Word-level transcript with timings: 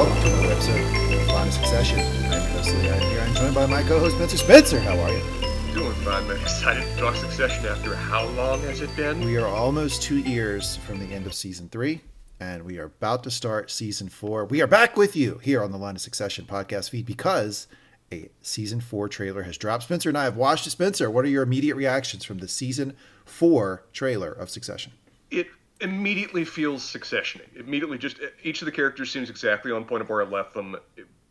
Welcome 0.00 0.22
to 0.22 0.28
another 0.28 0.52
episode 0.54 0.80
of 1.12 1.28
Line 1.28 1.48
of 1.48 1.52
Succession. 1.52 1.98
I'm 1.98 2.32
your 2.32 2.40
host, 2.52 2.74
Lee. 2.74 2.88
I'm 2.88 3.00
here. 3.10 3.20
I'm 3.20 3.34
joined 3.34 3.54
by 3.54 3.66
my 3.66 3.82
co-host, 3.82 4.16
Spencer. 4.16 4.38
Spencer, 4.38 4.80
how 4.80 4.98
are 4.98 5.12
you? 5.12 5.74
Doing 5.74 5.92
fine, 5.96 6.24
I'm 6.24 6.40
Excited 6.40 6.84
to 6.84 6.96
talk 6.96 7.16
Succession 7.16 7.66
after 7.66 7.94
how 7.94 8.26
long 8.28 8.60
has 8.60 8.80
it 8.80 8.96
been? 8.96 9.20
We 9.22 9.36
are 9.36 9.46
almost 9.46 10.00
two 10.00 10.16
years 10.16 10.76
from 10.76 11.00
the 11.00 11.14
end 11.14 11.26
of 11.26 11.34
season 11.34 11.68
three, 11.68 12.00
and 12.40 12.64
we 12.64 12.78
are 12.78 12.84
about 12.84 13.24
to 13.24 13.30
start 13.30 13.70
season 13.70 14.08
four. 14.08 14.46
We 14.46 14.62
are 14.62 14.66
back 14.66 14.96
with 14.96 15.16
you 15.16 15.36
here 15.42 15.62
on 15.62 15.70
the 15.70 15.76
Line 15.76 15.96
of 15.96 16.00
Succession 16.00 16.46
podcast 16.46 16.88
feed 16.88 17.04
because 17.04 17.66
a 18.10 18.30
season 18.40 18.80
four 18.80 19.06
trailer 19.06 19.42
has 19.42 19.58
dropped. 19.58 19.82
Spencer 19.82 20.08
and 20.08 20.16
I 20.16 20.24
have 20.24 20.34
watched 20.34 20.66
it. 20.66 20.70
Spencer, 20.70 21.10
what 21.10 21.26
are 21.26 21.28
your 21.28 21.42
immediate 21.42 21.76
reactions 21.76 22.24
from 22.24 22.38
the 22.38 22.48
season 22.48 22.96
four 23.26 23.84
trailer 23.92 24.32
of 24.32 24.48
Succession? 24.48 24.92
It 25.30 25.48
immediately 25.80 26.44
feels 26.44 26.82
Succession. 26.82 27.40
Immediately, 27.56 27.98
just 27.98 28.18
each 28.42 28.62
of 28.62 28.66
the 28.66 28.72
characters 28.72 29.10
seems 29.10 29.30
exactly 29.30 29.72
on 29.72 29.84
point 29.84 30.02
of 30.02 30.08
where 30.08 30.22
I 30.22 30.28
left 30.28 30.54
them. 30.54 30.76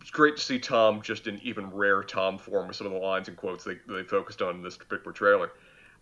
It's 0.01 0.11
great 0.11 0.37
to 0.37 0.43
see 0.43 0.59
Tom 0.59 1.01
just 1.01 1.27
in 1.27 1.39
even 1.43 1.69
rare 1.71 2.03
Tom 2.03 2.37
form 2.37 2.67
with 2.67 2.77
some 2.77 2.87
of 2.87 2.93
the 2.93 2.99
lines 2.99 3.27
and 3.27 3.37
quotes 3.37 3.63
they, 3.63 3.77
they 3.87 4.03
focused 4.03 4.41
on 4.41 4.55
in 4.55 4.61
this 4.61 4.77
particular 4.77 5.11
trailer. 5.11 5.51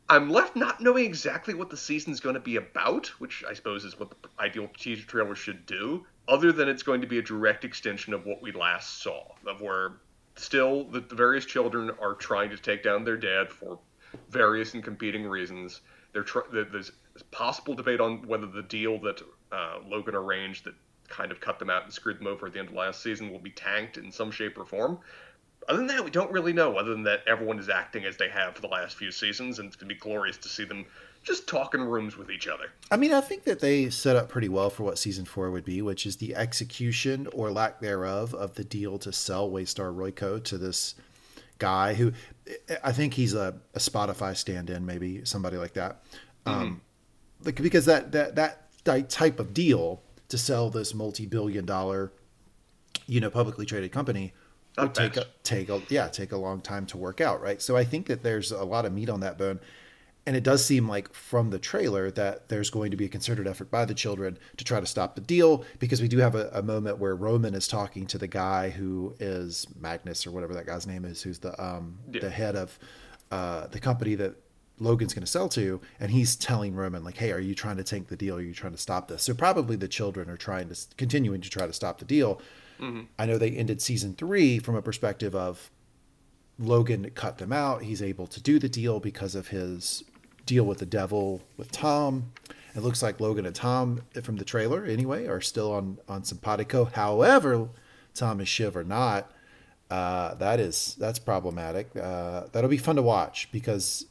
I'm 0.10 0.30
left 0.30 0.56
not 0.56 0.80
knowing 0.80 1.04
exactly 1.04 1.54
what 1.54 1.70
the 1.70 1.76
season's 1.76 2.22
going 2.22 2.36
to 2.36 2.40
be 2.40 2.56
about, 2.56 3.08
which 3.20 3.44
I 3.48 3.54
suppose 3.54 3.84
is 3.84 4.00
what 4.00 4.10
the 4.10 4.30
ideal 4.40 4.70
teaser 4.78 5.06
trailer 5.06 5.36
should 5.36 5.66
do, 5.66 6.06
other 6.30 6.54
than 6.54 6.70
it's 6.70 6.84
going 6.84 7.02
to 7.02 7.08
be 7.08 7.18
a 7.18 7.22
direct 7.22 7.66
extension 7.66 8.14
of 8.14 8.26
what 8.26 8.42
we 8.42 8.54
last 8.54 9.02
saw, 9.02 9.24
of 9.46 9.60
where 9.60 9.94
still 10.36 10.86
the, 10.86 11.02
the 11.02 11.16
various 11.16 11.46
children 11.46 11.92
are 12.02 12.14
trying 12.14 12.50
to 12.52 12.58
take 12.58 12.84
down 12.84 13.04
their 13.04 13.18
dad 13.18 13.52
for 13.52 13.80
various 14.30 14.74
and 14.74 14.84
competing 14.84 15.26
reasons. 15.26 15.82
They're 16.14 16.24
tr- 16.24 16.40
there's 16.52 16.92
possible 17.24 17.74
debate 17.74 18.00
on 18.00 18.28
whether 18.28 18.48
the 18.48 18.64
deal 18.64 19.00
that 19.02 19.22
uh, 19.52 19.80
Logan 19.88 20.16
arranged 20.16 20.66
that 20.66 20.74
kind 21.08 21.32
of 21.32 21.40
cut 21.40 21.58
them 21.60 21.70
out 21.70 21.84
and 21.84 21.94
screwed 21.94 22.20
them 22.20 22.28
over 22.28 22.48
at 22.48 22.54
the 22.54 22.60
end 22.60 22.70
of 22.70 22.76
last 22.76 23.02
season 23.02 23.32
will 23.32 23.40
be 23.40 23.52
tanked 23.52 23.98
in 23.98 24.12
some 24.12 24.32
shape 24.32 24.58
or 24.58 24.66
form. 24.66 25.00
Other 25.68 25.80
than 25.80 25.88
that, 25.88 26.04
we 26.04 26.12
don't 26.12 26.32
really 26.32 26.54
know. 26.54 26.78
Other 26.78 26.92
than 26.92 27.04
that, 27.04 27.22
everyone 27.28 27.60
is 27.60 27.68
acting 27.68 28.06
as 28.06 28.16
they 28.16 28.30
have 28.30 28.56
for 28.56 28.62
the 28.62 28.68
last 28.68 28.96
few 28.96 29.12
seasons, 29.12 29.60
and 29.60 29.68
it's 29.68 29.76
going 29.76 29.90
to 29.90 29.96
be 29.96 30.00
glorious 30.00 30.38
to 30.38 30.48
see 30.48 30.64
them 30.64 30.86
just 31.24 31.46
talking 31.46 31.82
rooms 31.82 32.16
with 32.16 32.32
each 32.32 32.48
other. 32.48 32.66
I 32.90 32.96
mean, 32.96 33.12
I 33.14 33.20
think 33.20 33.44
that 33.44 33.60
they 33.60 33.90
set 33.90 34.16
up 34.16 34.30
pretty 34.30 34.48
well 34.48 34.70
for 34.70 34.84
what 34.84 34.98
season 34.98 35.26
four 35.26 35.52
would 35.52 35.66
be, 35.66 35.82
which 35.82 36.06
is 36.06 36.18
the 36.18 36.36
execution 36.36 37.28
or 37.34 37.52
lack 37.52 37.82
thereof 37.82 38.34
of 38.34 38.54
the 38.54 38.64
deal 38.64 38.98
to 39.00 39.12
sell 39.12 39.50
Waystar 39.50 39.94
Royco 39.94 40.42
to 40.46 40.58
this 40.58 40.96
guy 41.60 41.96
who 41.96 42.14
I 42.84 42.94
think 42.94 43.14
he's 43.16 43.34
a, 43.34 43.56
a 43.74 43.80
Spotify 43.80 44.38
stand-in, 44.38 44.86
maybe 44.86 45.26
somebody 45.26 45.58
like 45.58 45.74
that. 45.74 46.04
Mm-hmm. 46.46 46.62
Um, 46.62 46.82
like 47.44 47.56
because 47.56 47.86
that 47.86 48.12
that 48.12 48.36
that 48.84 49.10
type 49.10 49.40
of 49.40 49.54
deal 49.54 50.02
to 50.30 50.38
sell 50.38 50.70
this 50.70 50.94
multi-billion 50.94 51.66
dollar, 51.66 52.12
you 53.06 53.20
know, 53.20 53.30
publicly 53.30 53.66
traded 53.66 53.92
company 53.92 54.34
would 54.78 54.94
take 54.94 55.18
a, 55.18 55.26
take 55.44 55.70
a 55.70 55.82
yeah 55.90 56.08
take 56.08 56.32
a 56.32 56.38
long 56.38 56.62
time 56.62 56.86
to 56.88 56.98
work 56.98 57.22
out, 57.22 57.42
right? 57.42 57.62
So 57.62 57.76
I 57.76 57.84
think 57.84 58.08
that 58.08 58.24
there's 58.24 58.52
a 58.52 58.64
lot 58.64 58.86
of 58.86 58.94
meat 58.94 59.10
on 59.10 59.22
that 59.22 59.38
bone 59.38 59.60
and 60.28 60.36
it 60.36 60.44
does 60.44 60.64
seem 60.64 60.90
like 60.90 61.14
from 61.14 61.52
the 61.52 61.58
trailer 61.58 62.12
that 62.12 62.50
there's 62.50 62.70
going 62.70 62.92
to 62.92 62.98
be 62.98 63.06
a 63.06 63.10
concerted 63.10 63.48
effort 63.48 63.72
by 63.72 63.86
the 63.86 63.94
children 63.94 64.38
to 64.58 64.66
try 64.66 64.78
to 64.78 64.86
stop 64.86 65.16
the 65.16 65.22
deal 65.22 65.64
because 65.80 66.02
we 66.02 66.10
do 66.10 66.18
have 66.18 66.36
a, 66.36 66.50
a, 66.54 66.62
moment 66.62 66.98
where 66.98 67.16
Roman 67.16 67.56
is 67.56 67.66
talking 67.66 68.06
to 68.08 68.18
the 68.18 68.28
guy 68.28 68.70
who 68.70 69.16
is 69.22 69.68
Magnus 69.80 70.28
or 70.28 70.32
whatever 70.32 70.54
that 70.54 70.66
guy's 70.66 70.86
name 70.86 71.06
is, 71.06 71.22
who's 71.22 71.40
the 71.40 71.60
um, 71.64 71.98
yeah. 72.12 72.20
the 72.20 72.30
head 72.30 72.58
of 72.58 72.78
uh, 73.32 73.68
the 73.68 73.80
company 73.80 74.16
that 74.16 74.36
Logan's 74.80 75.14
going 75.14 75.26
to 75.26 75.32
sell 75.32 75.50
to, 75.50 75.82
and 76.00 76.12
he's 76.12 76.36
telling 76.36 76.76
Roman 76.76 77.04
like, 77.04 77.18
"Hey, 77.18 77.32
are 77.32 77.40
you 77.40 77.56
trying 77.56 77.78
to 77.78 77.84
tank 77.84 78.08
the 78.08 78.16
deal? 78.16 78.36
Are 78.38 78.42
you 78.42 78.54
trying 78.54 78.74
to 78.74 78.78
stop 78.78 79.08
this?" 79.08 79.24
So 79.24 79.34
probably 79.34 79.76
the 79.76 79.88
children 79.88 80.30
are 80.30 80.38
trying 80.38 80.70
to 80.70 80.76
continuing 80.98 81.42
to 81.42 81.50
try 81.50 81.66
to 81.66 81.74
stop 81.74 82.00
the 82.00 82.06
deal. 82.06 82.42
Mm-hmm. 82.80 83.04
I 83.18 83.26
know 83.26 83.38
they 83.38 83.52
ended 83.52 83.82
season 83.82 84.14
three 84.14 84.60
from 84.60 84.76
a 84.76 84.82
perspective 84.82 85.34
of 85.34 85.72
Logan 86.60 87.10
cut 87.16 87.38
them 87.38 87.52
out. 87.52 87.84
He's 87.84 88.02
able 88.02 88.28
to 88.28 88.42
do 88.42 88.60
the 88.60 88.70
deal 88.70 89.00
because 89.00 89.36
of 89.36 89.48
his 89.48 90.04
deal 90.46 90.64
with 90.64 90.80
the 90.80 90.86
devil 90.86 91.42
with 91.58 91.72
Tom. 91.72 92.32
It 92.76 92.82
looks 92.82 93.02
like 93.02 93.20
Logan 93.20 93.46
and 93.46 93.56
Tom 93.56 94.02
from 94.22 94.36
the 94.38 94.46
trailer 94.46 94.86
anyway 94.86 95.26
are 95.26 95.42
still 95.42 95.74
on 95.74 95.98
on 96.08 96.24
simpatico. 96.24 96.86
However, 96.86 97.70
Tom 98.14 98.40
and 98.40 98.48
Shiv 98.48 98.76
are 98.76 98.84
not. 98.84 99.32
Uh, 99.90 100.34
that 100.36 100.60
is 100.60 100.96
that's 101.00 101.20
problematic. 101.20 101.96
Uh, 101.96 102.46
that'll 102.52 102.70
be 102.70 102.78
fun 102.78 102.98
to 102.98 103.02
watch 103.02 103.50
because 103.52 104.06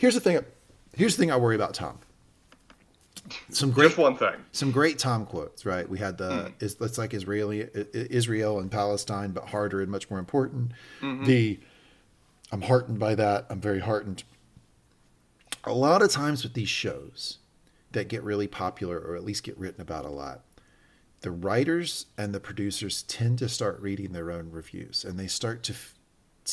here's 0.00 0.14
the 0.14 0.20
thing. 0.20 0.44
Here's 0.96 1.16
the 1.16 1.22
thing 1.22 1.30
I 1.30 1.36
worry 1.36 1.54
about 1.54 1.74
Tom. 1.74 1.98
Some 3.50 3.70
great 3.70 3.88
Just 3.88 3.98
one 3.98 4.16
thing. 4.16 4.34
Some 4.50 4.72
great 4.72 4.98
Tom 4.98 5.26
quotes, 5.26 5.64
right? 5.64 5.88
We 5.88 5.98
had 5.98 6.18
the 6.18 6.52
mm. 6.58 6.80
it's, 6.80 6.98
like 6.98 7.14
Israeli 7.14 7.68
Israel 7.92 8.58
and 8.58 8.70
Palestine, 8.70 9.30
but 9.30 9.44
harder 9.48 9.80
and 9.80 9.90
much 9.90 10.10
more 10.10 10.18
important. 10.18 10.72
Mm-hmm. 11.00 11.24
The 11.24 11.60
I'm 12.50 12.62
heartened 12.62 12.98
by 12.98 13.14
that. 13.14 13.46
I'm 13.48 13.60
very 13.60 13.78
heartened 13.78 14.24
a 15.64 15.72
lot 15.72 16.02
of 16.02 16.10
times 16.10 16.42
with 16.42 16.54
these 16.54 16.68
shows 16.68 17.38
that 17.92 18.08
get 18.08 18.22
really 18.22 18.46
popular 18.46 18.98
or 18.98 19.16
at 19.16 19.24
least 19.24 19.42
get 19.42 19.58
written 19.58 19.80
about 19.80 20.04
a 20.04 20.10
lot, 20.10 20.40
the 21.20 21.30
writers 21.30 22.06
and 22.16 22.32
the 22.32 22.40
producers 22.40 23.02
tend 23.02 23.38
to 23.38 23.48
start 23.48 23.80
reading 23.80 24.12
their 24.12 24.30
own 24.30 24.50
reviews 24.50 25.04
and 25.04 25.18
they 25.18 25.26
start 25.26 25.62
to 25.64 25.74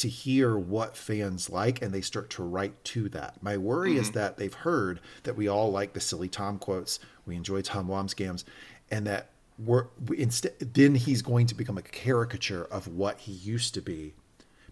to 0.01 0.09
hear 0.09 0.57
what 0.57 0.95
fans 0.95 1.49
like 1.49 1.81
and 1.81 1.93
they 1.93 2.01
start 2.01 2.29
to 2.31 2.43
write 2.43 2.83
to 2.85 3.09
that. 3.09 3.41
My 3.41 3.57
worry 3.57 3.91
mm-hmm. 3.91 4.01
is 4.01 4.11
that 4.11 4.37
they've 4.37 4.53
heard 4.53 4.99
that 5.23 5.35
we 5.35 5.47
all 5.47 5.71
like 5.71 5.93
the 5.93 5.99
silly 5.99 6.29
Tom 6.29 6.59
quotes, 6.59 6.99
we 7.25 7.35
enjoy 7.35 7.61
Tom 7.61 7.87
Wambsgans, 7.87 8.43
and 8.91 9.05
that 9.07 9.29
we're 9.59 9.87
instead 10.15 10.53
then 10.59 10.95
he's 10.95 11.21
going 11.21 11.47
to 11.47 11.55
become 11.55 11.77
a 11.77 11.81
caricature 11.81 12.65
of 12.65 12.87
what 12.87 13.21
he 13.21 13.31
used 13.31 13.73
to 13.73 13.81
be 13.81 14.13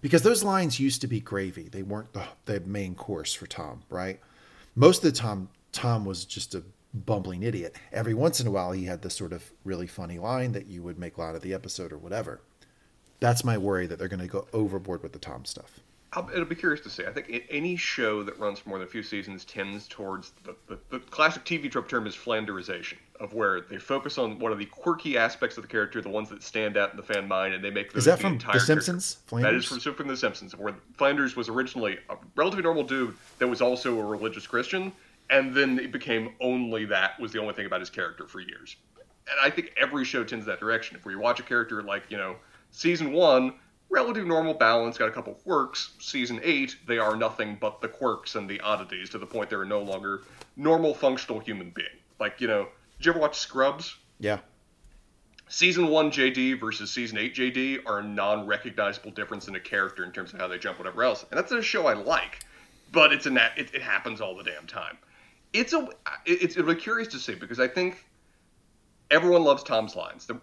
because 0.01 0.21
those 0.21 0.43
lines 0.43 0.79
used 0.79 1.01
to 1.01 1.07
be 1.07 1.19
gravy. 1.19 1.67
They 1.67 1.81
weren't 1.81 2.13
the, 2.13 2.23
the 2.45 2.59
main 2.59 2.93
course 2.93 3.33
for 3.33 3.47
Tom, 3.47 3.81
right? 3.89 4.19
Most 4.75 5.03
of 5.03 5.11
the 5.11 5.19
time, 5.19 5.49
Tom 5.71 6.05
was 6.05 6.25
just 6.25 6.53
a 6.53 6.63
bumbling 6.93 7.43
idiot. 7.43 7.75
Every 7.91 8.13
once 8.13 8.39
in 8.39 8.47
a 8.47 8.51
while, 8.51 8.71
he 8.71 8.85
had 8.85 9.01
this 9.01 9.15
sort 9.15 9.33
of 9.33 9.51
really 9.63 9.87
funny 9.87 10.19
line 10.19 10.51
that 10.51 10.67
you 10.67 10.83
would 10.83 10.99
make 10.99 11.17
out 11.17 11.35
of 11.35 11.41
the 11.41 11.53
episode 11.53 11.91
or 11.91 11.97
whatever. 11.97 12.41
That's 13.19 13.43
my 13.43 13.57
worry 13.57 13.87
that 13.87 13.99
they're 13.99 14.07
going 14.07 14.19
to 14.19 14.27
go 14.27 14.47
overboard 14.53 15.03
with 15.03 15.13
the 15.13 15.19
Tom 15.19 15.45
stuff. 15.45 15.79
I'll, 16.15 16.29
it'll 16.29 16.45
be 16.45 16.55
curious 16.55 16.81
to 16.81 16.89
see. 16.89 17.05
I 17.05 17.11
think 17.11 17.45
any 17.49 17.75
show 17.75 18.23
that 18.23 18.39
runs 18.39 18.59
for 18.59 18.69
more 18.69 18.79
than 18.79 18.87
a 18.87 18.91
few 18.91 19.03
seasons 19.03 19.43
tends 19.43 19.87
towards 19.87 20.31
the, 20.43 20.55
the, 20.67 20.79
the, 20.89 20.99
classic 20.99 21.43
TV 21.43 21.69
trope 21.69 21.89
term 21.89 22.07
is 22.07 22.15
Flanderization, 22.15 22.97
of 23.19 23.33
where 23.33 23.61
they 23.61 23.77
focus 23.77 24.17
on 24.17 24.39
one 24.39 24.51
of 24.51 24.57
the 24.57 24.65
quirky 24.65 25.17
aspects 25.17 25.57
of 25.57 25.63
the 25.63 25.67
character, 25.67 26.01
the 26.01 26.09
ones 26.09 26.29
that 26.29 26.41
stand 26.41 26.77
out 26.77 26.91
in 26.91 26.97
the 26.97 27.03
fan 27.03 27.27
mind, 27.27 27.53
and 27.53 27.63
they 27.63 27.69
make 27.69 27.91
those 27.91 28.01
is 28.01 28.05
that 28.05 28.17
the 28.17 28.39
from 28.39 28.51
The 28.53 28.59
Simpsons? 28.59 29.17
That 29.31 29.53
is 29.53 29.65
from, 29.65 29.79
from 29.79 30.07
The 30.07 30.15
Simpsons, 30.15 30.55
where 30.55 30.73
Flanders 30.93 31.35
was 31.35 31.49
originally 31.49 31.97
a 32.09 32.15
relatively 32.35 32.63
normal 32.63 32.83
dude 32.83 33.15
that 33.39 33.47
was 33.47 33.61
also 33.61 33.99
a 33.99 34.05
religious 34.05 34.47
Christian, 34.47 34.93
and 35.29 35.53
then 35.53 35.79
it 35.79 35.91
became 35.91 36.33
only 36.39 36.85
that 36.85 37.19
was 37.19 37.33
the 37.33 37.41
only 37.41 37.53
thing 37.53 37.65
about 37.65 37.81
his 37.81 37.89
character 37.89 38.25
for 38.25 38.39
years. 38.39 38.77
And 38.97 39.39
I 39.43 39.49
think 39.49 39.73
every 39.75 40.05
show 40.05 40.23
tends 40.23 40.45
that 40.45 40.59
direction. 40.59 40.95
If 40.95 41.03
we 41.03 41.15
watch 41.15 41.39
a 41.39 41.43
character 41.43 41.81
like 41.81 42.03
you 42.09 42.17
know 42.17 42.35
season 42.75 43.13
one 43.13 43.53
relative 43.89 44.25
normal 44.25 44.53
balance, 44.53 44.97
got 44.97 45.07
a 45.07 45.11
couple 45.11 45.33
quirks. 45.33 45.91
Season 45.99 46.39
8, 46.43 46.75
they 46.87 46.97
are 46.97 47.15
nothing 47.15 47.57
but 47.59 47.81
the 47.81 47.87
quirks 47.87 48.35
and 48.35 48.49
the 48.49 48.59
oddities 48.59 49.09
to 49.11 49.17
the 49.17 49.25
point 49.25 49.49
they're 49.49 49.63
no 49.63 49.81
longer 49.81 50.23
normal 50.57 50.93
functional 50.93 51.39
human 51.39 51.69
being. 51.69 51.87
Like, 52.19 52.41
you 52.41 52.47
know, 52.47 52.67
did 52.97 53.05
you 53.05 53.11
ever 53.11 53.19
watch 53.19 53.37
Scrubs? 53.37 53.95
Yeah. 54.19 54.39
Season 55.47 55.87
1 55.87 56.11
JD 56.11 56.59
versus 56.59 56.91
Season 56.91 57.17
8 57.17 57.35
JD 57.35 57.79
are 57.85 57.99
a 57.99 58.03
non 58.03 58.47
recognizable 58.47 59.11
difference 59.11 59.47
in 59.47 59.55
a 59.55 59.59
character 59.59 60.03
in 60.03 60.11
terms 60.11 60.33
of 60.33 60.39
how 60.39 60.47
they 60.47 60.57
jump, 60.57 60.79
whatever 60.79 61.03
else. 61.03 61.25
And 61.29 61.37
that's 61.37 61.51
a 61.51 61.61
show 61.61 61.87
I 61.87 61.93
like, 61.93 62.39
but 62.91 63.13
it's 63.13 63.27
a 63.27 63.29
nat- 63.29 63.53
it, 63.55 63.73
it 63.73 63.81
happens 63.81 64.21
all 64.21 64.35
the 64.35 64.43
damn 64.43 64.65
time. 64.65 64.97
It's 65.53 65.71
a 65.73 65.87
it's, 66.25 66.57
it's 66.57 66.83
curious 66.83 67.09
to 67.09 67.19
see 67.19 67.35
because 67.35 67.59
I 67.59 67.67
think 67.67 68.03
everyone 69.11 69.43
loves 69.43 69.63
Tom's 69.63 69.95
lines. 69.95 70.25
The 70.25 70.41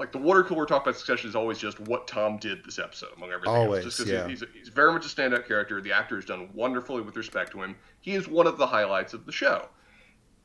like 0.00 0.12
the 0.12 0.18
water 0.18 0.42
cooler 0.42 0.64
talk 0.64 0.82
about 0.82 0.96
Succession 0.96 1.28
is 1.28 1.36
always 1.36 1.58
just 1.58 1.78
what 1.78 2.08
Tom 2.08 2.38
did 2.38 2.64
this 2.64 2.78
episode 2.78 3.10
among 3.18 3.32
everything 3.32 3.54
always, 3.54 3.84
else. 3.84 3.96
Just 3.96 4.08
because 4.08 4.12
yeah. 4.12 4.28
he's, 4.28 4.42
he's 4.54 4.68
very 4.70 4.94
much 4.94 5.04
a 5.04 5.08
standout 5.08 5.46
character. 5.46 5.78
The 5.82 5.92
actor 5.92 6.16
has 6.16 6.24
done 6.24 6.48
wonderfully 6.54 7.02
with 7.02 7.14
respect 7.18 7.52
to 7.52 7.62
him. 7.62 7.76
He 8.00 8.14
is 8.14 8.26
one 8.26 8.46
of 8.46 8.56
the 8.56 8.66
highlights 8.66 9.12
of 9.12 9.26
the 9.26 9.32
show. 9.32 9.68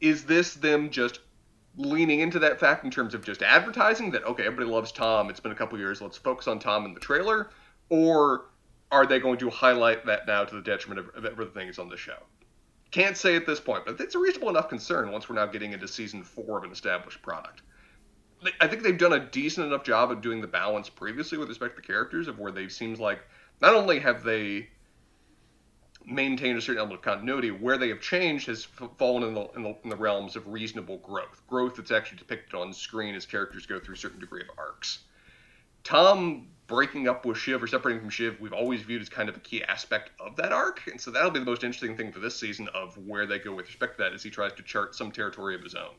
Is 0.01 0.25
this 0.25 0.55
them 0.55 0.89
just 0.89 1.21
leaning 1.77 2.19
into 2.19 2.37
that 2.39 2.59
fact 2.59 2.83
in 2.83 2.91
terms 2.91 3.13
of 3.13 3.23
just 3.23 3.41
advertising 3.41 4.11
that 4.11 4.25
okay, 4.25 4.43
everybody 4.45 4.69
loves 4.69 4.91
Tom. 4.91 5.29
It's 5.29 5.39
been 5.39 5.53
a 5.53 5.55
couple 5.55 5.79
years. 5.79 6.01
Let's 6.01 6.17
focus 6.17 6.49
on 6.49 6.59
Tom 6.59 6.83
in 6.83 6.93
the 6.93 6.99
trailer, 6.99 7.49
or 7.87 8.47
are 8.91 9.05
they 9.05 9.19
going 9.19 9.37
to 9.37 9.49
highlight 9.49 10.05
that 10.05 10.27
now 10.27 10.43
to 10.43 10.53
the 10.53 10.61
detriment 10.61 10.99
of, 10.99 11.15
of 11.15 11.25
everything 11.25 11.67
that's 11.67 11.79
on 11.79 11.87
the 11.87 11.97
show? 11.97 12.17
Can't 12.91 13.15
say 13.15 13.37
at 13.37 13.45
this 13.45 13.61
point, 13.61 13.85
but 13.85 14.01
it's 14.01 14.15
a 14.15 14.19
reasonable 14.19 14.49
enough 14.49 14.67
concern 14.67 15.11
once 15.11 15.29
we're 15.29 15.35
now 15.35 15.45
getting 15.45 15.71
into 15.71 15.87
season 15.87 16.23
four 16.23 16.57
of 16.57 16.65
an 16.65 16.71
established 16.73 17.21
product. 17.21 17.61
I 18.61 18.67
think 18.67 18.83
they've 18.83 18.97
done 18.97 19.13
a 19.13 19.19
decent 19.19 19.67
enough 19.67 19.83
job 19.83 20.11
of 20.11 20.21
doing 20.21 20.41
the 20.41 20.47
balance 20.47 20.89
previously 20.89 21.37
with 21.37 21.49
respect 21.49 21.75
to 21.75 21.81
the 21.81 21.87
characters 21.87 22.27
of 22.27 22.37
where 22.37 22.51
they 22.51 22.67
seems 22.69 22.99
like 22.99 23.19
not 23.61 23.73
only 23.73 23.99
have 23.99 24.23
they 24.23 24.69
maintained 26.07 26.57
a 26.57 26.61
certain 26.61 26.79
element 26.79 26.99
of 26.99 27.03
continuity. 27.03 27.51
Where 27.51 27.77
they 27.77 27.89
have 27.89 28.01
changed 28.01 28.47
has 28.47 28.65
fallen 28.97 29.23
in 29.23 29.33
the, 29.33 29.47
in 29.55 29.63
the, 29.63 29.75
in 29.83 29.89
the 29.89 29.95
realms 29.95 30.35
of 30.35 30.47
reasonable 30.47 30.97
growth, 30.97 31.41
growth 31.47 31.75
that's 31.75 31.91
actually 31.91 32.19
depicted 32.19 32.55
on 32.55 32.73
screen 32.73 33.15
as 33.15 33.25
characters 33.25 33.65
go 33.65 33.79
through 33.79 33.95
a 33.95 33.97
certain 33.97 34.19
degree 34.19 34.41
of 34.41 34.49
arcs. 34.57 34.99
Tom 35.83 36.47
breaking 36.67 37.07
up 37.07 37.25
with 37.25 37.37
Shiv 37.37 37.61
or 37.61 37.67
separating 37.67 38.01
from 38.01 38.09
Shiv, 38.09 38.39
we've 38.39 38.53
always 38.53 38.81
viewed 38.81 39.01
as 39.01 39.09
kind 39.09 39.29
of 39.29 39.37
a 39.37 39.39
key 39.39 39.63
aspect 39.63 40.09
of 40.19 40.35
that 40.37 40.51
arc, 40.51 40.81
and 40.87 40.99
so 40.99 41.11
that'll 41.11 41.29
be 41.29 41.39
the 41.39 41.45
most 41.45 41.63
interesting 41.63 41.95
thing 41.95 42.11
for 42.11 42.19
this 42.19 42.39
season 42.39 42.67
of 42.73 42.97
where 42.97 43.27
they 43.27 43.37
go 43.37 43.53
with 43.53 43.67
respect 43.67 43.97
to 43.97 44.03
that 44.03 44.13
as 44.13 44.23
he 44.23 44.31
tries 44.31 44.53
to 44.53 44.63
chart 44.63 44.95
some 44.95 45.11
territory 45.11 45.53
of 45.53 45.61
his 45.61 45.75
own. 45.75 45.93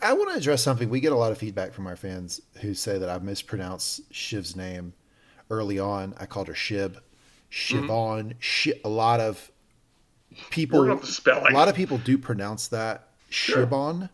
I 0.00 0.12
want 0.12 0.30
to 0.30 0.36
address 0.36 0.62
something. 0.62 0.88
We 0.88 1.00
get 1.00 1.12
a 1.12 1.16
lot 1.16 1.32
of 1.32 1.38
feedback 1.38 1.72
from 1.72 1.86
our 1.86 1.96
fans 1.96 2.40
who 2.60 2.74
say 2.74 2.98
that 2.98 3.08
I 3.08 3.18
mispronounced 3.18 4.12
Shiv's 4.12 4.54
name 4.54 4.92
early 5.50 5.78
on. 5.78 6.14
I 6.18 6.26
called 6.26 6.48
her 6.48 6.54
Shib, 6.54 6.98
Shivon. 7.50 8.34
Mm-hmm. 8.34 8.86
a 8.86 8.88
lot 8.88 9.20
of 9.20 9.50
people, 10.50 10.84
a 10.90 11.50
lot 11.50 11.68
of 11.68 11.74
people 11.74 11.98
do 11.98 12.16
pronounce 12.16 12.68
that 12.68 13.08
sure. 13.30 13.66
Shibon. 13.66 14.10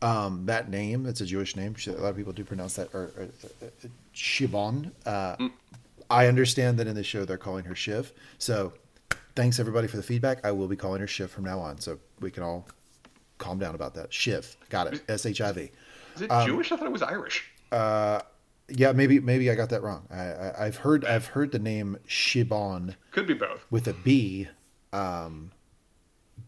Um, 0.00 0.46
that 0.46 0.68
name, 0.68 1.06
it's 1.06 1.20
a 1.20 1.26
Jewish 1.26 1.54
name. 1.54 1.76
A 1.86 1.90
lot 1.92 2.08
of 2.08 2.16
people 2.16 2.32
do 2.32 2.42
pronounce 2.42 2.74
that 2.74 2.92
or, 2.92 3.12
or, 3.16 3.28
or 3.60 3.70
Shibon. 4.12 4.90
Uh, 5.06 5.36
mm. 5.36 5.52
I 6.10 6.26
understand 6.26 6.78
that 6.78 6.88
in 6.88 6.96
the 6.96 7.04
show 7.04 7.24
they're 7.24 7.38
calling 7.38 7.64
her 7.66 7.76
Shiv. 7.76 8.12
So 8.38 8.72
thanks 9.36 9.60
everybody 9.60 9.86
for 9.86 9.96
the 9.96 10.02
feedback. 10.02 10.44
I 10.44 10.50
will 10.50 10.66
be 10.66 10.74
calling 10.74 11.00
her 11.00 11.06
Shiv 11.06 11.30
from 11.30 11.44
now 11.44 11.60
on, 11.60 11.78
so 11.78 12.00
we 12.18 12.32
can 12.32 12.42
all 12.42 12.66
calm 13.42 13.58
down 13.58 13.74
about 13.74 13.94
that. 13.94 14.12
Shiv, 14.12 14.56
got 14.70 14.92
it. 14.92 15.02
S 15.08 15.26
H 15.26 15.40
I 15.40 15.52
V. 15.52 15.70
Is 16.14 16.22
it 16.22 16.30
um, 16.30 16.46
Jewish? 16.46 16.72
I 16.72 16.76
thought 16.76 16.86
it 16.86 16.92
was 16.92 17.02
Irish. 17.02 17.50
Uh, 17.70 18.20
yeah, 18.68 18.92
maybe 18.92 19.20
maybe 19.20 19.50
I 19.50 19.54
got 19.54 19.70
that 19.70 19.82
wrong. 19.82 20.06
I, 20.10 20.64
have 20.64 20.76
heard 20.76 21.04
I've 21.04 21.26
heard 21.26 21.52
the 21.52 21.58
name 21.58 21.98
Shibon. 22.06 22.94
Could 23.10 23.26
be 23.26 23.34
both 23.34 23.66
with 23.70 23.86
a 23.88 23.92
B. 23.92 24.48
Um, 24.92 25.52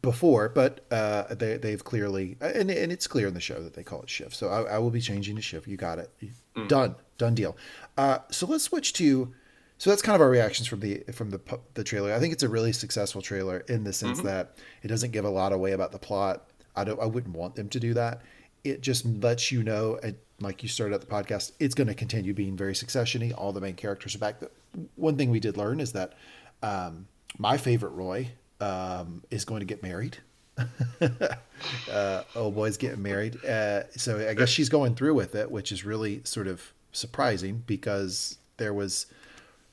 before, 0.02 0.48
but 0.48 0.84
uh, 0.90 1.34
they 1.34 1.56
they've 1.56 1.82
clearly 1.82 2.36
and, 2.40 2.70
and 2.70 2.92
it's 2.92 3.06
clear 3.06 3.26
in 3.26 3.34
the 3.34 3.40
show 3.40 3.62
that 3.62 3.74
they 3.74 3.82
call 3.82 4.02
it 4.02 4.10
Shiv. 4.10 4.34
So 4.34 4.48
I, 4.48 4.74
I 4.74 4.78
will 4.78 4.90
be 4.90 5.00
changing 5.00 5.36
to 5.36 5.42
Shiv. 5.42 5.66
You 5.66 5.76
got 5.76 5.98
it. 5.98 6.10
Mm. 6.56 6.68
Done. 6.68 6.94
Done 7.18 7.34
deal. 7.34 7.56
Uh, 7.96 8.18
so 8.30 8.46
let's 8.46 8.64
switch 8.64 8.92
to. 8.94 9.32
So 9.78 9.90
that's 9.90 10.02
kind 10.02 10.14
of 10.14 10.20
our 10.20 10.30
reactions 10.30 10.68
from 10.68 10.80
the 10.80 11.02
from 11.12 11.30
the 11.30 11.40
the 11.74 11.84
trailer. 11.84 12.12
I 12.12 12.20
think 12.20 12.32
it's 12.32 12.42
a 12.42 12.48
really 12.48 12.72
successful 12.72 13.22
trailer 13.22 13.60
in 13.68 13.84
the 13.84 13.92
sense 13.92 14.18
mm-hmm. 14.18 14.28
that 14.28 14.58
it 14.82 14.88
doesn't 14.88 15.10
give 15.10 15.24
a 15.24 15.30
lot 15.30 15.52
away 15.52 15.72
about 15.72 15.92
the 15.92 15.98
plot. 15.98 16.48
I 16.76 16.84
don't. 16.84 17.00
I 17.00 17.06
wouldn't 17.06 17.36
want 17.36 17.54
them 17.54 17.68
to 17.70 17.80
do 17.80 17.94
that. 17.94 18.22
It 18.62 18.80
just 18.80 19.04
lets 19.04 19.52
you 19.52 19.62
know, 19.62 19.98
like 20.40 20.62
you 20.62 20.68
started 20.68 20.94
at 20.94 21.00
the 21.00 21.06
podcast, 21.06 21.52
it's 21.60 21.74
going 21.74 21.86
to 21.86 21.94
continue 21.94 22.32
being 22.32 22.56
very 22.56 22.72
successiony. 22.72 23.32
All 23.36 23.52
the 23.52 23.60
main 23.60 23.74
characters 23.74 24.14
are 24.14 24.18
back. 24.18 24.40
The, 24.40 24.50
one 24.96 25.16
thing 25.16 25.30
we 25.30 25.40
did 25.40 25.56
learn 25.56 25.80
is 25.80 25.92
that 25.92 26.14
um, 26.62 27.06
my 27.38 27.56
favorite 27.56 27.90
Roy 27.90 28.30
um, 28.60 29.22
is 29.30 29.44
going 29.44 29.60
to 29.60 29.66
get 29.66 29.82
married. 29.82 30.18
uh, 31.90 32.22
old 32.34 32.54
boy's 32.54 32.76
getting 32.76 33.02
married. 33.02 33.44
Uh, 33.44 33.82
so 33.96 34.26
I 34.28 34.34
guess 34.34 34.48
she's 34.48 34.68
going 34.68 34.94
through 34.94 35.14
with 35.14 35.34
it, 35.34 35.50
which 35.50 35.72
is 35.72 35.84
really 35.84 36.22
sort 36.24 36.46
of 36.46 36.72
surprising 36.92 37.64
because 37.66 38.38
there 38.56 38.72
was 38.72 39.06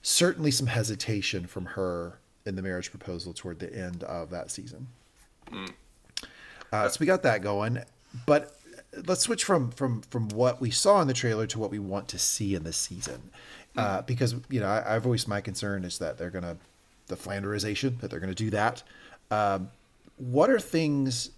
certainly 0.01 0.51
some 0.51 0.67
hesitation 0.67 1.45
from 1.45 1.65
her 1.65 2.19
in 2.45 2.55
the 2.55 2.61
marriage 2.61 2.89
proposal 2.89 3.33
toward 3.33 3.59
the 3.59 3.73
end 3.73 4.03
of 4.03 4.31
that 4.31 4.49
season. 4.49 4.87
Mm. 5.51 5.73
Uh, 6.71 6.87
so 6.87 6.97
we 6.99 7.05
got 7.05 7.23
that 7.23 7.41
going, 7.41 7.83
but 8.25 8.55
let's 9.07 9.21
switch 9.21 9.43
from 9.43 9.71
from 9.71 10.01
from 10.03 10.29
what 10.29 10.61
we 10.61 10.71
saw 10.71 11.01
in 11.01 11.07
the 11.07 11.13
trailer 11.13 11.47
to 11.47 11.59
what 11.59 11.71
we 11.71 11.79
want 11.79 12.07
to 12.09 12.19
see 12.19 12.55
in 12.55 12.63
the 12.63 12.73
season, 12.73 13.31
uh, 13.77 14.01
because 14.01 14.35
you 14.49 14.59
know 14.59 14.67
I, 14.67 14.93
have 14.93 15.05
always 15.05 15.27
my 15.27 15.41
concern 15.41 15.85
is 15.85 15.99
that 15.99 16.17
they're 16.17 16.29
gonna 16.29 16.57
the 17.07 17.15
Flanderization 17.15 17.99
that 17.99 18.09
they're 18.09 18.19
gonna 18.19 18.33
do 18.33 18.49
that. 18.51 18.83
Um, 19.29 19.69
what 20.17 20.49
are 20.49 20.59
things 20.59 21.31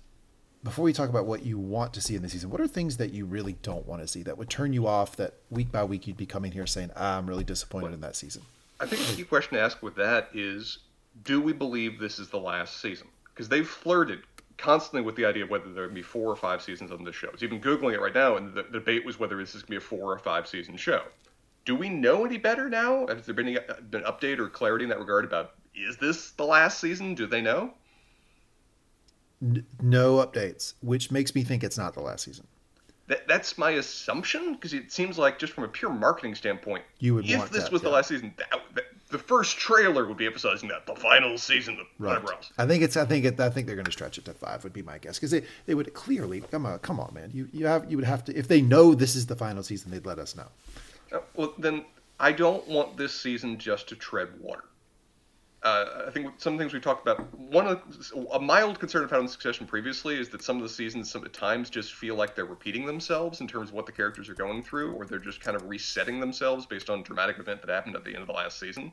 before 0.63 0.85
we 0.85 0.93
talk 0.93 1.09
about 1.09 1.25
what 1.25 1.45
you 1.45 1.57
want 1.57 1.93
to 1.93 2.01
see 2.01 2.15
in 2.15 2.21
the 2.21 2.29
season? 2.29 2.49
What 2.49 2.61
are 2.61 2.67
things 2.67 2.97
that 2.97 3.13
you 3.13 3.25
really 3.25 3.53
don't 3.61 3.85
want 3.87 4.01
to 4.01 4.07
see 4.07 4.23
that 4.23 4.37
would 4.37 4.49
turn 4.49 4.73
you 4.73 4.87
off? 4.87 5.15
That 5.15 5.33
week 5.49 5.71
by 5.71 5.83
week 5.83 6.07
you'd 6.07 6.17
be 6.17 6.25
coming 6.25 6.51
here 6.51 6.67
saying, 6.67 6.91
ah, 6.95 7.17
"I'm 7.17 7.27
really 7.27 7.43
disappointed 7.43 7.85
well, 7.85 7.93
in 7.93 8.01
that 8.01 8.15
season." 8.15 8.43
I 8.79 8.85
think 8.85 9.05
the 9.07 9.15
key 9.15 9.23
question 9.23 9.57
to 9.57 9.63
ask 9.63 9.81
with 9.81 9.95
that 9.95 10.29
is, 10.33 10.79
do 11.23 11.39
we 11.39 11.53
believe 11.53 11.99
this 11.99 12.19
is 12.19 12.29
the 12.29 12.39
last 12.39 12.81
season? 12.81 13.07
Because 13.33 13.47
they've 13.47 13.67
flirted 13.67 14.23
constantly 14.57 15.01
with 15.01 15.15
the 15.15 15.25
idea 15.25 15.43
of 15.43 15.49
whether 15.49 15.71
there 15.73 15.83
would 15.83 15.93
be 15.93 16.01
four 16.01 16.31
or 16.31 16.35
five 16.35 16.61
seasons 16.61 16.91
on 16.91 17.03
this 17.03 17.15
show. 17.15 17.29
It's 17.33 17.43
even 17.43 17.61
googling 17.61 17.93
it 17.93 18.01
right 18.01 18.13
now, 18.13 18.37
and 18.37 18.53
the, 18.53 18.63
the 18.63 18.79
debate 18.79 19.05
was 19.05 19.19
whether 19.19 19.37
this 19.37 19.55
is 19.55 19.63
going 19.63 19.67
to 19.67 19.71
be 19.71 19.77
a 19.77 19.81
four 19.81 20.11
or 20.11 20.19
five 20.19 20.47
season 20.47 20.77
show. 20.77 21.03
Do 21.65 21.75
we 21.75 21.89
know 21.89 22.25
any 22.25 22.37
better 22.37 22.69
now? 22.69 23.07
Has 23.07 23.25
there 23.25 23.35
been 23.35 23.47
any 23.47 23.59
been 23.89 24.03
update 24.03 24.39
or 24.39 24.49
clarity 24.49 24.83
in 24.83 24.89
that 24.89 24.99
regard 24.99 25.25
about 25.25 25.55
is 25.73 25.97
this 25.97 26.31
the 26.31 26.45
last 26.45 26.79
season? 26.79 27.15
Do 27.15 27.25
they 27.25 27.41
know? 27.41 27.73
no 29.81 30.25
updates, 30.25 30.73
which 30.81 31.11
makes 31.11 31.35
me 31.35 31.43
think 31.43 31.63
it's 31.63 31.77
not 31.77 31.93
the 31.93 32.01
last 32.01 32.23
season. 32.23 32.47
That, 33.07 33.27
that's 33.27 33.57
my 33.57 33.71
assumption 33.71 34.53
because 34.53 34.73
it 34.73 34.91
seems 34.91 35.17
like 35.17 35.37
just 35.37 35.51
from 35.53 35.65
a 35.65 35.67
pure 35.67 35.91
marketing 35.91 36.35
standpoint, 36.35 36.83
you 36.99 37.15
would 37.15 37.29
if 37.29 37.49
this 37.49 37.63
that, 37.63 37.71
was 37.71 37.81
yeah. 37.81 37.89
the 37.89 37.93
last 37.93 38.07
season, 38.07 38.33
that, 38.37 38.49
that, 38.75 38.85
the 39.13 39.19
first 39.19 39.57
trailer 39.57 40.05
would 40.05 40.17
be 40.17 40.25
emphasizing 40.25 40.67
that 40.69 40.87
the 40.87 40.95
final 40.95 41.37
season, 41.37 41.75
of 41.75 41.85
right. 41.99 42.09
whatever 42.09 42.33
else. 42.33 42.51
I 42.57 42.65
think 42.65 42.83
it's. 42.83 42.97
I 42.97 43.05
think 43.05 43.23
it. 43.23 43.39
I 43.39 43.49
think 43.49 43.67
they're 43.67 43.75
going 43.75 43.85
to 43.85 43.91
stretch 43.91 44.17
it 44.17 44.25
to 44.25 44.33
five. 44.33 44.63
Would 44.63 44.73
be 44.73 44.81
my 44.81 44.97
guess 44.97 45.17
because 45.17 45.31
they, 45.31 45.43
they 45.67 45.75
would 45.75 45.93
clearly 45.93 46.41
come 46.41 46.65
on. 46.65 46.79
Come 46.79 46.99
on, 46.99 47.13
man. 47.13 47.29
You 47.31 47.47
you 47.53 47.67
have 47.67 47.89
you 47.89 47.95
would 47.95 48.05
have 48.05 48.25
to 48.25 48.35
if 48.35 48.47
they 48.47 48.61
know 48.61 48.95
this 48.95 49.15
is 49.15 49.27
the 49.27 49.35
final 49.35 49.61
season, 49.61 49.91
they'd 49.91 50.05
let 50.05 50.17
us 50.17 50.35
know. 50.35 50.47
Uh, 51.13 51.19
well, 51.35 51.53
then 51.59 51.85
I 52.19 52.31
don't 52.31 52.67
want 52.67 52.97
this 52.97 53.13
season 53.13 53.59
just 53.59 53.87
to 53.89 53.95
tread 53.95 54.29
water. 54.41 54.63
Uh, 55.63 56.03
I 56.07 56.11
think 56.11 56.27
some 56.39 56.57
things 56.57 56.73
we 56.73 56.81
talked 56.81 57.07
about. 57.07 57.33
One 57.37 57.65
of 57.65 57.81
the, 57.87 58.27
a 58.33 58.39
mild 58.39 58.79
concern 58.79 59.05
I've 59.05 59.11
had 59.11 59.21
in 59.21 59.29
Succession 59.29 59.65
previously 59.65 60.19
is 60.19 60.27
that 60.29 60.43
some 60.43 60.57
of 60.57 60.63
the 60.63 60.69
seasons, 60.69 61.09
some 61.09 61.23
at 61.23 61.31
times, 61.31 61.69
just 61.69 61.93
feel 61.93 62.15
like 62.15 62.35
they're 62.35 62.43
repeating 62.43 62.85
themselves 62.85 63.39
in 63.39 63.47
terms 63.47 63.69
of 63.69 63.75
what 63.75 63.85
the 63.85 63.93
characters 63.93 64.27
are 64.27 64.33
going 64.33 64.61
through, 64.61 64.91
or 64.91 65.05
they're 65.05 65.19
just 65.19 65.39
kind 65.39 65.55
of 65.55 65.69
resetting 65.69 66.19
themselves 66.19 66.65
based 66.65 66.89
on 66.89 66.99
a 66.99 67.03
dramatic 67.03 67.39
event 67.39 67.61
that 67.61 67.69
happened 67.69 67.95
at 67.95 68.03
the 68.03 68.11
end 68.11 68.19
of 68.19 68.27
the 68.27 68.33
last 68.33 68.59
season, 68.59 68.91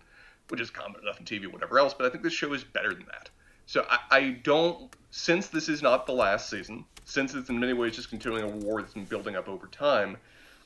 which 0.48 0.60
is 0.60 0.70
common 0.70 1.00
enough 1.02 1.18
in 1.18 1.26
TV, 1.26 1.52
whatever 1.52 1.80
else. 1.80 1.92
But 1.92 2.06
I 2.06 2.10
think 2.10 2.22
this 2.22 2.32
show 2.32 2.52
is 2.52 2.62
better 2.62 2.94
than 2.94 3.06
that. 3.06 3.30
So 3.66 3.84
I, 3.90 3.98
I 4.10 4.30
don't, 4.44 4.94
since 5.10 5.48
this 5.48 5.68
is 5.68 5.82
not 5.82 6.06
the 6.06 6.12
last 6.12 6.50
season, 6.50 6.84
since 7.04 7.34
it's 7.34 7.48
in 7.48 7.58
many 7.58 7.72
ways 7.72 7.96
just 7.96 8.10
continuing 8.10 8.44
a 8.44 8.48
war 8.48 8.80
that's 8.80 8.94
been 8.94 9.04
building 9.04 9.34
up 9.34 9.48
over 9.48 9.66
time. 9.66 10.16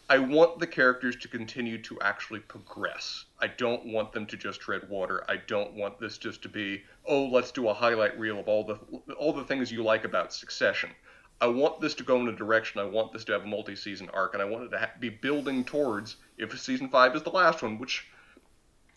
I 0.08 0.18
want 0.18 0.58
the 0.58 0.66
characters 0.66 1.16
to 1.16 1.28
continue 1.28 1.78
to 1.82 1.98
actually 2.00 2.40
progress. 2.40 3.24
I 3.40 3.46
don't 3.46 3.86
want 3.86 4.12
them 4.12 4.26
to 4.26 4.36
just 4.36 4.60
tread 4.60 4.88
water. 4.90 5.24
I 5.28 5.36
don't 5.36 5.72
want 5.74 5.98
this 5.98 6.18
just 6.18 6.42
to 6.42 6.48
be, 6.48 6.82
oh, 7.06 7.24
let's 7.24 7.50
do 7.50 7.68
a 7.68 7.74
highlight 7.74 8.18
reel 8.18 8.38
of 8.38 8.48
all 8.48 8.64
the 8.64 8.78
all 9.14 9.32
the 9.32 9.44
things 9.44 9.72
you 9.72 9.82
like 9.82 10.04
about 10.04 10.32
Succession. 10.32 10.90
I 11.40 11.46
want 11.46 11.80
this 11.80 11.94
to 11.94 12.04
go 12.04 12.20
in 12.20 12.28
a 12.28 12.32
direction. 12.32 12.80
I 12.80 12.84
want 12.84 13.12
this 13.12 13.24
to 13.24 13.32
have 13.32 13.42
a 13.42 13.46
multi-season 13.46 14.08
arc, 14.12 14.34
and 14.34 14.42
I 14.42 14.46
want 14.46 14.64
it 14.64 14.68
to 14.70 14.78
ha- 14.78 14.90
be 15.00 15.08
building 15.08 15.64
towards 15.64 16.16
if 16.38 16.58
season 16.60 16.88
five 16.88 17.16
is 17.16 17.22
the 17.22 17.30
last 17.30 17.62
one. 17.62 17.78
Which, 17.78 18.06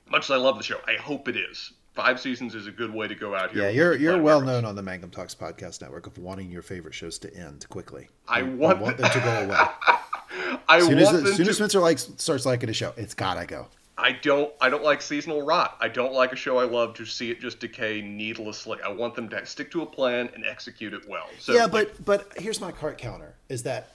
much 0.10 0.26
as 0.26 0.32
I 0.32 0.38
love 0.38 0.58
the 0.58 0.64
show, 0.64 0.80
I 0.88 1.02
hope 1.02 1.28
it 1.28 1.38
is. 1.38 1.74
Five 1.96 2.20
seasons 2.20 2.54
is 2.54 2.68
a 2.68 2.72
good 2.72 2.94
way 2.94 3.08
to 3.08 3.16
go 3.16 3.34
out 3.34 3.52
here. 3.52 3.64
Yeah, 3.64 3.70
you're 3.70 3.96
you're 3.96 4.22
well 4.22 4.42
known 4.42 4.66
on 4.66 4.76
the 4.76 4.84
Mangum 4.84 5.10
Talks 5.10 5.34
podcast 5.34 5.82
network 5.82 6.06
of 6.06 6.18
wanting 6.18 6.52
your 6.52 6.62
favorite 6.62 6.94
shows 6.94 7.18
to 7.20 7.34
end 7.34 7.68
quickly. 7.70 8.10
I 8.28 8.44
want, 8.44 8.80
want 8.80 8.98
them 8.98 9.10
to 9.10 9.20
go 9.20 9.32
away. 9.46 9.58
I 10.68 10.80
soon 10.80 10.98
as, 11.00 11.12
them 11.12 11.26
soon 11.28 11.46
to... 11.46 11.50
as 11.50 11.56
Spencer 11.56 11.80
likes 11.80 12.10
starts 12.18 12.46
liking 12.46 12.70
a 12.70 12.74
show, 12.74 12.94
it's 12.98 13.14
gotta 13.14 13.46
go. 13.46 13.68
I 13.98 14.12
don't 14.12 14.54
I 14.62 14.70
don't 14.70 14.84
like 14.84 15.02
seasonal 15.02 15.42
rot. 15.42 15.76
I 15.80 15.88
don't 15.88 16.14
like 16.14 16.32
a 16.32 16.36
show 16.36 16.58
I 16.58 16.66
love 16.66 16.94
to 16.96 17.06
see 17.06 17.32
it 17.32 17.42
just 17.42 17.60
decay 17.60 18.02
needlessly. 18.02 18.78
I 18.86 18.90
want 18.90 19.16
them 19.16 19.28
to 19.30 19.46
stick 19.46 19.72
to 19.72 19.82
a 19.82 19.86
plan 19.86 20.30
and 20.36 20.46
execute 20.46 20.94
it 20.94 21.08
well. 21.08 21.28
So 21.40 21.54
Yeah, 21.54 21.66
but 21.66 21.88
like, 21.88 22.06
but 22.06 22.34
here's 22.38 22.62
my 22.62 22.72
cart 22.72 23.00
counter 23.00 23.36
is 23.50 23.64
that 23.64 23.90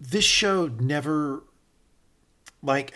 this 0.00 0.24
show 0.24 0.66
never 0.66 1.44
like 2.62 2.94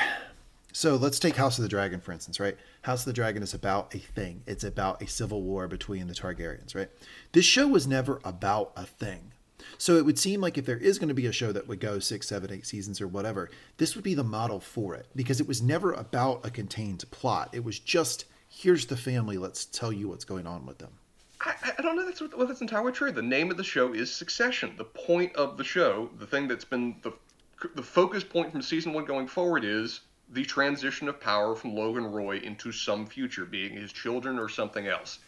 so 0.73 0.97
let's 0.97 1.21
take 1.21 1.37
House 1.37 1.59
of 1.59 1.63
the 1.63 1.69
Dragon 1.69 2.01
for 2.01 2.11
instance, 2.11 2.41
right? 2.41 2.57
House 2.83 3.03
of 3.03 3.07
the 3.07 3.13
Dragon 3.13 3.43
is 3.45 3.55
about 3.55 3.95
a 3.95 3.99
thing. 3.99 4.43
It's 4.47 4.65
about 4.65 5.01
a 5.01 5.07
civil 5.07 5.43
war 5.43 5.69
between 5.69 6.09
the 6.09 6.15
Targaryens, 6.15 6.75
right? 6.75 6.91
This 7.31 7.45
show 7.45 7.69
was 7.69 7.87
never 7.87 8.21
about 8.25 8.73
a 8.75 8.85
thing. 8.85 9.31
So 9.79 9.97
it 9.97 10.05
would 10.05 10.19
seem 10.19 10.41
like 10.41 10.59
if 10.59 10.67
there 10.67 10.77
is 10.77 10.99
going 10.99 11.09
to 11.09 11.15
be 11.15 11.27
a 11.27 11.33
show 11.33 11.53
that 11.53 11.69
would 11.69 11.81
go 11.81 11.99
six, 11.99 12.29
seven, 12.29 12.53
eight 12.53 12.67
seasons 12.67 13.01
or 13.01 13.09
whatever, 13.09 13.51
this 13.77 13.95
would 13.95 14.05
be 14.05 14.15
the 14.15 14.25
model 14.25 14.61
for 14.61 14.95
it 14.95 15.07
because 15.15 15.41
it 15.41 15.49
was 15.49 15.63
never 15.63 15.93
about 15.93 16.45
a 16.45 16.51
contained 16.51 17.05
plot. 17.11 17.51
It 17.53 17.65
was 17.65 17.79
just 17.79 18.25
here's 18.49 18.87
the 18.87 18.97
family. 18.97 19.39
Let's 19.39 19.65
tell 19.65 19.93
you 19.93 20.09
what's 20.09 20.25
going 20.25 20.47
on 20.47 20.67
with 20.67 20.79
them. 20.79 20.93
I, 21.41 21.55
I 21.79 21.83
don't 21.83 21.97
know 21.97 22.07
that's 22.07 22.21
well, 22.21 22.47
that's 22.47 22.61
entirely 22.61 22.93
true. 22.93 23.13
The 23.13 23.23
name 23.23 23.51
of 23.51 23.57
the 23.57 23.65
show 23.65 23.93
is 23.93 24.15
Succession. 24.15 24.75
The 24.77 24.85
point 24.85 25.35
of 25.37 25.57
the 25.57 25.65
show, 25.65 26.11
the 26.19 26.27
thing 26.27 26.49
that's 26.49 26.65
been 26.65 26.97
the 27.03 27.13
the 27.75 27.83
focus 27.83 28.23
point 28.23 28.53
from 28.53 28.63
season 28.63 28.93
one 28.93 29.05
going 29.05 29.27
forward 29.27 29.65
is 29.65 30.01
the 30.31 30.45
transition 30.45 31.09
of 31.09 31.21
power 31.21 31.55
from 31.55 31.75
Logan 31.75 32.11
Roy 32.11 32.39
into 32.39 32.73
some 32.73 33.07
future, 33.07 33.45
being 33.45 33.75
his 33.75 33.93
children 33.93 34.39
or 34.39 34.49
something 34.49 34.87
else. 34.87 35.21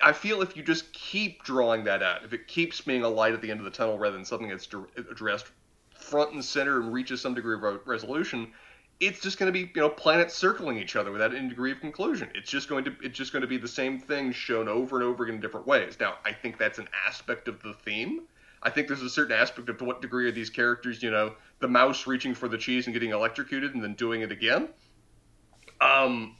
I 0.00 0.12
feel 0.12 0.40
if 0.40 0.56
you 0.56 0.62
just 0.62 0.92
keep 0.92 1.42
drawing 1.42 1.84
that 1.84 2.02
out, 2.02 2.24
if 2.24 2.32
it 2.32 2.46
keeps 2.46 2.80
being 2.80 3.02
a 3.02 3.08
light 3.08 3.34
at 3.34 3.40
the 3.40 3.50
end 3.50 3.58
of 3.60 3.64
the 3.64 3.72
tunnel 3.72 3.98
rather 3.98 4.14
than 4.14 4.24
something 4.24 4.48
that's 4.48 4.68
addressed 4.96 5.46
front 5.94 6.32
and 6.32 6.44
center 6.44 6.80
and 6.80 6.92
reaches 6.92 7.20
some 7.20 7.34
degree 7.34 7.54
of 7.54 7.80
resolution, 7.86 8.52
it's 9.00 9.20
just 9.20 9.38
going 9.38 9.52
to 9.52 9.52
be 9.52 9.70
you 9.74 9.80
know 9.80 9.88
planets 9.88 10.34
circling 10.34 10.78
each 10.78 10.94
other 10.94 11.10
without 11.10 11.34
any 11.34 11.48
degree 11.48 11.72
of 11.72 11.80
conclusion. 11.80 12.30
It's 12.34 12.50
just 12.50 12.68
going 12.68 12.84
to 12.84 12.94
it's 13.02 13.16
just 13.16 13.32
going 13.32 13.42
to 13.42 13.48
be 13.48 13.56
the 13.56 13.68
same 13.68 13.98
thing 13.98 14.32
shown 14.32 14.68
over 14.68 14.96
and 14.96 15.04
over 15.04 15.24
again 15.24 15.36
in 15.36 15.40
different 15.40 15.66
ways. 15.66 15.96
Now, 15.98 16.14
I 16.24 16.32
think 16.32 16.58
that's 16.58 16.78
an 16.78 16.88
aspect 17.06 17.48
of 17.48 17.60
the 17.62 17.72
theme. 17.72 18.22
I 18.62 18.70
think 18.70 18.88
there's 18.88 19.02
a 19.02 19.10
certain 19.10 19.36
aspect 19.36 19.68
of 19.68 19.78
to 19.78 19.84
what 19.84 20.00
degree 20.00 20.26
are 20.26 20.32
these 20.32 20.48
characters, 20.48 21.02
you 21.02 21.10
know, 21.10 21.34
the 21.60 21.68
mouse 21.68 22.06
reaching 22.06 22.34
for 22.34 22.48
the 22.48 22.56
cheese 22.56 22.86
and 22.86 22.94
getting 22.94 23.10
electrocuted 23.10 23.74
and 23.74 23.82
then 23.82 23.94
doing 23.94 24.22
it 24.22 24.32
again. 24.32 24.68
Um, 25.80 26.36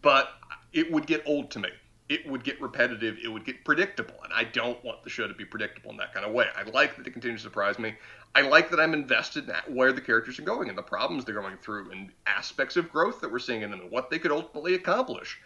but 0.00 0.30
it 0.72 0.90
would 0.90 1.06
get 1.06 1.22
old 1.26 1.50
to 1.50 1.58
me. 1.58 1.68
It 2.08 2.28
would 2.28 2.44
get 2.44 2.60
repetitive. 2.60 3.18
It 3.22 3.28
would 3.28 3.44
get 3.44 3.64
predictable, 3.64 4.14
and 4.22 4.32
I 4.32 4.44
don't 4.44 4.82
want 4.84 5.02
the 5.02 5.10
show 5.10 5.26
to 5.26 5.34
be 5.34 5.44
predictable 5.44 5.90
in 5.90 5.96
that 5.96 6.14
kind 6.14 6.24
of 6.24 6.32
way. 6.32 6.46
I 6.56 6.62
like 6.70 6.96
that 6.96 7.06
it 7.06 7.10
continues 7.10 7.40
to 7.42 7.48
surprise 7.48 7.78
me. 7.78 7.94
I 8.34 8.42
like 8.42 8.70
that 8.70 8.78
I'm 8.78 8.94
invested 8.94 9.48
in 9.48 9.74
where 9.74 9.92
the 9.92 10.00
characters 10.00 10.38
are 10.38 10.42
going 10.42 10.68
and 10.68 10.78
the 10.78 10.82
problems 10.82 11.24
they're 11.24 11.34
going 11.34 11.56
through 11.62 11.90
and 11.90 12.10
aspects 12.26 12.76
of 12.76 12.92
growth 12.92 13.20
that 13.22 13.32
we're 13.32 13.38
seeing 13.38 13.62
in 13.62 13.70
them 13.70 13.80
and 13.80 13.90
what 13.90 14.10
they 14.10 14.18
could 14.18 14.30
ultimately 14.30 14.74
accomplish. 14.74 15.38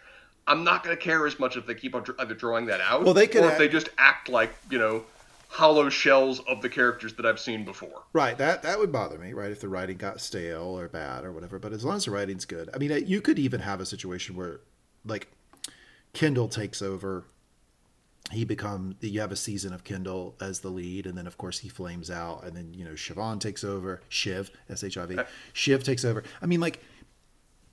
I'm 0.45 0.63
not 0.63 0.83
going 0.83 0.95
to 0.95 1.01
care 1.01 1.25
as 1.25 1.39
much 1.39 1.55
if 1.55 1.65
they 1.65 1.73
keep 1.73 1.95
on 1.95 2.03
either 2.19 2.33
drawing 2.33 2.65
that 2.65 2.81
out 2.81 3.03
well, 3.03 3.13
they 3.13 3.27
could 3.27 3.43
or 3.43 3.45
act- 3.45 3.53
if 3.53 3.59
they 3.59 3.67
just 3.67 3.89
act 3.97 4.29
like 4.29 4.53
you 4.69 4.77
know 4.77 5.03
hollow 5.51 5.89
shells 5.89 6.39
of 6.47 6.61
the 6.61 6.69
characters 6.69 7.13
that 7.15 7.25
I've 7.25 7.39
seen 7.39 7.65
before. 7.65 8.03
Right. 8.13 8.37
That 8.37 8.63
that 8.63 8.79
would 8.79 8.91
bother 8.91 9.17
me, 9.17 9.33
right? 9.33 9.51
If 9.51 9.59
the 9.59 9.69
writing 9.69 9.97
got 9.97 10.21
stale 10.21 10.77
or 10.77 10.87
bad 10.87 11.25
or 11.25 11.31
whatever. 11.31 11.59
But 11.59 11.73
as 11.73 11.83
long 11.83 11.97
as 11.97 12.05
the 12.05 12.11
writing's 12.11 12.45
good, 12.45 12.69
I 12.73 12.77
mean, 12.77 12.91
uh, 12.91 12.95
you 12.95 13.21
could 13.21 13.37
even 13.37 13.59
have 13.61 13.81
a 13.81 13.85
situation 13.85 14.35
where, 14.35 14.61
like, 15.05 15.27
Kendall 16.13 16.47
takes 16.47 16.81
over. 16.81 17.25
He 18.31 18.45
become 18.45 18.95
you 19.01 19.19
have 19.19 19.31
a 19.31 19.35
season 19.35 19.73
of 19.73 19.83
Kendall 19.83 20.35
as 20.39 20.59
the 20.59 20.69
lead, 20.69 21.05
and 21.05 21.17
then 21.17 21.27
of 21.27 21.37
course 21.37 21.59
he 21.59 21.69
flames 21.69 22.09
out, 22.09 22.43
and 22.43 22.55
then 22.55 22.73
you 22.73 22.85
know 22.85 22.91
Siobhan 22.91 23.39
takes 23.39 23.63
over. 23.63 24.01
Shiv 24.09 24.51
S 24.69 24.83
H 24.83 24.97
I 24.97 25.05
V. 25.05 25.19
Shiv 25.53 25.83
takes 25.83 26.05
over. 26.05 26.23
I 26.41 26.45
mean, 26.45 26.59
like, 26.59 26.81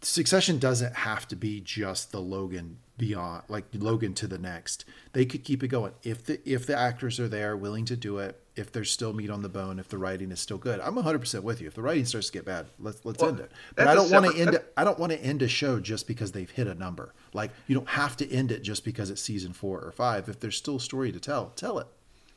Succession 0.00 0.59
doesn't 0.59 0.95
have 0.95 1.26
to 1.28 1.37
be 1.37 1.61
just 1.61 2.12
the 2.12 2.21
Logan 2.21 2.78
beyond, 2.98 3.44
like 3.48 3.64
Logan 3.72 4.12
to 4.14 4.26
the 4.26 4.38
next. 4.38 4.84
They 5.12 5.24
could 5.24 5.44
keep 5.44 5.62
it 5.62 5.68
going 5.68 5.92
if 6.02 6.24
the 6.24 6.40
if 6.44 6.66
the 6.66 6.76
actors 6.76 7.18
are 7.18 7.28
there, 7.28 7.56
willing 7.56 7.84
to 7.86 7.96
do 7.96 8.18
it. 8.18 8.40
If 8.56 8.72
there's 8.72 8.90
still 8.90 9.12
meat 9.12 9.30
on 9.30 9.42
the 9.42 9.48
bone, 9.48 9.78
if 9.78 9.88
the 9.88 9.98
writing 9.98 10.32
is 10.32 10.40
still 10.40 10.58
good, 10.58 10.80
I'm 10.80 10.96
100 10.96 11.20
percent 11.20 11.44
with 11.44 11.60
you. 11.60 11.68
If 11.68 11.74
the 11.74 11.82
writing 11.82 12.04
starts 12.04 12.26
to 12.26 12.32
get 12.32 12.44
bad, 12.44 12.66
let's 12.78 13.04
let's 13.04 13.20
Well, 13.20 13.30
end 13.30 13.40
it. 13.40 13.52
But 13.76 13.86
I 13.86 13.94
don't 13.94 14.10
want 14.10 14.26
to 14.26 14.38
end 14.38 14.54
it. 14.54 14.72
I 14.76 14.84
don't 14.84 14.98
want 14.98 15.12
to 15.12 15.22
end 15.22 15.42
a 15.42 15.48
show 15.48 15.80
just 15.80 16.06
because 16.06 16.32
they've 16.32 16.50
hit 16.50 16.66
a 16.66 16.74
number. 16.74 17.14
Like 17.32 17.52
you 17.68 17.74
don't 17.74 17.88
have 17.88 18.16
to 18.18 18.30
end 18.30 18.52
it 18.52 18.62
just 18.62 18.84
because 18.84 19.10
it's 19.10 19.22
season 19.22 19.52
four 19.52 19.80
or 19.80 19.92
five. 19.92 20.28
If 20.28 20.40
there's 20.40 20.56
still 20.56 20.76
a 20.76 20.80
story 20.80 21.12
to 21.12 21.20
tell, 21.20 21.52
tell 21.56 21.78
it. 21.78 21.86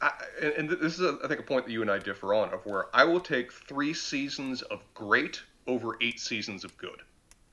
I, 0.01 0.11
and, 0.41 0.53
and 0.53 0.69
this 0.69 0.99
is, 0.99 1.15
I 1.23 1.27
think, 1.27 1.39
a 1.39 1.43
point 1.43 1.65
that 1.65 1.71
you 1.71 1.81
and 1.81 1.91
I 1.91 1.99
differ 1.99 2.33
on, 2.33 2.51
of 2.53 2.65
where 2.65 2.85
I 2.93 3.03
will 3.03 3.19
take 3.19 3.51
three 3.51 3.93
seasons 3.93 4.63
of 4.63 4.81
great 4.95 5.41
over 5.67 5.95
eight 6.01 6.19
seasons 6.19 6.63
of 6.63 6.75
good, 6.77 7.01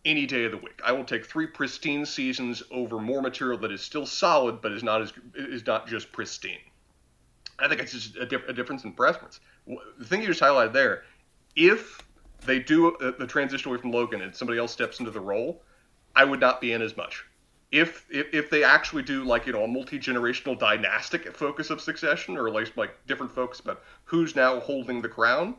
any 0.04 0.26
day 0.26 0.44
of 0.44 0.52
the 0.52 0.58
week. 0.58 0.80
I 0.84 0.92
will 0.92 1.04
take 1.04 1.26
three 1.26 1.46
pristine 1.46 2.06
seasons 2.06 2.62
over 2.70 2.98
more 2.98 3.22
material 3.22 3.58
that 3.58 3.72
is 3.72 3.80
still 3.80 4.06
solid, 4.06 4.60
but 4.60 4.72
is 4.72 4.82
not 4.82 5.02
as 5.02 5.12
is 5.34 5.66
not 5.66 5.86
just 5.86 6.12
pristine. 6.12 6.58
I 7.58 7.68
think 7.68 7.80
it's 7.80 7.92
just 7.92 8.16
a, 8.16 8.26
diff- 8.26 8.48
a 8.48 8.52
difference 8.52 8.84
in 8.84 8.92
preference. 8.92 9.40
The 9.66 10.04
thing 10.04 10.20
you 10.20 10.28
just 10.28 10.40
highlighted 10.40 10.72
there, 10.72 11.02
if 11.56 12.00
they 12.46 12.60
do 12.60 12.94
uh, 12.96 13.12
the 13.18 13.26
transition 13.26 13.70
away 13.70 13.80
from 13.80 13.90
Logan 13.90 14.22
and 14.22 14.34
somebody 14.34 14.58
else 14.58 14.72
steps 14.72 15.00
into 15.00 15.10
the 15.10 15.20
role, 15.20 15.62
I 16.14 16.24
would 16.24 16.40
not 16.40 16.60
be 16.60 16.72
in 16.72 16.82
as 16.82 16.96
much. 16.96 17.24
If, 17.70 18.06
if 18.10 18.32
if 18.32 18.48
they 18.48 18.64
actually 18.64 19.02
do 19.02 19.24
like 19.24 19.46
you 19.46 19.52
know 19.52 19.64
a 19.64 19.68
multi 19.68 19.98
generational 19.98 20.58
dynastic 20.58 21.30
focus 21.36 21.68
of 21.68 21.80
succession, 21.80 22.38
or 22.38 22.50
least 22.50 22.76
like 22.76 22.96
different 23.06 23.32
focus 23.32 23.60
about 23.60 23.82
who's 24.04 24.34
now 24.34 24.60
holding 24.60 25.02
the 25.02 25.08
crown, 25.08 25.54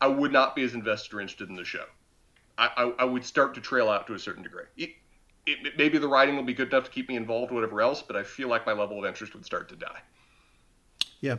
I 0.00 0.08
would 0.08 0.32
not 0.32 0.54
be 0.54 0.64
as 0.64 0.74
invested 0.74 1.14
or 1.14 1.20
interested 1.20 1.48
in 1.48 1.54
the 1.54 1.64
show. 1.64 1.86
I, 2.58 2.70
I, 2.76 2.92
I 3.00 3.04
would 3.04 3.24
start 3.24 3.54
to 3.54 3.60
trail 3.60 3.88
out 3.88 4.06
to 4.06 4.14
a 4.14 4.18
certain 4.18 4.42
degree. 4.42 4.64
It, 4.76 4.90
it, 5.46 5.76
maybe 5.76 5.98
the 5.98 6.08
writing 6.08 6.36
will 6.36 6.42
be 6.42 6.54
good 6.54 6.68
enough 6.68 6.84
to 6.84 6.90
keep 6.90 7.08
me 7.08 7.16
involved, 7.16 7.52
whatever 7.52 7.80
else, 7.80 8.02
but 8.02 8.16
I 8.16 8.22
feel 8.22 8.48
like 8.48 8.66
my 8.66 8.72
level 8.72 8.98
of 8.98 9.04
interest 9.04 9.34
would 9.34 9.44
start 9.44 9.68
to 9.68 9.76
die. 9.76 10.00
Yeah. 11.20 11.36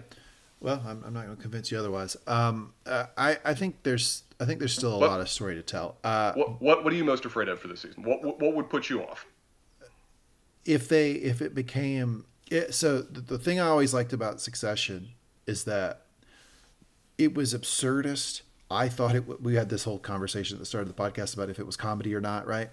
Well, 0.59 0.81
I'm, 0.87 1.03
I'm 1.05 1.13
not 1.13 1.25
going 1.25 1.35
to 1.35 1.41
convince 1.41 1.71
you 1.71 1.77
otherwise. 1.77 2.17
Um, 2.25 2.73
uh, 2.85 3.05
I 3.15 3.37
I 3.45 3.53
think 3.53 3.83
there's 3.83 4.23
I 4.39 4.45
think 4.45 4.57
there's 4.57 4.73
still 4.73 4.93
a 4.95 4.99
What- 4.99 5.11
lot 5.11 5.21
of 5.21 5.29
story 5.29 5.53
to 5.55 5.61
tell. 5.61 5.97
Uh, 6.03 6.33
What 6.33 6.61
what 6.61 6.83
what 6.83 6.93
are 6.93 6.95
you 6.95 7.03
most 7.05 7.25
afraid 7.25 7.47
of 7.47 7.59
for 7.59 7.67
this 7.67 7.81
season? 7.81 8.01
What 8.03 8.23
what, 8.23 8.39
what 8.39 8.55
would 8.55 8.69
put 8.69 8.89
you 8.89 9.03
off? 9.03 9.25
if 10.65 10.89
they 10.89 11.11
if 11.13 11.41
it 11.41 11.53
became 11.55 12.25
it, 12.51 12.73
so 12.73 13.01
the, 13.01 13.21
the 13.21 13.37
thing 13.37 13.57
I 13.59 13.67
always 13.67 13.93
liked 13.93 14.11
about 14.13 14.41
Succession 14.41 15.09
is 15.45 15.63
that 15.65 16.07
it 17.17 17.33
was 17.35 17.53
absurdist. 17.53 18.41
I 18.69 18.89
thought 18.89 19.15
it. 19.15 19.41
We 19.41 19.55
had 19.55 19.69
this 19.69 19.83
whole 19.83 19.99
conversation 19.99 20.55
at 20.55 20.59
the 20.59 20.65
start 20.65 20.87
of 20.87 20.95
the 20.95 21.01
podcast 21.01 21.33
about 21.33 21.49
if 21.49 21.59
it 21.59 21.65
was 21.65 21.77
comedy 21.77 22.13
or 22.13 22.21
not, 22.21 22.47
right? 22.47 22.69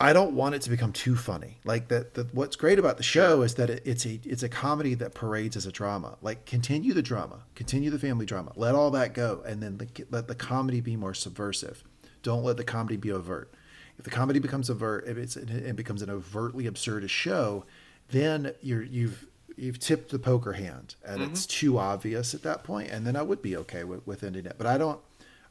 I 0.00 0.12
don't 0.12 0.32
want 0.34 0.54
it 0.54 0.62
to 0.62 0.70
become 0.70 0.92
too 0.92 1.14
funny. 1.14 1.58
Like 1.64 1.88
that. 1.88 2.28
what's 2.32 2.56
great 2.56 2.78
about 2.78 2.96
the 2.96 3.02
show 3.02 3.42
is 3.42 3.54
that 3.54 3.70
it, 3.70 3.82
it's 3.84 4.04
a 4.04 4.20
it's 4.24 4.42
a 4.42 4.48
comedy 4.48 4.94
that 4.94 5.14
parades 5.14 5.56
as 5.56 5.66
a 5.66 5.72
drama. 5.72 6.16
Like 6.20 6.46
continue 6.46 6.92
the 6.92 7.02
drama, 7.02 7.44
continue 7.54 7.90
the 7.90 7.98
family 7.98 8.26
drama, 8.26 8.52
let 8.56 8.74
all 8.74 8.90
that 8.92 9.14
go, 9.14 9.42
and 9.46 9.62
then 9.62 9.78
the, 9.78 9.88
let 10.10 10.26
the 10.26 10.34
comedy 10.34 10.80
be 10.80 10.96
more 10.96 11.14
subversive. 11.14 11.84
Don't 12.22 12.42
let 12.42 12.56
the 12.56 12.64
comedy 12.64 12.96
be 12.96 13.12
overt. 13.12 13.52
If 13.98 14.04
the 14.04 14.10
comedy 14.10 14.40
becomes 14.40 14.68
overt, 14.68 15.06
if 15.06 15.16
it's 15.16 15.36
it 15.36 15.76
becomes 15.76 16.02
an 16.02 16.10
overtly 16.10 16.64
absurdist 16.64 17.10
show, 17.10 17.64
then 18.08 18.52
you're 18.60 18.82
you've 18.82 19.26
you've 19.56 19.78
tipped 19.78 20.10
the 20.10 20.18
poker 20.18 20.54
hand, 20.54 20.94
and 21.04 21.22
it's 21.22 21.46
too 21.46 21.78
obvious 21.78 22.34
at 22.34 22.42
that 22.42 22.64
point. 22.64 22.90
And 22.90 23.06
then 23.06 23.16
I 23.16 23.22
would 23.22 23.42
be 23.42 23.56
okay 23.58 23.84
with, 23.84 24.06
with 24.06 24.22
ending 24.22 24.46
it. 24.46 24.56
But 24.58 24.66
I 24.66 24.78
don't. 24.78 25.00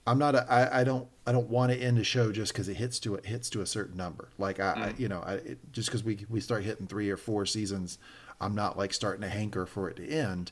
I'm 0.06 0.20
not. 0.20 0.36
A, 0.36 0.52
I, 0.52 0.82
I 0.82 0.84
don't. 0.84 1.08
I 1.26 1.32
don't 1.32 1.50
want 1.50 1.72
to 1.72 1.78
end 1.78 1.98
a 1.98 2.04
show 2.04 2.32
just 2.32 2.52
because 2.52 2.68
it 2.68 2.76
hits 2.76 3.00
to 3.00 3.16
it 3.16 3.26
hits 3.26 3.50
to 3.52 3.62
a 3.62 3.66
certain 3.66 3.98
number. 3.98 4.30
Like 4.38 4.60
I, 4.60 4.72
I 4.72 4.94
you 4.98 5.08
know, 5.08 5.22
I, 5.26 5.34
it, 5.36 5.72
just 5.72 5.90
because 5.90 6.04
we 6.04 6.26
we 6.30 6.40
start 6.40 6.64
hitting 6.64 6.88
three 6.88 7.10
or 7.10 7.18
four 7.18 7.46
seasons, 7.46 7.98
I'm 8.42 8.56
not 8.56 8.78
like 8.78 8.94
starting 8.94 9.22
to 9.22 9.30
hanker 9.30 9.66
for 9.66 9.90
it 9.90 9.96
to 9.98 10.08
end, 10.08 10.52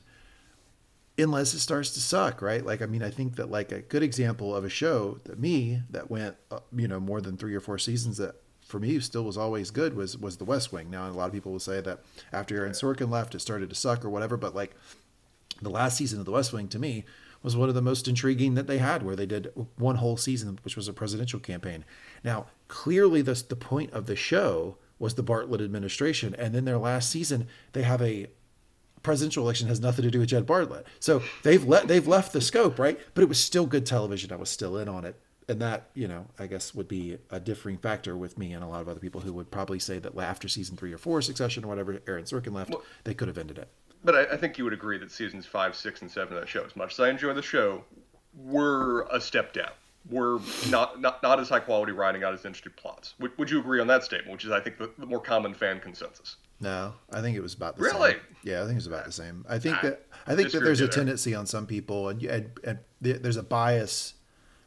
unless 1.18 1.52
it 1.52 1.58
starts 1.58 1.90
to 1.90 2.00
suck, 2.00 2.40
right? 2.40 2.64
Like 2.64 2.80
I 2.80 2.86
mean, 2.86 3.02
I 3.02 3.10
think 3.10 3.36
that 3.36 3.50
like 3.50 3.72
a 3.72 3.80
good 3.80 4.02
example 4.02 4.56
of 4.56 4.64
a 4.64 4.70
show 4.70 5.20
that 5.24 5.38
me 5.38 5.82
that 5.90 6.10
went, 6.10 6.36
uh, 6.50 6.60
you 6.74 6.88
know, 6.88 7.00
more 7.00 7.20
than 7.20 7.36
three 7.36 7.54
or 7.54 7.60
four 7.60 7.78
seasons 7.78 8.16
that 8.16 8.36
for 8.72 8.80
me 8.80 8.98
still 9.00 9.22
was 9.22 9.36
always 9.36 9.70
good 9.70 9.94
was 9.94 10.16
was 10.16 10.38
The 10.38 10.46
West 10.46 10.72
Wing. 10.72 10.90
Now, 10.90 11.06
a 11.06 11.12
lot 11.12 11.26
of 11.26 11.32
people 11.32 11.52
will 11.52 11.60
say 11.60 11.82
that 11.82 12.00
after 12.32 12.56
Aaron 12.56 12.72
Sorkin 12.72 13.10
left, 13.10 13.34
it 13.34 13.40
started 13.40 13.68
to 13.68 13.76
suck 13.76 14.02
or 14.02 14.08
whatever, 14.08 14.38
but 14.38 14.54
like 14.54 14.74
the 15.60 15.68
last 15.68 15.98
season 15.98 16.18
of 16.18 16.24
The 16.24 16.32
West 16.32 16.54
Wing 16.54 16.68
to 16.68 16.78
me 16.78 17.04
was 17.42 17.54
one 17.54 17.68
of 17.68 17.74
the 17.74 17.82
most 17.82 18.08
intriguing 18.08 18.54
that 18.54 18.66
they 18.66 18.78
had, 18.78 19.02
where 19.02 19.14
they 19.14 19.26
did 19.26 19.52
one 19.76 19.96
whole 19.96 20.16
season, 20.16 20.58
which 20.62 20.74
was 20.74 20.88
a 20.88 20.92
presidential 20.92 21.38
campaign. 21.38 21.84
Now, 22.24 22.46
clearly, 22.68 23.20
the 23.20 23.44
the 23.46 23.56
point 23.56 23.92
of 23.92 24.06
the 24.06 24.16
show 24.16 24.78
was 24.98 25.16
the 25.16 25.24
Bartlet 25.24 25.62
administration, 25.62 26.34
and 26.38 26.54
then 26.54 26.64
their 26.64 26.78
last 26.78 27.10
season 27.10 27.48
they 27.74 27.82
have 27.82 28.00
a 28.00 28.28
presidential 29.02 29.44
election 29.44 29.68
has 29.68 29.80
nothing 29.80 30.04
to 30.04 30.10
do 30.10 30.20
with 30.20 30.30
Jed 30.30 30.46
Bartlet. 30.46 30.84
So 30.98 31.22
they've 31.42 31.62
let 31.62 31.88
they've 31.88 32.08
left 32.08 32.32
the 32.32 32.40
scope, 32.40 32.78
right? 32.78 32.98
But 33.12 33.22
it 33.22 33.28
was 33.28 33.38
still 33.38 33.66
good 33.66 33.84
television. 33.84 34.32
I 34.32 34.36
was 34.36 34.48
still 34.48 34.78
in 34.78 34.88
on 34.88 35.04
it. 35.04 35.20
And 35.48 35.60
that, 35.60 35.88
you 35.94 36.06
know, 36.06 36.26
I 36.38 36.46
guess 36.46 36.74
would 36.74 36.88
be 36.88 37.18
a 37.30 37.40
differing 37.40 37.76
factor 37.76 38.16
with 38.16 38.38
me 38.38 38.52
and 38.52 38.62
a 38.62 38.66
lot 38.68 38.80
of 38.80 38.88
other 38.88 39.00
people 39.00 39.20
who 39.20 39.32
would 39.32 39.50
probably 39.50 39.78
say 39.78 39.98
that 39.98 40.16
after 40.16 40.48
season 40.48 40.76
three 40.76 40.92
or 40.92 40.98
four, 40.98 41.20
Succession 41.20 41.64
or 41.64 41.68
whatever, 41.68 42.00
Aaron 42.06 42.24
Sorkin 42.24 42.52
left, 42.52 42.74
they 43.04 43.14
could 43.14 43.28
have 43.28 43.38
ended 43.38 43.58
it. 43.58 43.68
But 44.04 44.14
I, 44.14 44.34
I 44.34 44.36
think 44.36 44.56
you 44.56 44.64
would 44.64 44.72
agree 44.72 44.98
that 44.98 45.10
seasons 45.10 45.46
five, 45.46 45.74
six, 45.76 46.00
and 46.02 46.10
seven 46.10 46.34
of 46.36 46.40
that 46.40 46.48
show, 46.48 46.64
as 46.64 46.76
much 46.76 46.92
as 46.92 47.00
I 47.00 47.08
enjoy 47.10 47.34
the 47.34 47.42
show, 47.42 47.84
were 48.34 49.02
a 49.10 49.20
step 49.20 49.52
down. 49.52 49.70
Were 50.10 50.40
not 50.68 51.00
not, 51.00 51.22
not 51.22 51.38
as 51.38 51.48
high 51.48 51.60
quality 51.60 51.92
writing, 51.92 52.22
not 52.22 52.34
as 52.34 52.44
interesting 52.44 52.72
plots. 52.76 53.14
Would, 53.20 53.38
would 53.38 53.48
you 53.48 53.60
agree 53.60 53.80
on 53.80 53.86
that 53.86 54.02
statement, 54.02 54.32
which 54.32 54.44
is 54.44 54.50
I 54.50 54.58
think 54.58 54.76
the, 54.78 54.90
the 54.98 55.06
more 55.06 55.20
common 55.20 55.54
fan 55.54 55.78
consensus? 55.78 56.36
No, 56.58 56.94
I 57.12 57.20
think 57.20 57.36
it 57.36 57.40
was 57.40 57.54
about 57.54 57.76
the 57.76 57.84
Really? 57.84 58.12
same. 58.12 58.20
Yeah, 58.42 58.62
I 58.62 58.62
think 58.62 58.72
it 58.72 58.74
was 58.76 58.86
about 58.88 59.04
the 59.04 59.12
same. 59.12 59.44
I 59.48 59.60
think 59.60 59.76
I 59.78 59.90
that 59.90 60.06
I 60.26 60.34
think 60.34 60.50
that 60.50 60.64
there's 60.64 60.80
a 60.80 60.88
tendency 60.88 61.36
on 61.36 61.46
some 61.46 61.66
people, 61.66 62.08
and, 62.08 62.20
and 62.24 62.50
and 62.64 62.78
there's 63.00 63.36
a 63.36 63.44
bias 63.44 64.14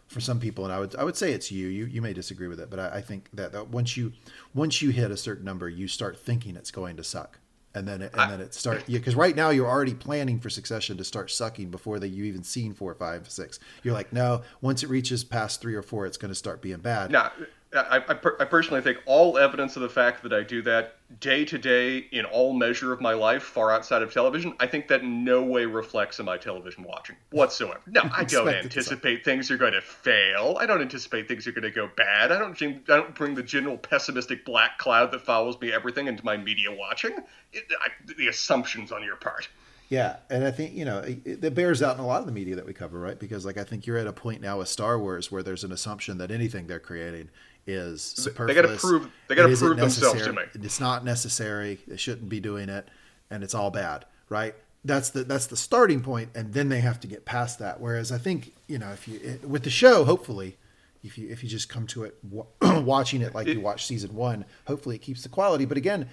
for 0.07 0.19
some 0.19 0.39
people, 0.39 0.63
and 0.65 0.74
I 0.74 0.79
would 0.79 0.95
I 0.95 1.03
would 1.03 1.17
say 1.17 1.31
it's 1.33 1.51
you. 1.51 1.67
You 1.67 1.85
you 1.85 2.01
may 2.01 2.13
disagree 2.13 2.47
with 2.47 2.59
it, 2.59 2.69
but 2.69 2.79
I, 2.79 2.97
I 2.97 3.01
think 3.01 3.29
that, 3.33 3.51
that 3.53 3.69
once 3.69 3.97
you 3.97 4.13
once 4.53 4.81
you 4.81 4.91
hit 4.91 5.12
a 5.12 5.17
certain 5.17 5.45
number, 5.45 5.67
you 5.67 5.88
start 5.88 6.17
thinking 6.17 6.55
it's 6.55 6.71
going 6.71 6.97
to 6.97 7.03
suck, 7.03 7.39
and 7.74 7.88
then 7.88 8.01
it, 8.01 8.13
and 8.15 8.31
then 8.31 8.39
it 8.39 8.53
start 8.53 8.83
yeah. 8.88 9.00
Because 9.00 9.15
right 9.15 9.35
now 9.35 9.50
you're 9.50 9.67
already 9.67 9.93
planning 9.93 10.39
for 10.39 10.50
Succession 10.50 10.97
to 10.97 11.03
start 11.03 11.31
sucking 11.31 11.69
before 11.69 12.00
that 12.00 12.09
you 12.09 12.24
even 12.25 12.43
seen 12.43 12.74
four, 12.74 12.93
five, 12.93 13.29
six. 13.29 13.59
You're 13.83 13.93
like, 13.93 14.13
no, 14.13 14.43
once 14.62 14.83
it 14.83 14.89
reaches 14.89 15.24
past 15.24 15.62
three 15.62 15.75
or 15.75 15.81
four, 15.81 16.05
it's 16.05 16.17
going 16.17 16.29
to 16.31 16.35
start 16.35 16.62
being 16.62 16.79
bad. 16.79 17.12
Now, 17.12 17.31
I, 17.75 17.98
I, 17.98 18.13
per- 18.13 18.38
I 18.39 18.46
personally 18.46 18.82
think 18.82 19.00
all 19.05 19.38
evidence 19.38 19.75
of 19.75 19.82
the 19.82 19.89
fact 19.89 20.24
that 20.24 20.34
I 20.34 20.44
do 20.44 20.62
that 20.63 20.96
day 21.20 21.46
to 21.46 21.58
day 21.58 22.08
in 22.12 22.25
all 22.25 22.53
measure 22.53 22.94
of 22.94 23.01
my 23.01 23.13
life, 23.13 23.44
far 23.44 23.72
outside 23.72 24.01
of 24.01 24.13
television, 24.13 24.53
I 24.60 24.67
think 24.67 24.88
that 24.88 25.01
in 25.01 25.24
no 25.24 25.44
way 25.44 25.65
reflects 25.65 26.20
in 26.20 26.25
my 26.25 26.38
television 26.38 26.84
watching 26.84 27.15
whatsoever. 27.32 27.82
No, 27.88 28.01
I 28.13 28.24
don't 28.24 28.48
Expect 28.48 28.48
it 28.48 28.51
to 28.51 28.63
anticipate 28.63 29.25
things 29.25 29.51
are 29.51 29.58
going 29.58 29.74
to 29.74 29.82
fail. 29.82 30.58
I 30.60 30.65
don't 30.65 30.82
anticipate 30.82 31.27
things 31.27 31.48
are 31.48 31.51
going 31.51 31.63
to 31.63 31.72
go 31.72 31.89
bad. 31.96 32.32
I 32.32 32.39
don't. 32.39 32.62
I 32.62 32.79
don't 32.88 33.15
bring 33.15 33.36
the 33.36 33.44
general 33.44 33.77
pessimistic 33.77 34.46
black 34.46 34.77
cloud 34.77 35.12
that 35.12 35.22
follows 35.22 35.60
me 35.60 35.72
everything 35.72 36.08
into 36.08 36.24
my 36.25 36.38
media 36.38 36.70
watching. 36.72 37.17
It, 37.53 37.65
I, 37.82 37.89
the 38.17 38.27
assumptions 38.27 38.91
on 38.91 39.03
your 39.03 39.15
part. 39.15 39.48
Yeah, 39.89 40.17
and 40.32 40.44
I 40.44 40.50
think 40.50 40.74
you 40.74 40.84
know 40.84 41.03
it 41.05 41.53
bears 41.53 41.84
out 41.84 41.96
in 41.96 42.03
a 42.03 42.08
lot 42.08 42.20
of 42.20 42.25
the 42.25 42.32
media 42.32 42.55
that 42.55 42.65
we 42.65 42.74
cover, 42.74 43.00
right? 43.00 43.20
Because 43.20 43.46
like 43.46 43.58
I 43.58 43.63
think 43.63 43.86
you're 43.86 43.98
at 43.98 44.08
a 44.08 44.13
point 44.13 44.41
now 44.41 44.58
with 44.58 44.67
Star 44.67 44.98
Wars 44.98 45.32
where 45.32 45.44
there's 45.44 45.63
an 45.63 45.72
assumption 45.72 46.17
that 46.17 46.32
anything 46.32 46.65
they're 46.65 46.79
creating 46.79 47.29
is 47.67 48.01
superfluous. 48.01 48.55
They 48.55 48.62
got 48.62 48.74
to 48.74 48.77
prove. 48.79 49.12
They 49.27 49.36
got 49.36 49.48
to 49.48 49.57
prove 49.57 49.77
themselves 49.77 50.24
to 50.24 50.34
me. 50.34 50.43
It's 50.53 50.79
not 50.79 51.03
necessary. 51.03 51.79
They 51.88 51.98
shouldn't 51.98 52.29
be 52.29 52.39
doing 52.39 52.69
it, 52.69 52.88
and 53.29 53.43
it's 53.43 53.55
all 53.55 53.72
bad, 53.72 54.05
right? 54.29 54.55
That's 54.84 55.10
the 55.10 55.24
that's 55.24 55.48
the 55.48 55.57
starting 55.57 56.01
point, 56.01 56.29
and 56.36 56.53
then 56.53 56.69
they 56.69 56.79
have 56.81 57.00
to 57.01 57.07
get 57.07 57.25
past 57.25 57.60
that. 57.60 57.81
Whereas 57.81 58.12
I 58.12 58.17
think 58.17 58.53
you 58.67 58.77
know 58.77 58.89
if 58.89 59.07
you 59.07 59.19
it, 59.22 59.43
with 59.48 59.63
the 59.63 59.69
show, 59.72 60.05
hopefully, 60.05 60.57
if 61.03 61.17
you 61.17 61.27
if 61.29 61.43
you 61.43 61.50
just 61.50 61.69
come 61.69 61.88
to 61.88 62.03
it 62.03 62.17
watching 62.62 63.22
it 63.22 63.34
like 63.34 63.48
you 63.48 63.62
watch 63.62 63.86
season 63.86 64.15
one, 64.15 64.45
hopefully 64.67 64.95
it 64.95 65.01
keeps 65.01 65.24
the 65.24 65.29
quality. 65.29 65.65
But 65.65 65.77
again, 65.77 66.07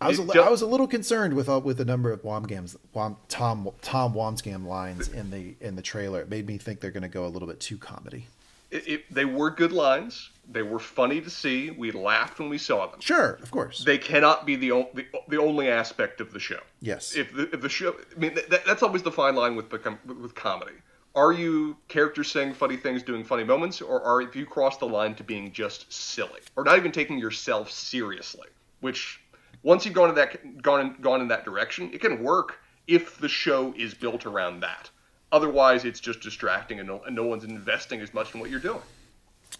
I 0.00 0.08
was 0.08 0.18
a, 0.18 0.22
It 0.24 0.36
I 0.36 0.50
was 0.50 0.60
a 0.60 0.66
little 0.66 0.86
concerned 0.86 1.34
with 1.34 1.48
uh, 1.48 1.58
with 1.58 1.78
the 1.78 1.84
number 1.84 2.12
of 2.12 2.22
Womgams, 2.22 2.76
Wom, 2.92 3.16
Tom 3.28 3.70
Tom 3.80 4.12
Womsgam 4.12 4.66
lines 4.66 5.08
in 5.08 5.30
the 5.30 5.54
in 5.60 5.76
the 5.76 5.82
trailer. 5.82 6.20
It 6.20 6.28
made 6.28 6.46
me 6.46 6.58
think 6.58 6.80
they're 6.80 6.90
going 6.90 7.02
to 7.02 7.08
go 7.08 7.24
a 7.24 7.28
little 7.28 7.48
bit 7.48 7.60
too 7.60 7.78
comedy. 7.78 8.26
It, 8.70 8.88
it, 8.88 9.14
they 9.14 9.24
were 9.24 9.50
good 9.50 9.72
lines. 9.72 10.30
They 10.50 10.62
were 10.62 10.78
funny 10.78 11.20
to 11.20 11.30
see. 11.30 11.70
We 11.70 11.90
laughed 11.92 12.38
when 12.38 12.48
we 12.48 12.58
saw 12.58 12.86
them. 12.86 13.00
Sure, 13.00 13.38
of 13.42 13.50
course. 13.50 13.84
They 13.84 13.98
cannot 13.98 14.46
be 14.46 14.56
the, 14.56 14.72
o- 14.72 14.90
the 14.94 15.06
the 15.28 15.40
only 15.40 15.68
aspect 15.68 16.20
of 16.20 16.32
the 16.32 16.38
show. 16.40 16.60
yes. 16.80 17.16
If 17.16 17.32
the, 17.34 17.52
if 17.52 17.60
the 17.60 17.68
show, 17.68 17.96
I 18.14 18.18
mean, 18.18 18.34
that, 18.48 18.64
that's 18.64 18.82
always 18.82 19.02
the 19.02 19.12
fine 19.12 19.34
line 19.34 19.56
with 19.56 19.68
become, 19.68 19.98
with 20.06 20.34
comedy. 20.34 20.72
Are 21.14 21.32
you 21.32 21.76
characters 21.88 22.30
saying 22.30 22.54
funny 22.54 22.76
things, 22.76 23.02
doing 23.02 23.24
funny 23.24 23.42
moments, 23.44 23.80
or 23.80 24.02
are 24.02 24.20
if 24.20 24.36
you 24.36 24.44
cross 24.46 24.76
the 24.76 24.86
line 24.86 25.14
to 25.14 25.24
being 25.24 25.50
just 25.50 25.90
silly, 25.92 26.40
or 26.56 26.62
not 26.64 26.76
even 26.76 26.92
taking 26.92 27.18
yourself 27.18 27.70
seriously? 27.70 28.48
Which, 28.80 29.20
once 29.62 29.84
you've 29.86 29.94
gone 29.94 30.10
in 30.10 30.14
that 30.16 30.62
gone 30.62 30.96
gone 31.00 31.20
in 31.22 31.28
that 31.28 31.44
direction, 31.44 31.90
it 31.92 32.00
can 32.00 32.22
work 32.22 32.58
if 32.86 33.18
the 33.18 33.28
show 33.28 33.72
is 33.76 33.94
built 33.94 34.26
around 34.26 34.60
that. 34.60 34.90
Otherwise, 35.32 35.84
it's 35.84 36.00
just 36.00 36.20
distracting, 36.20 36.78
and 36.78 36.88
no, 36.88 37.02
and 37.04 37.14
no 37.16 37.24
one's 37.24 37.44
investing 37.44 38.00
as 38.00 38.14
much 38.14 38.32
in 38.34 38.40
what 38.40 38.48
you're 38.50 38.60
doing. 38.60 38.80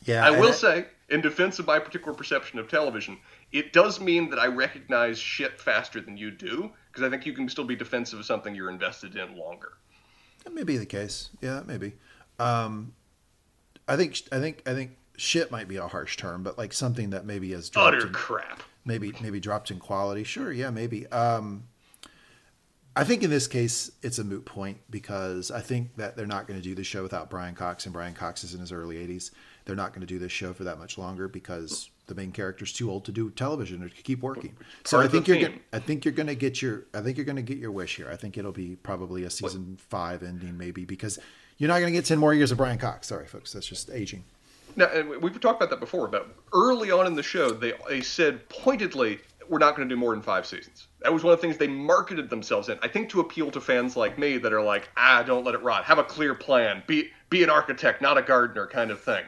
yeah, 0.04 0.25
I 0.25 0.30
will 0.30 0.52
say, 0.52 0.87
in 1.08 1.20
defense 1.20 1.58
of 1.58 1.66
my 1.66 1.78
particular 1.78 2.14
perception 2.14 2.58
of 2.58 2.68
television, 2.68 3.18
it 3.52 3.73
does 3.73 4.00
mean 4.00 4.30
that 4.30 4.38
I 4.38 4.46
recognize 4.46 5.18
shit 5.18 5.61
faster 5.61 6.00
than 6.00 6.16
you 6.16 6.30
do, 6.30 6.70
because 6.88 7.02
I 7.02 7.11
think 7.11 7.26
you 7.26 7.32
can 7.32 7.49
still 7.49 7.64
be 7.64 7.75
defensive 7.76 8.18
of 8.18 8.25
something 8.25 8.54
you're 8.54 8.70
invested 8.70 9.16
in 9.16 9.37
longer. 9.37 9.73
That 10.44 10.54
may 10.54 10.62
be 10.62 10.76
the 10.76 10.87
case. 10.87 11.30
Yeah, 11.40 11.62
maybe. 11.66 11.94
Um, 12.38 12.92
I 13.88 13.96
think 13.96 14.20
I 14.30 14.38
think 14.38 14.62
I 14.66 14.75
think 14.75 14.92
shit 15.16 15.50
might 15.50 15.66
be 15.66 15.76
a 15.76 15.88
harsh 15.88 16.16
term, 16.16 16.42
but 16.42 16.56
like 16.58 16.73
something 16.73 17.11
that 17.11 17.25
maybe 17.25 17.52
is 17.52 17.70
Utter 17.75 18.06
in, 18.06 18.12
crap. 18.12 18.62
maybe 18.85 19.12
maybe 19.20 19.40
dropped 19.40 19.70
in 19.70 19.78
quality. 19.80 20.23
Sure, 20.23 20.52
yeah, 20.52 20.70
maybe. 20.70 21.06
Um, 21.08 21.64
I 22.96 23.04
think 23.04 23.22
in 23.22 23.28
this 23.30 23.46
case 23.46 23.92
it's 24.02 24.18
a 24.18 24.24
moot 24.24 24.46
point 24.46 24.78
because 24.90 25.50
I 25.50 25.60
think 25.60 25.96
that 25.96 26.16
they're 26.16 26.26
not 26.26 26.46
going 26.48 26.58
to 26.58 26.64
do 26.66 26.74
the 26.74 26.82
show 26.82 27.02
without 27.02 27.28
Brian 27.28 27.54
Cox, 27.54 27.84
and 27.84 27.92
Brian 27.92 28.14
Cox 28.14 28.42
is 28.42 28.54
in 28.54 28.60
his 28.60 28.72
early 28.72 28.96
80s. 28.96 29.30
They're 29.66 29.76
not 29.76 29.90
going 29.92 30.00
to 30.00 30.06
do 30.06 30.18
this 30.18 30.32
show 30.32 30.52
for 30.54 30.64
that 30.64 30.78
much 30.78 30.96
longer 30.96 31.28
because 31.28 31.90
the 32.06 32.14
main 32.14 32.32
character's 32.32 32.72
too 32.72 32.90
old 32.90 33.04
to 33.04 33.12
do 33.12 33.30
television 33.30 33.82
or 33.82 33.88
to 33.90 34.02
keep 34.02 34.22
working. 34.22 34.56
So 34.84 34.98
I 34.98 35.08
think 35.08 35.28
you're 35.28 35.40
going 35.40 35.60
I 35.72 35.78
think 35.78 36.04
you're 36.04 36.14
going 36.14 36.28
to 36.28 36.34
get 36.34 36.62
your 36.62 36.84
I 36.94 37.00
think 37.02 37.16
you're 37.18 37.26
going 37.26 37.36
to 37.36 37.42
get 37.42 37.58
your 37.58 37.72
wish 37.72 37.96
here. 37.96 38.08
I 38.10 38.16
think 38.16 38.38
it'll 38.38 38.52
be 38.52 38.76
probably 38.76 39.24
a 39.24 39.30
season 39.30 39.76
5 39.88 40.22
ending 40.22 40.56
maybe 40.56 40.84
because 40.84 41.18
you're 41.58 41.68
not 41.68 41.80
going 41.80 41.92
to 41.92 41.98
get 41.98 42.04
10 42.06 42.18
more 42.18 42.32
years 42.32 42.50
of 42.52 42.58
Brian 42.58 42.78
Cox. 42.78 43.08
Sorry 43.08 43.26
folks, 43.26 43.52
that's 43.52 43.66
just 43.66 43.90
aging. 43.90 44.24
Now, 44.76 44.86
and 44.86 45.08
we- 45.08 45.16
we've 45.18 45.40
talked 45.40 45.60
about 45.60 45.70
that 45.70 45.80
before, 45.80 46.06
but 46.06 46.28
early 46.52 46.90
on 46.90 47.06
in 47.06 47.14
the 47.14 47.22
show, 47.22 47.50
they, 47.50 47.72
they 47.88 48.02
said 48.02 48.46
pointedly, 48.50 49.18
we're 49.48 49.58
not 49.58 49.76
going 49.76 49.88
to 49.88 49.94
do 49.94 49.98
more 49.98 50.12
than 50.12 50.22
five 50.22 50.46
seasons. 50.46 50.88
That 51.00 51.12
was 51.12 51.22
one 51.22 51.32
of 51.32 51.40
the 51.40 51.46
things 51.46 51.56
they 51.58 51.68
marketed 51.68 52.30
themselves 52.30 52.68
in. 52.68 52.78
I 52.82 52.88
think 52.88 53.08
to 53.10 53.20
appeal 53.20 53.50
to 53.50 53.60
fans 53.60 53.96
like 53.96 54.18
me 54.18 54.38
that 54.38 54.52
are 54.52 54.62
like, 54.62 54.88
ah, 54.96 55.22
don't 55.22 55.44
let 55.44 55.54
it 55.54 55.62
rot. 55.62 55.84
Have 55.84 55.98
a 55.98 56.04
clear 56.04 56.34
plan. 56.34 56.82
Be 56.86 57.10
be 57.30 57.42
an 57.42 57.50
architect, 57.50 58.02
not 58.02 58.18
a 58.18 58.22
gardener, 58.22 58.66
kind 58.66 58.90
of 58.90 59.00
thing. 59.00 59.24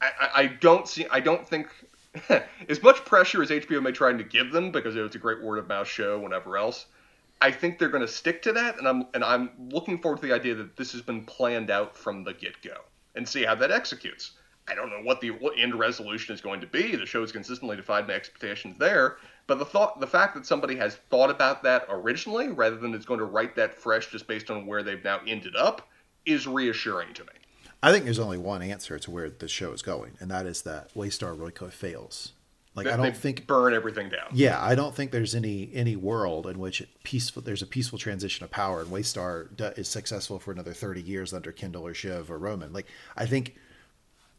I, 0.00 0.10
I, 0.20 0.28
I 0.42 0.46
don't 0.46 0.88
see. 0.88 1.06
I 1.10 1.20
don't 1.20 1.46
think 1.46 1.68
as 2.68 2.82
much 2.82 3.04
pressure 3.04 3.42
as 3.42 3.50
HBO 3.50 3.82
may 3.82 3.92
try 3.92 4.12
to 4.12 4.24
give 4.24 4.52
them 4.52 4.70
because 4.70 4.96
it's 4.96 5.16
a 5.16 5.18
great 5.18 5.42
word 5.42 5.58
of 5.58 5.68
mouth 5.68 5.88
show, 5.88 6.18
whatever 6.18 6.56
else. 6.56 6.86
I 7.40 7.50
think 7.50 7.78
they're 7.78 7.88
going 7.88 8.06
to 8.06 8.12
stick 8.12 8.42
to 8.42 8.52
that, 8.52 8.78
and 8.78 8.88
I'm 8.88 9.06
and 9.14 9.24
I'm 9.24 9.50
looking 9.70 10.00
forward 10.00 10.20
to 10.20 10.26
the 10.26 10.34
idea 10.34 10.54
that 10.54 10.76
this 10.76 10.92
has 10.92 11.02
been 11.02 11.24
planned 11.24 11.70
out 11.70 11.96
from 11.96 12.24
the 12.24 12.32
get 12.32 12.60
go 12.62 12.76
and 13.14 13.28
see 13.28 13.44
how 13.44 13.54
that 13.56 13.70
executes. 13.70 14.32
I 14.66 14.74
don't 14.74 14.90
know 14.90 15.02
what 15.02 15.20
the 15.20 15.32
end 15.58 15.74
resolution 15.74 16.34
is 16.34 16.40
going 16.40 16.60
to 16.60 16.66
be. 16.66 16.96
The 16.96 17.06
show's 17.06 17.32
consistently 17.32 17.76
defied 17.76 18.08
my 18.08 18.14
expectations 18.14 18.76
there, 18.78 19.18
but 19.46 19.58
the 19.58 19.64
thought, 19.64 20.00
the 20.00 20.06
fact 20.06 20.34
that 20.34 20.46
somebody 20.46 20.74
has 20.76 20.96
thought 21.10 21.30
about 21.30 21.62
that 21.64 21.84
originally, 21.90 22.48
rather 22.48 22.76
than 22.76 22.94
is 22.94 23.04
going 23.04 23.20
to 23.20 23.26
write 23.26 23.54
that 23.56 23.74
fresh 23.74 24.10
just 24.10 24.26
based 24.26 24.50
on 24.50 24.66
where 24.66 24.82
they've 24.82 25.04
now 25.04 25.20
ended 25.26 25.54
up, 25.54 25.88
is 26.24 26.46
reassuring 26.46 27.12
to 27.14 27.22
me. 27.24 27.32
I 27.82 27.92
think 27.92 28.06
there's 28.06 28.18
only 28.18 28.38
one 28.38 28.62
answer 28.62 28.98
to 28.98 29.10
where 29.10 29.28
the 29.28 29.48
show 29.48 29.72
is 29.72 29.82
going, 29.82 30.16
and 30.18 30.30
that 30.30 30.46
is 30.46 30.62
that 30.62 30.94
Waystar 30.94 31.36
Royco 31.36 31.70
fails. 31.70 32.32
Like 32.74 32.88
I 32.88 32.96
don't 32.96 33.16
think 33.16 33.46
burn 33.46 33.72
everything 33.72 34.08
down. 34.08 34.30
Yeah, 34.32 34.60
I 34.60 34.74
don't 34.74 34.94
think 34.94 35.12
there's 35.12 35.34
any 35.34 35.70
any 35.72 35.94
world 35.94 36.46
in 36.46 36.58
which 36.58 36.80
it 36.80 36.88
peaceful 37.04 37.40
there's 37.40 37.62
a 37.62 37.66
peaceful 37.66 37.98
transition 37.98 38.42
of 38.42 38.50
power 38.50 38.80
and 38.80 38.90
Waystar 38.90 39.78
is 39.78 39.88
successful 39.88 40.40
for 40.40 40.50
another 40.50 40.72
30 40.72 41.00
years 41.00 41.32
under 41.32 41.52
Kendall 41.52 41.86
or 41.86 41.94
Shiv 41.94 42.32
or 42.32 42.38
Roman. 42.38 42.72
Like 42.72 42.86
I 43.16 43.26
think 43.26 43.54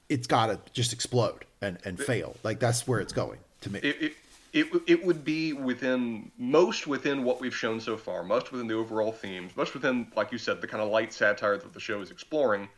it's 0.10 0.28
got 0.28 0.48
to 0.48 0.60
just 0.74 0.94
explode 0.94 1.46
and 1.62 1.78
and 1.86 2.00
fail. 2.00 2.36
Like 2.44 2.60
that's 2.60 2.88
where 2.88 3.00
it's 3.00 3.14
going 3.14 3.40
to 3.62 3.72
me. 3.72 3.80
it, 3.80 4.02
it, 4.02 4.14
it, 4.56 4.68
it 4.88 5.06
would 5.06 5.26
be 5.26 5.52
within 5.52 6.32
most 6.38 6.88
within 6.88 7.26
what 7.26 7.42
we've 7.42 7.56
shown 7.56 7.82
so 7.82 7.98
far, 7.98 8.24
most 8.24 8.54
within 8.54 8.68
the 8.68 8.74
overall 8.74 9.12
themes, 9.12 9.52
most 9.58 9.74
within, 9.74 10.08
like 10.16 10.32
you 10.32 10.38
said, 10.38 10.62
the 10.62 10.68
kind 10.68 10.82
of 10.82 10.90
light 10.90 11.12
satire 11.12 11.58
that 11.58 11.74
the 11.74 11.80
show 11.80 12.00
is 12.00 12.10
exploring. 12.10 12.70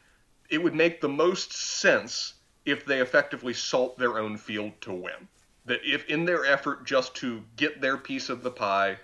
It 0.50 0.58
would 0.64 0.74
make 0.74 1.02
the 1.02 1.10
most 1.10 1.54
sense 1.54 2.34
if 2.66 2.84
they 2.84 3.00
effectively 3.00 3.54
salt 3.54 3.96
their 4.00 4.18
own 4.18 4.38
field 4.38 4.72
to 4.82 4.92
win. 4.92 5.28
That 5.66 5.82
if 5.84 6.06
in 6.06 6.26
their 6.26 6.46
effort 6.46 6.84
just 6.84 7.14
to 7.18 7.44
get 7.58 7.80
their 7.80 7.98
piece 7.98 8.30
of 8.30 8.42
the 8.42 8.50
pie, 8.52 8.98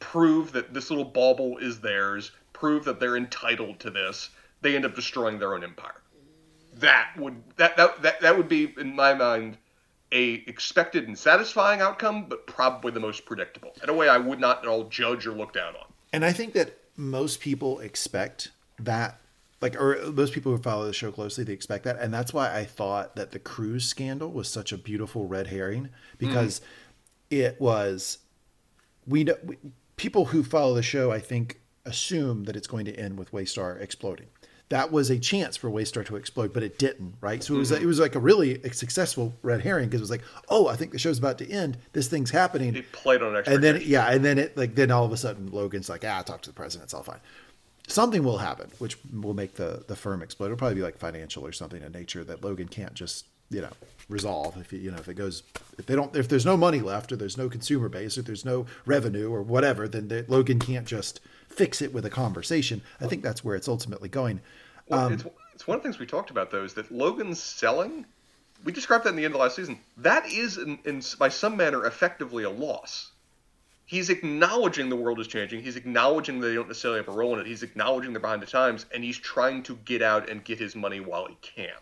prove 0.00 0.50
that 0.50 0.74
this 0.74 0.90
little 0.90 1.04
bauble 1.04 1.58
is 1.58 1.78
theirs, 1.78 2.32
prove 2.52 2.84
that 2.86 2.98
they're 2.98 3.16
entitled 3.16 3.78
to 3.80 3.90
this, 3.90 4.30
they 4.62 4.74
end 4.74 4.84
up 4.84 4.96
destroying 4.96 5.38
their 5.38 5.54
own 5.54 5.62
empire 5.62 6.02
that 6.76 7.12
would 7.16 7.42
that 7.56 7.76
that 7.76 8.02
that, 8.02 8.20
that 8.20 8.36
would 8.36 8.48
be 8.48 8.74
in 8.78 8.94
my 8.94 9.14
mind 9.14 9.58
a 10.12 10.44
expected 10.46 11.08
and 11.08 11.18
satisfying 11.18 11.80
outcome, 11.80 12.26
but 12.28 12.46
probably 12.46 12.92
the 12.92 13.00
most 13.00 13.26
predictable. 13.26 13.72
In 13.82 13.88
a 13.88 13.94
way, 13.94 14.08
I 14.08 14.18
would 14.18 14.38
not 14.38 14.62
at 14.62 14.68
all 14.68 14.84
judge 14.84 15.26
or 15.26 15.32
look 15.32 15.52
down 15.52 15.74
on. 15.74 15.86
And 16.12 16.24
I 16.24 16.32
think 16.32 16.52
that 16.52 16.78
most 16.96 17.40
people 17.40 17.80
expect 17.80 18.52
that, 18.78 19.20
like, 19.60 19.80
or 19.80 19.98
most 20.12 20.32
people 20.32 20.52
who 20.52 20.62
follow 20.62 20.86
the 20.86 20.92
show 20.92 21.10
closely, 21.10 21.44
they 21.44 21.52
expect 21.52 21.84
that. 21.84 21.98
And 21.98 22.14
that's 22.14 22.32
why 22.32 22.56
I 22.56 22.64
thought 22.64 23.16
that 23.16 23.32
the 23.32 23.38
cruise 23.38 23.84
scandal 23.84 24.30
was 24.30 24.48
such 24.48 24.72
a 24.72 24.78
beautiful 24.78 25.26
red 25.26 25.48
herring 25.48 25.88
because 26.18 26.60
it 27.30 27.60
was, 27.60 28.18
we 29.06 29.24
know, 29.24 29.36
people 29.96 30.26
who 30.26 30.44
follow 30.44 30.74
the 30.74 30.82
show, 30.82 31.10
I 31.10 31.18
think, 31.18 31.60
assume 31.84 32.44
that 32.44 32.56
it's 32.56 32.66
going 32.66 32.84
to 32.84 32.94
end 32.94 33.18
with 33.18 33.32
Waystar 33.32 33.80
exploding. 33.80 34.26
That 34.68 34.90
was 34.90 35.10
a 35.10 35.18
chance 35.18 35.56
for 35.56 35.70
Waystar 35.70 36.04
to 36.06 36.16
explode, 36.16 36.52
but 36.52 36.64
it 36.64 36.76
didn't, 36.78 37.14
right? 37.20 37.42
So 37.42 37.54
it 37.54 37.58
was 37.58 37.70
it 37.70 37.84
was 37.84 38.00
like 38.00 38.16
a 38.16 38.18
really 38.18 38.60
successful 38.70 39.32
red 39.42 39.60
herring 39.60 39.88
because 39.88 40.00
it 40.00 40.02
was 40.02 40.10
like, 40.10 40.24
oh, 40.48 40.66
I 40.66 40.74
think 40.74 40.90
the 40.90 40.98
show's 40.98 41.18
about 41.18 41.38
to 41.38 41.48
end. 41.48 41.78
This 41.92 42.08
thing's 42.08 42.30
happening 42.30 42.74
It 42.74 42.90
played 42.90 43.22
on 43.22 43.36
and 43.46 43.62
then 43.62 43.80
yeah, 43.84 44.10
and 44.10 44.24
then 44.24 44.38
it 44.38 44.56
like 44.56 44.74
then 44.74 44.90
all 44.90 45.04
of 45.04 45.12
a 45.12 45.16
sudden 45.16 45.52
Logan's 45.52 45.88
like, 45.88 46.04
ah, 46.04 46.22
talk 46.22 46.42
to 46.42 46.50
the 46.50 46.54
president, 46.54 46.86
it's 46.86 46.94
all 46.94 47.04
fine. 47.04 47.20
Something 47.86 48.24
will 48.24 48.38
happen, 48.38 48.70
which 48.78 48.98
will 49.12 49.34
make 49.34 49.54
the 49.54 49.84
the 49.86 49.94
firm 49.94 50.20
explode. 50.20 50.46
It'll 50.46 50.58
probably 50.58 50.74
be 50.74 50.82
like 50.82 50.98
financial 50.98 51.46
or 51.46 51.52
something 51.52 51.82
in 51.82 51.92
nature 51.92 52.24
that 52.24 52.42
Logan 52.42 52.66
can't 52.66 52.94
just 52.94 53.26
you 53.50 53.60
know 53.60 53.70
resolve 54.08 54.56
if 54.58 54.72
you 54.72 54.90
know 54.90 54.98
if 54.98 55.08
it 55.08 55.14
goes 55.14 55.42
if 55.78 55.86
they 55.86 55.94
don't 55.94 56.14
if 56.16 56.28
there's 56.28 56.46
no 56.46 56.56
money 56.56 56.80
left 56.80 57.12
or 57.12 57.16
there's 57.16 57.36
no 57.36 57.48
consumer 57.48 57.88
base 57.88 58.16
or 58.18 58.22
there's 58.22 58.44
no 58.44 58.66
revenue 58.84 59.30
or 59.32 59.42
whatever, 59.42 59.86
then 59.86 60.08
they, 60.08 60.22
Logan 60.22 60.58
can't 60.58 60.86
just 60.86 61.20
fix 61.56 61.80
it 61.82 61.92
with 61.92 62.04
a 62.04 62.10
conversation. 62.10 62.82
I 63.00 63.06
think 63.06 63.22
that's 63.22 63.44
where 63.44 63.56
it's 63.56 63.68
ultimately 63.68 64.08
going. 64.08 64.40
Well, 64.88 65.06
um, 65.06 65.12
it's, 65.12 65.24
it's 65.54 65.66
one 65.66 65.76
of 65.76 65.82
the 65.82 65.88
things 65.88 65.98
we 65.98 66.06
talked 66.06 66.30
about 66.30 66.50
though 66.50 66.64
is 66.64 66.74
that 66.74 66.92
Logan's 66.92 67.42
selling. 67.42 68.06
We 68.64 68.72
described 68.72 69.04
that 69.04 69.10
in 69.10 69.16
the 69.16 69.24
end 69.24 69.34
of 69.34 69.40
last 69.40 69.56
season. 69.56 69.78
That 69.98 70.26
is, 70.26 70.58
in, 70.58 70.78
in 70.84 71.02
by 71.18 71.28
some 71.28 71.56
manner, 71.56 71.84
effectively 71.84 72.44
a 72.44 72.50
loss. 72.50 73.12
He's 73.84 74.10
acknowledging 74.10 74.88
the 74.88 74.96
world 74.96 75.20
is 75.20 75.28
changing. 75.28 75.62
He's 75.62 75.76
acknowledging 75.76 76.40
that 76.40 76.48
they 76.48 76.54
don't 76.54 76.66
necessarily 76.66 76.98
have 76.98 77.08
a 77.08 77.12
role 77.12 77.34
in 77.34 77.40
it. 77.40 77.46
He's 77.46 77.62
acknowledging 77.62 78.12
they're 78.12 78.20
behind 78.20 78.42
the 78.42 78.46
times, 78.46 78.84
and 78.92 79.04
he's 79.04 79.18
trying 79.18 79.62
to 79.64 79.76
get 79.84 80.02
out 80.02 80.28
and 80.28 80.42
get 80.42 80.58
his 80.58 80.74
money 80.74 80.98
while 80.98 81.26
he 81.26 81.36
can. 81.40 81.76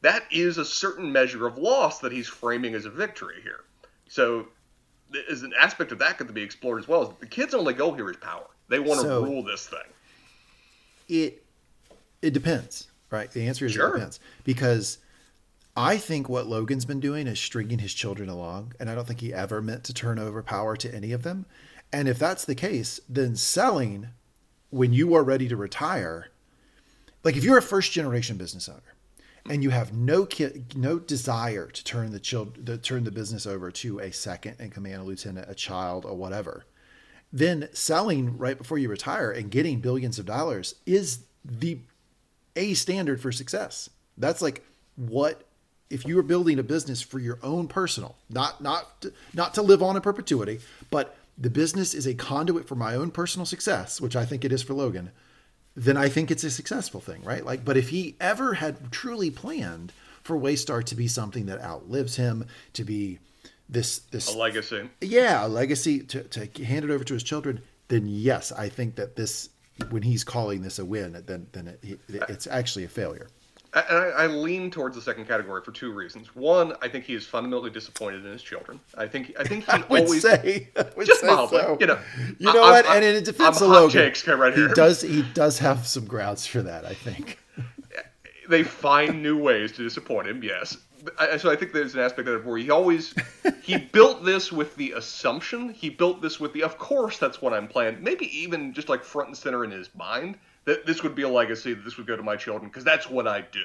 That 0.00 0.22
is 0.30 0.56
a 0.56 0.64
certain 0.64 1.12
measure 1.12 1.46
of 1.46 1.58
loss 1.58 1.98
that 2.00 2.12
he's 2.12 2.28
framing 2.28 2.74
as 2.74 2.86
a 2.86 2.90
victory 2.90 3.42
here. 3.42 3.60
So, 4.08 4.48
as 5.30 5.42
an 5.42 5.52
aspect 5.58 5.92
of 5.92 5.98
that 5.98 6.16
could 6.16 6.32
be 6.32 6.42
explored 6.42 6.80
as 6.80 6.88
well. 6.88 7.02
Is 7.02 7.08
the 7.20 7.26
kid's 7.26 7.52
only 7.52 7.74
goal 7.74 7.92
here 7.94 8.08
is 8.10 8.16
power. 8.16 8.46
They 8.68 8.78
want 8.78 9.00
to 9.00 9.06
So- 9.06 9.24
rule 9.24 9.42
this 9.42 9.66
thing. 9.66 9.78
it 11.08 11.44
it 12.20 12.32
depends, 12.34 12.88
right? 13.10 13.30
The 13.30 13.46
answer 13.46 13.64
is 13.66 13.72
Sure. 13.72 13.90
it 13.90 13.92
depends 13.94 14.18
because 14.44 14.98
I 15.76 15.96
think 15.96 16.28
what 16.28 16.48
Logan's 16.48 16.84
been 16.84 16.98
doing 16.98 17.28
is 17.28 17.38
stringing 17.38 17.78
his 17.78 17.94
children 17.94 18.28
along, 18.28 18.72
and 18.80 18.90
I 18.90 18.96
don't 18.96 19.06
think 19.06 19.20
he 19.20 19.32
ever 19.32 19.62
meant 19.62 19.84
to 19.84 19.94
turn 19.94 20.18
over 20.18 20.42
power 20.42 20.76
to 20.76 20.92
any 20.92 21.12
of 21.12 21.22
them. 21.22 21.46
And 21.92 22.08
if 22.08 22.18
that's 22.18 22.44
the 22.44 22.56
case, 22.56 22.98
then 23.08 23.36
selling 23.36 24.08
when 24.70 24.92
you 24.92 25.14
are 25.14 25.22
ready 25.22 25.46
to 25.48 25.56
retire, 25.56 26.30
like 27.22 27.36
if 27.36 27.44
you're 27.44 27.56
a 27.58 27.62
first 27.62 27.92
generation 27.92 28.36
business 28.36 28.68
owner 28.68 28.94
and 29.48 29.62
you 29.62 29.70
have 29.70 29.92
no 29.94 30.26
ki- 30.26 30.64
no 30.74 30.98
desire 30.98 31.68
to 31.68 31.84
turn 31.84 32.10
the 32.10 32.18
child 32.20 32.66
to 32.66 32.76
turn 32.76 33.04
the 33.04 33.12
business 33.12 33.46
over 33.46 33.70
to 33.70 34.00
a 34.00 34.10
second 34.12 34.56
in 34.58 34.70
command, 34.70 35.02
a 35.02 35.04
lieutenant, 35.04 35.48
a 35.48 35.54
child, 35.54 36.04
or 36.04 36.14
whatever, 36.16 36.64
then 37.32 37.68
selling 37.72 38.38
right 38.38 38.56
before 38.56 38.78
you 38.78 38.88
retire 38.88 39.30
and 39.30 39.50
getting 39.50 39.80
billions 39.80 40.18
of 40.18 40.26
dollars 40.26 40.74
is 40.86 41.24
the 41.44 41.78
a 42.56 42.74
standard 42.74 43.20
for 43.20 43.30
success. 43.30 43.88
That's 44.16 44.42
like 44.42 44.64
what 44.96 45.44
if 45.90 46.06
you 46.06 46.18
are 46.18 46.22
building 46.22 46.58
a 46.58 46.62
business 46.62 47.00
for 47.00 47.18
your 47.18 47.38
own 47.42 47.68
personal, 47.68 48.16
not 48.28 48.60
not 48.60 49.06
not 49.34 49.54
to 49.54 49.62
live 49.62 49.82
on 49.82 49.96
in 49.96 50.02
perpetuity, 50.02 50.60
but 50.90 51.16
the 51.36 51.50
business 51.50 51.94
is 51.94 52.06
a 52.06 52.14
conduit 52.14 52.66
for 52.66 52.74
my 52.74 52.94
own 52.94 53.10
personal 53.10 53.46
success, 53.46 54.00
which 54.00 54.16
I 54.16 54.24
think 54.24 54.44
it 54.44 54.52
is 54.52 54.62
for 54.62 54.74
Logan, 54.74 55.12
then 55.76 55.96
I 55.96 56.08
think 56.08 56.30
it's 56.30 56.42
a 56.42 56.50
successful 56.50 57.00
thing, 57.00 57.22
right? 57.22 57.44
Like, 57.44 57.64
but 57.64 57.76
if 57.76 57.90
he 57.90 58.16
ever 58.20 58.54
had 58.54 58.90
truly 58.90 59.30
planned 59.30 59.92
for 60.24 60.36
Waystar 60.36 60.82
to 60.84 60.94
be 60.96 61.06
something 61.06 61.46
that 61.46 61.62
outlives 61.62 62.16
him, 62.16 62.46
to 62.72 62.84
be 62.84 63.20
this 63.68 63.98
this 63.98 64.32
a 64.34 64.38
legacy, 64.38 64.88
yeah, 65.00 65.46
a 65.46 65.48
legacy 65.48 66.00
to 66.00 66.22
to 66.24 66.64
hand 66.64 66.84
it 66.84 66.90
over 66.90 67.04
to 67.04 67.14
his 67.14 67.22
children, 67.22 67.62
then 67.88 68.06
yes, 68.06 68.52
I 68.52 68.68
think 68.68 68.96
that 68.96 69.16
this 69.16 69.50
when 69.90 70.02
he's 70.02 70.24
calling 70.24 70.62
this 70.62 70.78
a 70.78 70.84
win, 70.84 71.22
then 71.26 71.46
then 71.52 71.76
it, 71.82 72.00
it's 72.08 72.46
actually 72.46 72.84
a 72.84 72.88
failure. 72.88 73.28
I, 73.74 73.80
I, 73.80 74.26
lean 74.28 74.70
towards 74.70 74.96
the 74.96 75.02
second 75.02 75.26
category 75.26 75.62
for 75.62 75.72
two 75.72 75.92
reasons. 75.92 76.34
One, 76.34 76.72
I 76.80 76.88
think 76.88 77.04
he 77.04 77.12
is 77.12 77.26
fundamentally 77.26 77.70
disappointed 77.70 78.24
in 78.24 78.32
his 78.32 78.42
children. 78.42 78.80
I 78.96 79.06
think 79.06 79.34
I 79.38 79.44
think 79.44 79.66
he 79.66 79.70
I 79.72 79.78
would 79.88 80.04
always 80.04 80.22
say 80.22 80.68
would 80.96 81.06
just 81.06 81.20
say 81.20 81.26
mildly, 81.26 81.58
so. 81.58 81.76
you 81.78 81.86
know. 81.86 81.98
You 82.38 82.52
know 82.52 82.64
I, 82.64 82.70
what? 82.70 82.86
I'm, 82.86 82.96
and 82.96 83.16
in 83.16 83.24
defense 83.24 83.60
I'm 83.60 83.70
of 83.70 83.70
Logan, 83.70 84.12
right 84.38 84.54
he 84.54 84.68
does 84.68 85.02
he 85.02 85.22
does 85.34 85.58
have 85.58 85.86
some 85.86 86.06
grounds 86.06 86.46
for 86.46 86.62
that. 86.62 86.86
I 86.86 86.94
think. 86.94 87.38
they 88.48 88.62
find 88.62 89.22
new 89.22 89.36
ways 89.36 89.72
to 89.72 89.82
disappoint 89.82 90.28
him. 90.28 90.42
Yes. 90.42 90.78
I, 91.18 91.36
so 91.36 91.50
I 91.50 91.56
think 91.56 91.72
there's 91.72 91.94
an 91.94 92.00
aspect 92.00 92.28
of 92.28 92.40
it 92.40 92.44
where 92.44 92.58
he 92.58 92.70
always 92.70 93.14
he 93.62 93.76
built 93.92 94.24
this 94.24 94.50
with 94.52 94.74
the 94.76 94.92
assumption. 94.92 95.68
He 95.72 95.90
built 95.90 96.20
this 96.20 96.40
with 96.40 96.52
the 96.52 96.62
of 96.62 96.78
course 96.78 97.18
that's 97.18 97.40
what 97.40 97.52
I'm 97.52 97.68
planning 97.68 98.02
maybe 98.02 98.26
even 98.38 98.72
just 98.72 98.88
like 98.88 99.04
front 99.04 99.28
and 99.28 99.36
center 99.36 99.64
in 99.64 99.70
his 99.70 99.90
mind 99.94 100.38
that 100.64 100.86
this 100.86 101.02
would 101.02 101.14
be 101.14 101.22
a 101.22 101.28
legacy 101.28 101.74
that 101.74 101.84
this 101.84 101.96
would 101.96 102.06
go 102.06 102.16
to 102.16 102.22
my 102.22 102.36
children 102.36 102.68
because 102.68 102.84
that's 102.84 103.08
what 103.08 103.26
I 103.26 103.40
do. 103.40 103.64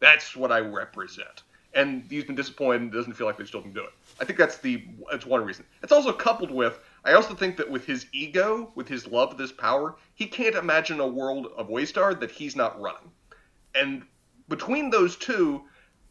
That's 0.00 0.36
what 0.36 0.52
I 0.52 0.60
represent. 0.60 1.42
And 1.72 2.04
he's 2.08 2.24
been 2.24 2.36
disappointed 2.36 2.82
and 2.82 2.92
doesn't 2.92 3.14
feel 3.14 3.26
like 3.26 3.36
they 3.36 3.44
still 3.44 3.62
can 3.62 3.72
do 3.72 3.82
it. 3.82 3.92
I 4.20 4.24
think 4.24 4.38
that's 4.38 4.58
the 4.58 4.84
that's 5.10 5.26
one 5.26 5.44
reason. 5.44 5.64
It's 5.82 5.92
also 5.92 6.12
coupled 6.12 6.50
with 6.50 6.78
I 7.04 7.14
also 7.14 7.34
think 7.34 7.56
that 7.56 7.70
with 7.70 7.84
his 7.84 8.06
ego 8.12 8.72
with 8.74 8.88
his 8.88 9.06
love 9.06 9.32
of 9.32 9.38
this 9.38 9.52
power 9.52 9.96
he 10.14 10.26
can't 10.26 10.54
imagine 10.54 11.00
a 11.00 11.06
world 11.06 11.48
of 11.56 11.68
Waystar 11.68 12.18
that 12.20 12.30
he's 12.30 12.54
not 12.54 12.80
running. 12.80 13.10
And 13.74 14.02
between 14.48 14.90
those 14.90 15.16
two 15.16 15.62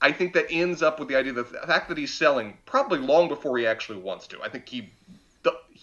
I 0.01 0.11
think 0.11 0.33
that 0.33 0.47
ends 0.49 0.81
up 0.81 0.99
with 0.99 1.07
the 1.07 1.15
idea 1.15 1.33
that 1.33 1.51
the 1.51 1.67
fact 1.67 1.87
that 1.89 1.97
he's 1.97 2.13
selling 2.13 2.57
probably 2.65 2.99
long 2.99 3.29
before 3.29 3.57
he 3.57 3.65
actually 3.65 3.99
wants 3.99 4.27
to. 4.27 4.41
I 4.41 4.49
think 4.49 4.67
he 4.67 4.91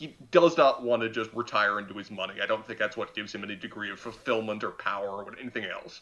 he 0.00 0.16
does 0.30 0.56
not 0.56 0.82
want 0.82 1.02
to 1.02 1.10
just 1.10 1.30
retire 1.34 1.78
into 1.78 1.92
his 1.94 2.10
money. 2.10 2.40
I 2.42 2.46
don't 2.46 2.66
think 2.66 2.78
that's 2.78 2.96
what 2.96 3.14
gives 3.14 3.34
him 3.34 3.44
any 3.44 3.54
degree 3.54 3.90
of 3.90 4.00
fulfillment 4.00 4.64
or 4.64 4.70
power 4.70 5.08
or 5.08 5.26
anything 5.38 5.64
else. 5.64 6.00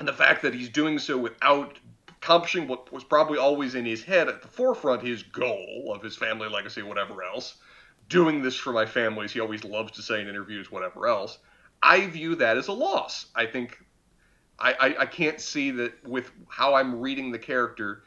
And 0.00 0.08
the 0.08 0.12
fact 0.12 0.42
that 0.42 0.52
he's 0.52 0.68
doing 0.68 0.98
so 0.98 1.16
without 1.16 1.78
accomplishing 2.08 2.66
what 2.66 2.92
was 2.92 3.04
probably 3.04 3.38
always 3.38 3.76
in 3.76 3.84
his 3.84 4.02
head 4.02 4.26
at 4.26 4.42
the 4.42 4.48
forefront, 4.48 5.02
his 5.02 5.22
goal 5.22 5.92
of 5.94 6.02
his 6.02 6.16
family 6.16 6.48
legacy, 6.48 6.82
whatever 6.82 7.22
else, 7.22 7.54
doing 8.08 8.42
this 8.42 8.56
for 8.56 8.72
my 8.72 8.86
family, 8.86 9.26
as 9.26 9.32
he 9.32 9.38
always 9.38 9.62
loves 9.62 9.92
to 9.92 10.02
say 10.02 10.20
in 10.20 10.28
interviews, 10.28 10.72
whatever 10.72 11.06
else, 11.06 11.38
I 11.82 12.06
view 12.06 12.34
that 12.36 12.56
as 12.56 12.66
a 12.66 12.72
loss. 12.72 13.26
I 13.36 13.46
think 13.46 13.78
I, 14.62 14.72
I, 14.72 14.96
I 15.00 15.06
can't 15.06 15.40
see 15.40 15.72
that 15.72 16.06
with 16.06 16.30
how 16.48 16.74
I'm 16.74 17.00
reading 17.00 17.32
the 17.32 17.38
character 17.38 18.04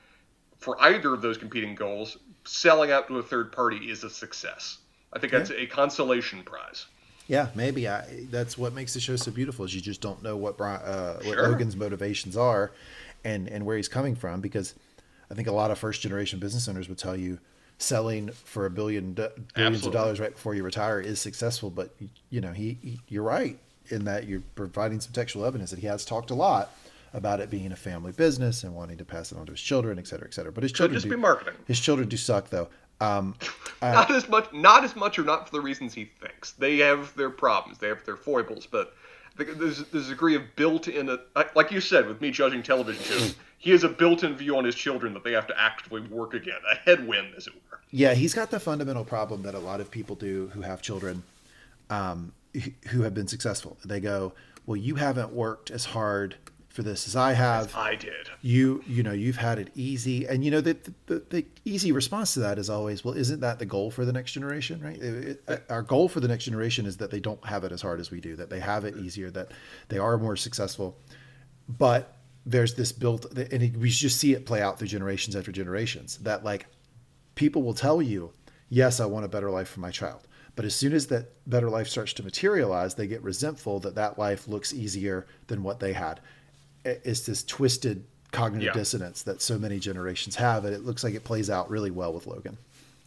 for 0.57 0.81
either 0.81 1.13
of 1.13 1.21
those 1.21 1.37
competing 1.37 1.75
goals, 1.75 2.17
selling 2.45 2.91
out 2.91 3.07
to 3.09 3.19
a 3.19 3.23
third 3.23 3.51
party 3.51 3.91
is 3.91 4.03
a 4.03 4.09
success. 4.09 4.79
I 5.11 5.19
think 5.19 5.33
that's 5.33 5.49
yeah. 5.49 5.57
a 5.57 5.65
consolation 5.67 6.43
prize. 6.43 6.85
Yeah, 7.27 7.49
maybe 7.55 7.87
I, 7.87 8.25
that's 8.29 8.57
what 8.57 8.73
makes 8.73 8.93
the 8.93 8.99
show 8.99 9.15
so 9.15 9.31
beautiful. 9.31 9.65
Is 9.65 9.75
you 9.75 9.81
just 9.81 9.99
don't 9.99 10.23
know 10.23 10.37
what 10.37 10.59
uh, 10.61 11.15
what 11.15 11.23
sure. 11.23 11.49
Logan's 11.49 11.75
motivations 11.75 12.37
are, 12.37 12.71
and 13.23 13.47
and 13.47 13.65
where 13.65 13.77
he's 13.77 13.87
coming 13.87 14.15
from. 14.15 14.41
Because 14.41 14.75
I 15.31 15.33
think 15.33 15.47
a 15.47 15.51
lot 15.51 15.71
of 15.71 15.79
first 15.79 16.01
generation 16.01 16.39
business 16.39 16.67
owners 16.67 16.87
would 16.87 16.99
tell 16.99 17.17
you 17.17 17.39
selling 17.79 18.29
for 18.29 18.65
a 18.65 18.69
billion 18.69 19.13
billions 19.13 19.41
Absolutely. 19.55 19.87
of 19.87 19.93
dollars 19.93 20.19
right 20.19 20.33
before 20.33 20.53
you 20.53 20.63
retire 20.63 21.01
is 21.01 21.19
successful. 21.19 21.71
But 21.71 21.95
you 22.29 22.41
know, 22.41 22.51
he, 22.51 22.77
he 22.81 22.99
you're 23.07 23.23
right 23.23 23.59
in 23.89 24.05
that 24.05 24.27
you're 24.27 24.43
providing 24.55 24.99
some 24.99 25.13
textual 25.13 25.45
evidence 25.45 25.71
that 25.71 25.79
he 25.79 25.87
has 25.87 26.05
talked 26.05 26.31
a 26.31 26.35
lot 26.35 26.71
about 27.13 27.39
it 27.39 27.49
being 27.49 27.71
a 27.71 27.75
family 27.75 28.11
business 28.11 28.63
and 28.63 28.75
wanting 28.75 28.97
to 28.97 29.05
pass 29.05 29.31
it 29.31 29.37
on 29.37 29.45
to 29.45 29.53
his 29.53 29.61
children, 29.61 29.97
et 29.97 30.07
cetera, 30.07 30.27
et 30.27 30.33
cetera. 30.33 30.51
But 30.51 30.63
his 30.63 30.73
children 30.73 30.95
just 30.95 31.05
do, 31.05 31.15
be 31.15 31.21
marketing. 31.21 31.53
His 31.65 31.79
children 31.79 32.09
do 32.09 32.17
suck, 32.17 32.49
though. 32.49 32.67
Um, 32.99 33.35
not 33.81 34.11
as 34.11 34.27
much, 34.27 34.51
not 34.53 34.83
as 34.83 34.95
much, 34.95 35.17
or 35.17 35.23
not 35.23 35.47
for 35.47 35.55
the 35.55 35.61
reasons 35.61 35.93
he 35.93 36.05
thinks. 36.05 36.51
They 36.51 36.77
have 36.79 37.15
their 37.15 37.29
problems, 37.29 37.77
they 37.77 37.87
have 37.87 38.03
their 38.05 38.17
foibles, 38.17 38.65
but 38.65 38.93
there's, 39.37 39.83
there's 39.85 40.07
a 40.07 40.11
degree 40.11 40.35
of 40.35 40.55
built-in, 40.55 41.17
like 41.55 41.71
you 41.71 41.81
said, 41.81 42.07
with 42.07 42.21
me 42.21 42.31
judging 42.31 42.63
television 42.63 43.03
shows, 43.03 43.35
he 43.57 43.71
has 43.71 43.83
a 43.83 43.89
built-in 43.89 44.35
view 44.35 44.57
on 44.57 44.63
his 44.63 44.75
children 44.75 45.13
that 45.13 45.23
they 45.23 45.33
have 45.33 45.47
to 45.47 45.61
actively 45.61 46.01
work 46.01 46.33
again, 46.33 46.59
a 46.71 46.75
headwind, 46.75 47.33
as 47.35 47.47
it 47.47 47.53
were. 47.53 47.79
Yeah, 47.91 48.13
he's 48.13 48.33
got 48.33 48.51
the 48.51 48.59
fundamental 48.59 49.03
problem 49.03 49.43
that 49.43 49.55
a 49.55 49.59
lot 49.59 49.81
of 49.81 49.91
people 49.91 50.15
do 50.15 50.51
who 50.53 50.61
have 50.61 50.81
children. 50.81 51.23
Um, 51.89 52.33
who 52.89 53.01
have 53.01 53.13
been 53.13 53.27
successful. 53.27 53.77
They 53.85 53.99
go, 53.99 54.33
"Well, 54.65 54.77
you 54.77 54.95
haven't 54.95 55.33
worked 55.33 55.71
as 55.71 55.85
hard 55.85 56.35
for 56.69 56.83
this 56.83 57.07
as 57.07 57.15
I 57.15 57.31
have. 57.31 57.67
As 57.67 57.75
I 57.75 57.95
did. 57.95 58.29
You, 58.41 58.83
you 58.85 59.01
know, 59.01 59.13
you've 59.13 59.37
had 59.37 59.59
it 59.59 59.69
easy." 59.75 60.27
And 60.27 60.43
you 60.43 60.51
know, 60.51 60.61
the, 60.61 60.77
the, 61.07 61.23
the 61.29 61.45
easy 61.63 61.91
response 61.91 62.33
to 62.33 62.41
that 62.41 62.59
is 62.59 62.69
always, 62.69 63.03
"Well, 63.05 63.15
isn't 63.15 63.39
that 63.39 63.59
the 63.59 63.65
goal 63.65 63.91
for 63.91 64.03
the 64.03 64.11
next 64.11 64.33
generation, 64.33 64.81
right? 64.81 65.01
It, 65.01 65.41
it, 65.47 65.63
our 65.69 65.81
goal 65.81 66.09
for 66.09 66.19
the 66.19 66.27
next 66.27 66.45
generation 66.45 66.85
is 66.85 66.97
that 66.97 67.11
they 67.11 67.19
don't 67.19 67.43
have 67.45 67.63
it 67.63 67.71
as 67.71 67.81
hard 67.81 67.99
as 67.99 68.11
we 68.11 68.19
do, 68.19 68.35
that 68.35 68.49
they 68.49 68.59
have 68.59 68.83
it 68.83 68.97
easier, 68.97 69.31
that 69.31 69.51
they 69.87 69.97
are 69.97 70.17
more 70.17 70.35
successful." 70.35 70.97
But 71.67 72.17
there's 72.45 72.75
this 72.75 72.91
built, 72.91 73.35
and 73.37 73.75
we 73.77 73.89
just 73.89 74.19
see 74.19 74.33
it 74.33 74.45
play 74.45 74.61
out 74.61 74.77
through 74.77 74.89
generations 74.89 75.35
after 75.35 75.51
generations. 75.51 76.17
That 76.17 76.43
like 76.43 76.67
people 77.35 77.63
will 77.63 77.73
tell 77.73 78.01
you, 78.01 78.33
"Yes, 78.69 78.99
I 78.99 79.05
want 79.05 79.25
a 79.25 79.29
better 79.29 79.49
life 79.49 79.69
for 79.69 79.79
my 79.79 79.91
child." 79.91 80.27
But 80.55 80.65
as 80.65 80.75
soon 80.75 80.93
as 80.93 81.07
that 81.07 81.31
better 81.47 81.69
life 81.69 81.87
starts 81.87 82.13
to 82.13 82.23
materialize, 82.23 82.95
they 82.95 83.07
get 83.07 83.21
resentful 83.21 83.79
that 83.81 83.95
that 83.95 84.17
life 84.17 84.47
looks 84.47 84.73
easier 84.73 85.27
than 85.47 85.63
what 85.63 85.79
they 85.79 85.93
had. 85.93 86.21
It's 86.85 87.21
this 87.21 87.43
twisted 87.43 88.05
cognitive 88.31 88.67
yeah. 88.67 88.73
dissonance 88.73 89.23
that 89.23 89.41
so 89.41 89.57
many 89.57 89.79
generations 89.79 90.35
have, 90.35 90.65
and 90.65 90.73
it 90.73 90.85
looks 90.85 91.03
like 91.03 91.13
it 91.13 91.23
plays 91.23 91.49
out 91.49 91.69
really 91.69 91.91
well 91.91 92.13
with 92.13 92.27
Logan. 92.27 92.57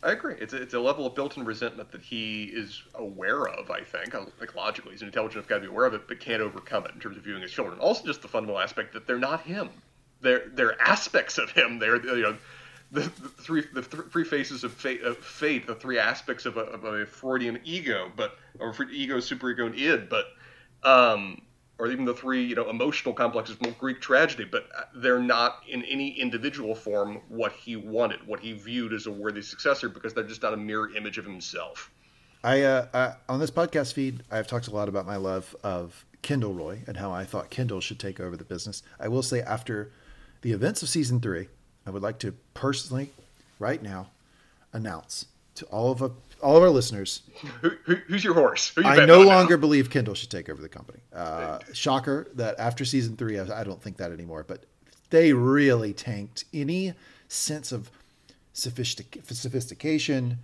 I 0.03 0.13
agree. 0.13 0.37
It's 0.39 0.53
a, 0.53 0.63
it's 0.63 0.75
a 0.75 0.81
level 0.81 1.07
of 1.07 1.15
built-in 1.15 1.45
resentment 1.45 1.91
that 1.91 2.03
he 2.03 2.45
is 2.45 2.83
aware 2.95 3.49
of. 3.49 3.71
I 3.71 3.83
think, 3.83 4.15
um, 4.15 4.31
like 4.39 4.55
logically, 4.55 4.93
he's 4.93 5.03
an 5.03 5.09
intelligent 5.09 5.39
enough 5.39 5.49
guy 5.49 5.57
to 5.57 5.63
be 5.63 5.67
aware 5.67 5.87
of 5.87 5.95
it, 5.95 6.07
but 6.07 6.21
can't 6.21 6.41
overcome 6.41 6.85
it 6.87 6.93
in 6.95 7.01
terms 7.01 7.17
of 7.17 7.25
viewing 7.25 7.43
his 7.43 7.51
children. 7.51 7.79
Also, 7.81 8.05
just 8.07 8.23
the 8.23 8.29
fundamental 8.29 8.61
aspect 8.61 8.93
that 8.93 9.07
they're 9.07 9.19
not 9.19 9.43
him. 9.43 9.71
They're 10.21 10.49
they're 10.55 10.81
aspects 10.81 11.39
of 11.39 11.51
him. 11.51 11.79
They're 11.79 11.97
you 11.97 12.23
know 12.23 12.37
the, 12.91 13.03
three 13.03 13.65
the 13.73 13.83
th- 13.83 14.05
three 14.11 14.25
faces 14.25 14.65
of 14.65 14.73
fate, 14.73 15.03
of 15.03 15.19
fate, 15.19 15.67
the 15.67 15.75
three 15.75 15.99
aspects 15.99 16.47
of 16.47 16.57
a, 16.57 16.61
of 16.61 16.85
a 16.85 17.05
Freudian 17.05 17.61
ego, 17.65 18.11
but 18.17 18.39
or 18.59 18.75
ego, 18.91 19.19
superego, 19.19 19.67
and 19.67 19.75
id, 19.75 20.09
but 20.09 20.27
um, 20.85 21.41
or 21.79 21.89
even 21.89 22.05
the 22.05 22.15
three 22.15 22.45
you 22.45 22.55
know 22.55 22.69
emotional 22.71 23.15
complexes 23.15 23.57
from 23.57 23.73
Greek 23.73 24.01
tragedy, 24.01 24.45
but 24.45 24.69
uh, 24.77 24.83
they're 24.97 25.21
not 25.21 25.63
in 25.69 25.85
any 25.85 26.11
individual 26.19 26.75
form 26.75 27.21
what 27.29 27.53
he 27.53 27.77
wanted, 27.77 28.27
what 28.27 28.41
he 28.41 28.53
viewed 28.53 28.93
as 28.93 29.07
a 29.07 29.11
worthy 29.11 29.43
successor, 29.43 29.89
because 29.89 30.15
they're 30.15 30.25
just 30.25 30.43
not 30.43 30.55
a 30.55 30.57
mirror 30.57 30.95
image 30.97 31.19
of 31.19 31.25
himself. 31.25 31.91
I, 32.43 32.63
uh, 32.63 32.87
I 32.95 33.33
on 33.33 33.39
this 33.39 33.51
podcast 33.51 33.93
feed, 33.93 34.23
I've 34.31 34.47
talked 34.47 34.69
a 34.69 34.71
lot 34.71 34.89
about 34.89 35.07
my 35.07 35.17
love 35.17 35.55
of 35.63 36.07
Kendall 36.23 36.55
Roy 36.55 36.83
and 36.87 36.97
how 36.97 37.11
I 37.11 37.25
thought 37.25 37.51
Kendall 37.51 37.81
should 37.81 37.99
take 37.99 38.19
over 38.19 38.37
the 38.37 38.45
business. 38.45 38.83
I 38.99 39.09
will 39.09 39.23
say 39.23 39.43
after 39.43 39.93
the 40.41 40.53
events 40.53 40.83
of 40.83 40.89
season 40.89 41.21
three 41.21 41.49
I 41.89 41.91
would 41.91 42.03
like 42.03 42.19
to 42.21 42.33
personally, 42.55 43.11
right 43.59 43.83
now, 43.83 44.11
announce 44.73 45.27
to 45.57 45.65
all 45.67 45.91
of, 45.91 46.03
all 46.43 46.57
of 46.57 46.63
our 46.63 46.71
listeners. 46.71 47.23
Who, 47.63 47.71
who, 47.85 47.95
who's 48.07 48.23
your 48.23 48.35
horse? 48.35 48.73
You 48.77 48.85
I 48.85 49.07
no 49.07 49.23
longer 49.23 49.57
now? 49.57 49.61
believe 49.61 49.91
Kendall 49.91 50.15
should 50.15 50.31
take 50.31 50.49
over 50.49 50.61
the 50.61 50.69
company. 50.69 51.01
Uh, 51.13 51.59
shocker 51.73 52.29
that 52.35 52.59
after 52.59 52.85
season 52.85 53.17
three, 53.17 53.39
I, 53.39 53.61
I 53.61 53.65
don't 53.65 53.83
think 53.83 53.97
that 53.97 54.13
anymore. 54.13 54.45
But 54.47 54.65
they 55.11 55.33
really 55.33 55.93
tanked 55.93 56.45
any 56.53 56.95
sense 57.29 57.73
of 57.73 57.91
sophistic- 58.53 59.21
sophistication, 59.25 60.39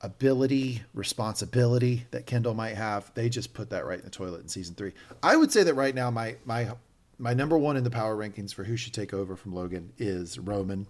ability, 0.00 0.82
responsibility 0.94 2.06
that 2.10 2.26
Kendall 2.26 2.54
might 2.54 2.76
have. 2.76 3.12
They 3.14 3.28
just 3.28 3.54
put 3.54 3.70
that 3.70 3.86
right 3.86 3.98
in 3.98 4.04
the 4.04 4.10
toilet 4.10 4.42
in 4.42 4.48
season 4.48 4.74
three. 4.74 4.92
I 5.22 5.36
would 5.36 5.52
say 5.52 5.62
that 5.62 5.74
right 5.74 5.94
now, 5.94 6.10
my 6.10 6.36
my 6.44 6.70
my 7.18 7.34
number 7.34 7.58
one 7.58 7.76
in 7.76 7.84
the 7.84 7.90
power 7.90 8.16
rankings 8.16 8.54
for 8.54 8.64
who 8.64 8.76
should 8.76 8.94
take 8.94 9.12
over 9.12 9.36
from 9.36 9.52
Logan 9.54 9.92
is 9.98 10.38
Roman. 10.38 10.86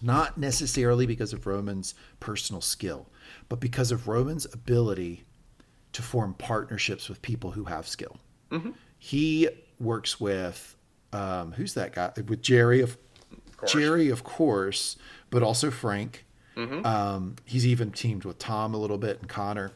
not 0.00 0.36
necessarily 0.38 1.06
because 1.06 1.32
of 1.32 1.46
Roman's 1.46 1.94
personal 2.20 2.60
skill, 2.60 3.06
but 3.48 3.60
because 3.60 3.92
of 3.92 4.08
Roman's 4.08 4.46
ability 4.52 5.24
to 5.92 6.02
form 6.02 6.34
partnerships 6.34 7.08
with 7.08 7.22
people 7.22 7.52
who 7.52 7.64
have 7.64 7.86
skill. 7.86 8.16
Mm-hmm. 8.50 8.70
He 8.98 9.48
works 9.78 10.20
with 10.20 10.76
um, 11.12 11.52
who's 11.52 11.74
that 11.74 11.94
guy? 11.94 12.10
With 12.26 12.42
Jerry 12.42 12.80
of, 12.80 12.96
of 13.62 13.68
Gerri, 13.68 14.10
of 14.10 14.24
course, 14.24 14.96
but 15.30 15.42
also 15.42 15.70
Frank. 15.70 16.24
Mm-hmm. 16.56 16.84
Um, 16.86 17.36
he's 17.44 17.66
even 17.66 17.90
teamed 17.90 18.24
with 18.24 18.38
Tom 18.38 18.74
a 18.74 18.78
little 18.78 18.98
bit 18.98 19.20
and 19.20 19.28
Connor. 19.28 19.72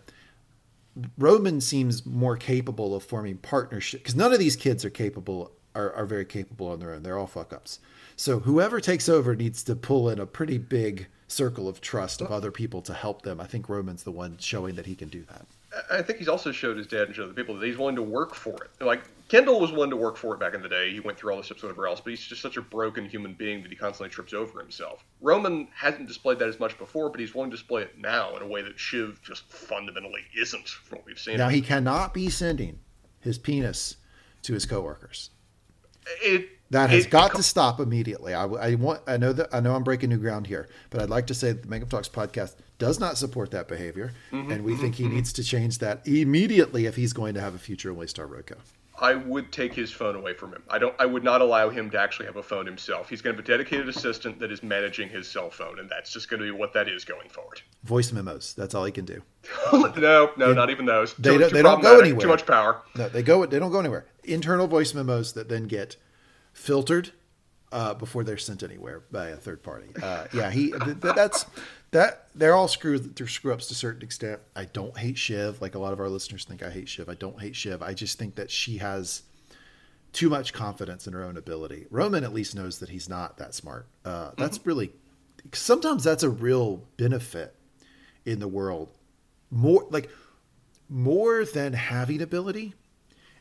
Roman 1.19 1.61
seems 1.61 2.07
more 2.07 2.37
capable 2.37 2.95
of 2.95 3.05
forming 3.05 3.37
partnership 3.37 4.01
because 4.01 4.17
none 4.17 4.33
of 4.33 4.39
these 4.39 4.57
kids 4.57 4.85
are 4.85 4.91
capable 4.91 5.53
are, 5.77 5.93
are 5.93 6.07
very 6.07 6.25
capable 6.25 6.69
on 6.69 6.81
their 6.81 6.93
own. 6.93 7.03
They're 7.03 7.19
all 7.19 7.27
fuck 7.27 7.53
ups. 7.53 7.79
So 8.17 8.41
whoever 8.41 8.81
takes 8.81 9.09
over 9.09 9.37
needs 9.37 9.63
to 9.65 9.77
pull 9.77 10.09
in 10.09 10.19
a 10.19 10.27
pretty 10.27 10.59
big 10.59 11.07
circle 11.29 11.69
of 11.69 11.81
trust 11.81 12.21
of 12.21 12.29
other 12.29 12.51
people 12.51 12.81
to 12.83 12.95
help 12.95 13.23
them. 13.23 13.41
I 13.41 13.47
think 13.47 13.69
Roman's 13.69 14.05
the 14.05 14.13
one 14.13 14.39
showing 14.39 14.75
that 14.77 14.87
he 14.87 14.95
can 14.95 15.09
do 15.09 15.25
that. 15.25 15.47
I 15.91 16.01
think 16.01 16.19
he's 16.19 16.29
also 16.29 16.53
showed 16.53 16.79
his 16.79 16.87
dad 16.87 17.09
and 17.09 17.15
showed 17.15 17.29
the 17.29 17.35
people 17.35 17.59
that 17.59 17.67
he's 17.67 17.77
willing 17.77 17.97
to 17.97 18.03
work 18.03 18.35
for 18.35 18.55
it. 18.55 18.71
Like 18.83 19.03
Kendall 19.29 19.61
was 19.61 19.73
willing 19.73 19.91
to 19.91 19.97
work 19.97 20.17
for 20.17 20.33
it 20.35 20.41
back 20.41 20.55
in 20.55 20.63
the 20.63 20.69
day. 20.69 20.91
He 20.93 21.01
went 21.01 21.19
through 21.19 21.33
all 21.33 21.37
the 21.37 21.45
steps, 21.45 21.63
whatever 21.63 21.87
else, 21.87 22.01
but 22.01 22.11
he's 22.11 22.25
just 22.25 22.41
such 22.41 22.57
a 22.57 22.63
broken 22.63 23.07
human 23.07 23.35
being 23.35 23.63
that 23.63 23.71
he 23.71 23.77
constantly 23.77 24.09
trips 24.09 24.33
over 24.33 24.59
himself. 24.61 25.05
Roman 25.21 25.69
hasn't 25.75 26.07
displayed 26.07 26.39
that 26.39 26.49
as 26.49 26.61
much 26.61 26.79
before, 26.79 27.11
but 27.11 27.21
he's 27.21 27.35
willing 27.35 27.51
to 27.51 27.57
display 27.57 27.83
it 27.83 27.99
now 27.99 28.35
in 28.37 28.43
a 28.43 28.47
way 28.47 28.63
that 28.63 28.79
Shiv 28.79 29.21
just 29.23 29.51
fundamentally 29.51 30.23
isn't 30.39 30.69
from 30.69 30.99
what 30.99 31.07
we've 31.07 31.19
seen. 31.19 31.37
Now 31.37 31.49
he 31.49 31.61
cannot 31.61 32.15
be 32.15 32.31
sending 32.31 32.79
his 33.21 33.37
penis 33.37 33.97
to 34.43 34.55
his 34.55 34.65
coworkers. 34.65 35.31
It 36.23 36.51
that 36.71 36.91
has 36.91 37.07
it, 37.07 37.11
got 37.11 37.35
to 37.37 37.43
stop 37.43 37.79
immediately. 37.79 38.35
I, 38.35 38.45
I, 38.45 38.75
want. 38.75 39.03
I 39.07 39.17
know 39.17 39.33
that. 39.33 39.49
I 39.53 39.61
know 39.61 39.75
I'm 39.75 39.85
breaking 39.85 40.11
new 40.11 40.19
ground 40.19 40.47
here, 40.47 40.69
but 40.91 41.01
I'd 41.01 41.11
like 41.11 41.27
to 41.29 41.35
say 41.35 41.53
that 41.53 41.63
the 41.63 41.69
Makeup 41.69 41.89
Talks 41.89 42.09
podcast 42.09 42.57
does 42.79 42.99
not 42.99 43.17
support 43.17 43.51
that 43.53 43.69
behavior, 43.69 44.13
mm-hmm, 44.33 44.51
and 44.51 44.65
we 44.65 44.73
mm-hmm, 44.73 44.83
think 44.83 44.95
he 44.97 45.05
mm-hmm. 45.05 45.15
needs 45.15 45.33
to 45.35 45.45
change 45.45 45.79
that 45.79 46.07
immediately 46.07 46.87
if 46.87 46.97
he's 46.97 47.13
going 47.13 47.35
to 47.35 47.41
have 47.41 47.55
a 47.55 47.59
future 47.59 47.91
in 47.91 47.97
Waystar 47.97 48.29
Royco. 48.29 48.57
I 48.99 49.15
would 49.15 49.53
take 49.53 49.75
his 49.75 49.93
phone 49.93 50.17
away 50.17 50.33
from 50.33 50.53
him. 50.53 50.63
I 50.71 50.79
don't. 50.79 50.95
I 50.99 51.05
would 51.05 51.23
not 51.23 51.41
allow 51.43 51.69
him 51.69 51.91
to 51.91 52.01
actually 52.01 52.27
have 52.27 52.37
a 52.37 52.43
phone 52.43 52.65
himself. 52.65 53.11
He's 53.11 53.21
going 53.21 53.37
to 53.37 53.43
have 53.43 53.45
a 53.45 53.49
dedicated 53.49 53.89
assistant 53.89 54.41
that 54.41 54.51
is 54.51 54.63
managing 54.63 55.11
his 55.11 55.29
cell 55.29 55.51
phone, 55.51 55.79
and 55.79 55.89
that's 55.89 56.13
just 56.13 56.31
going 56.31 56.41
to 56.41 56.47
be 56.47 56.51
what 56.51 56.73
that 56.73 56.89
is 56.89 57.05
going 57.05 57.29
forward. 57.29 57.61
Voice 57.85 58.11
memos. 58.11 58.55
That's 58.55 58.75
all 58.75 58.85
he 58.85 58.93
can 58.93 59.05
do. 59.05 59.23
no, 59.73 60.33
no, 60.37 60.53
not 60.55 60.71
even 60.71 60.87
those. 60.87 61.15
They, 61.15 61.33
too, 61.33 61.39
don't, 61.39 61.49
too 61.51 61.55
they 61.57 61.63
don't 61.63 61.83
go 61.83 62.01
anywhere. 62.01 62.21
Too 62.21 62.29
much 62.29 62.47
power. 62.47 62.83
No, 62.97 63.09
they 63.09 63.23
go. 63.23 63.45
They 63.45 63.59
don't 63.59 63.71
go 63.71 63.81
anywhere. 63.81 64.07
Internal 64.33 64.67
voice 64.67 64.95
memos 64.95 65.33
that 65.35 65.49
then 65.49 65.65
get 65.65 65.97
filtered 66.53 67.13
uh, 67.73 67.95
before 67.95 68.25
they're 68.25 68.39
sent 68.39 68.63
anywhere 68.63 69.03
by 69.11 69.29
a 69.29 69.37
third 69.37 69.63
party. 69.63 69.89
Uh, 70.03 70.27
yeah, 70.33 70.51
he 70.51 70.71
th- 70.73 70.97
that's 71.01 71.47
that 71.91 72.29
they're 72.35 72.55
all 72.55 72.69
screw 72.69 72.99
they're 72.99 73.27
screw 73.27 73.53
ups 73.53 73.67
to 73.69 73.73
a 73.73 73.77
certain 73.77 74.03
extent. 74.03 74.41
I 74.55 74.65
don't 74.65 74.97
hate 74.97 75.19
Shiv 75.19 75.61
like 75.61 75.75
a 75.75 75.79
lot 75.79 75.93
of 75.93 76.01
our 76.01 76.09
listeners 76.09 76.45
think 76.45 76.63
I 76.63 76.71
hate 76.71 76.89
Shiv. 76.89 77.09
I 77.09 77.15
don't 77.15 77.41
hate 77.41 77.57
Shiv. 77.57 77.83
I 77.83 77.95
just 77.95 78.19
think 78.19 78.37
that 78.37 78.51
she 78.51 78.79
has 78.79 79.23
too 80.13 80.31
much 80.31 80.53
confidence 80.53 81.07
in 81.07 81.13
her 81.13 81.23
own 81.23 81.37
ability. 81.37 81.87
Roman 81.91 82.25
at 82.25 82.33
least 82.33 82.55
knows 82.55 82.79
that 82.79 82.89
he's 82.89 83.09
not 83.09 83.37
that 83.39 83.55
smart. 83.55 83.87
Uh, 84.05 84.31
that's 84.37 84.59
mm-hmm. 84.59 84.69
really 84.69 84.93
sometimes 85.53 86.05
that's 86.05 86.23
a 86.23 86.31
real 86.31 86.85
benefit 86.97 87.55
in 88.25 88.39
the 88.41 88.49
world. 88.49 88.89
More 89.51 89.87
like 89.91 90.11
more 90.89 91.45
than 91.45 91.73
having 91.73 92.23
ability, 92.23 92.75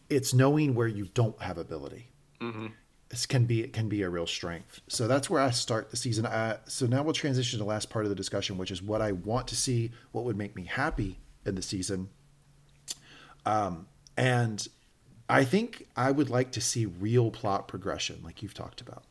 it's 0.09 0.33
knowing 0.33 0.75
where 0.75 0.87
you 0.87 1.05
don't 1.13 1.41
have 1.41 1.57
ability. 1.57 2.09
Mm-hmm 2.41 2.67
this 3.09 3.25
can 3.25 3.45
be 3.45 3.63
it 3.63 3.73
can 3.73 3.87
be 3.87 4.01
a 4.01 4.09
real 4.09 4.27
strength. 4.27 4.81
So 4.87 5.07
that's 5.07 5.29
where 5.29 5.41
I 5.41 5.51
start 5.51 5.91
the 5.91 5.97
season. 5.97 6.25
Uh, 6.25 6.57
so 6.65 6.85
now 6.85 7.03
we'll 7.03 7.13
transition 7.13 7.59
to 7.59 7.63
the 7.63 7.69
last 7.69 7.89
part 7.89 8.05
of 8.05 8.09
the 8.09 8.15
discussion, 8.15 8.57
which 8.57 8.71
is 8.71 8.81
what 8.81 9.01
I 9.01 9.11
want 9.11 9.47
to 9.49 9.55
see, 9.55 9.91
what 10.11 10.25
would 10.25 10.37
make 10.37 10.55
me 10.55 10.65
happy 10.65 11.19
in 11.45 11.55
the 11.55 11.61
season. 11.61 12.09
Um, 13.45 13.87
and 14.17 14.67
I 15.29 15.43
think 15.43 15.87
I 15.95 16.11
would 16.11 16.29
like 16.29 16.51
to 16.53 16.61
see 16.61 16.85
real 16.85 17.29
plot 17.29 17.67
progression, 17.67 18.21
like 18.23 18.41
you've 18.41 18.53
talked 18.53 18.81
about. 18.81 19.03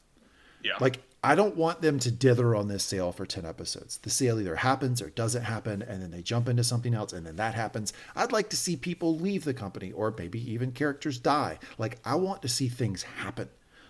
Yeah. 0.63 0.73
Like 0.81 1.01
I 1.25 1.35
don't 1.35 1.57
want 1.57 1.81
them 1.81 1.99
to 2.01 2.11
dither 2.11 2.55
on 2.55 2.69
this 2.69 2.85
sale 2.85 3.11
for 3.11 3.25
10 3.25 3.47
episodes. 3.47 3.97
The 3.97 4.11
sale 4.11 4.39
either 4.39 4.57
happens 4.57 5.01
or 5.01 5.09
doesn't 5.09 5.45
happen, 5.45 5.81
and 5.81 6.03
then 6.03 6.11
they 6.11 6.21
jump 6.21 6.51
into 6.51 6.63
something 6.63 6.93
else, 6.93 7.15
and 7.15 7.25
then 7.25 7.37
that 7.37 7.55
happens. 7.55 7.95
I'd 8.15 8.31
like 8.31 8.51
to 8.51 8.57
see 8.57 8.77
people 8.77 9.17
leave 9.17 9.45
the 9.45 9.55
company, 9.55 9.91
or 9.91 10.15
maybe 10.19 10.39
even 10.53 10.71
characters 10.71 11.19
die. 11.19 11.59
Like, 11.79 11.97
I 12.05 12.17
want 12.17 12.43
to 12.43 12.49
see 12.49 12.69
things 12.69 13.05
happen. 13.05 13.49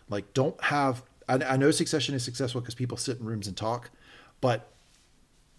Like, 0.09 0.33
don't 0.33 0.63
have. 0.63 1.03
I, 1.29 1.35
I 1.35 1.57
know 1.57 1.73
Succession 1.73 2.15
is 2.15 2.23
successful 2.23 2.61
because 2.61 2.77
people 2.77 2.97
sit 2.97 3.19
in 3.19 3.27
rooms 3.27 3.49
and 3.49 3.57
talk, 3.57 3.91
but 4.41 4.69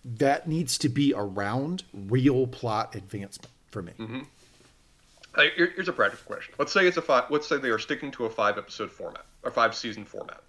that 0.05 0.47
needs 0.47 0.77
to 0.77 0.87
be 0.87 1.13
around 1.13 1.83
real 1.93 2.47
plot 2.47 2.95
advancement 2.95 3.51
for 3.69 3.81
me. 3.81 3.91
Mm-hmm. 3.99 4.19
here's 5.57 5.89
a 5.89 5.93
practical 5.93 6.33
question. 6.33 6.53
Let's 6.57 6.71
say 6.71 6.87
it's 6.87 6.95
a 6.95 7.01
five. 7.01 7.25
Let's 7.29 7.47
say 7.47 7.57
they 7.57 7.69
are 7.69 7.79
sticking 7.79 8.11
to 8.11 8.27
a 8.27 8.29
five 8.29 8.57
episode 8.57 8.91
format 8.91 9.25
or 9.43 9.51
five 9.51 9.75
season 9.75 10.05
format. 10.05 10.39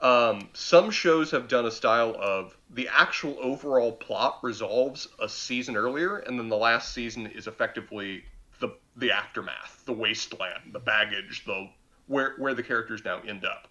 Um, 0.00 0.50
some 0.52 0.90
shows 0.90 1.30
have 1.30 1.48
done 1.48 1.64
a 1.64 1.70
style 1.70 2.14
of 2.20 2.56
the 2.70 2.88
actual 2.92 3.38
overall 3.40 3.92
plot 3.92 4.40
resolves 4.42 5.08
a 5.20 5.28
season 5.28 5.76
earlier, 5.76 6.18
and 6.18 6.38
then 6.38 6.48
the 6.48 6.56
last 6.56 6.92
season 6.92 7.26
is 7.26 7.46
effectively 7.46 8.24
the 8.60 8.76
the 8.96 9.10
aftermath, 9.10 9.82
the 9.86 9.92
wasteland, 9.92 10.72
the 10.72 10.78
baggage, 10.78 11.44
the 11.46 11.70
where 12.08 12.34
where 12.36 12.54
the 12.54 12.62
characters 12.62 13.04
now 13.04 13.20
end 13.26 13.44
up. 13.44 13.68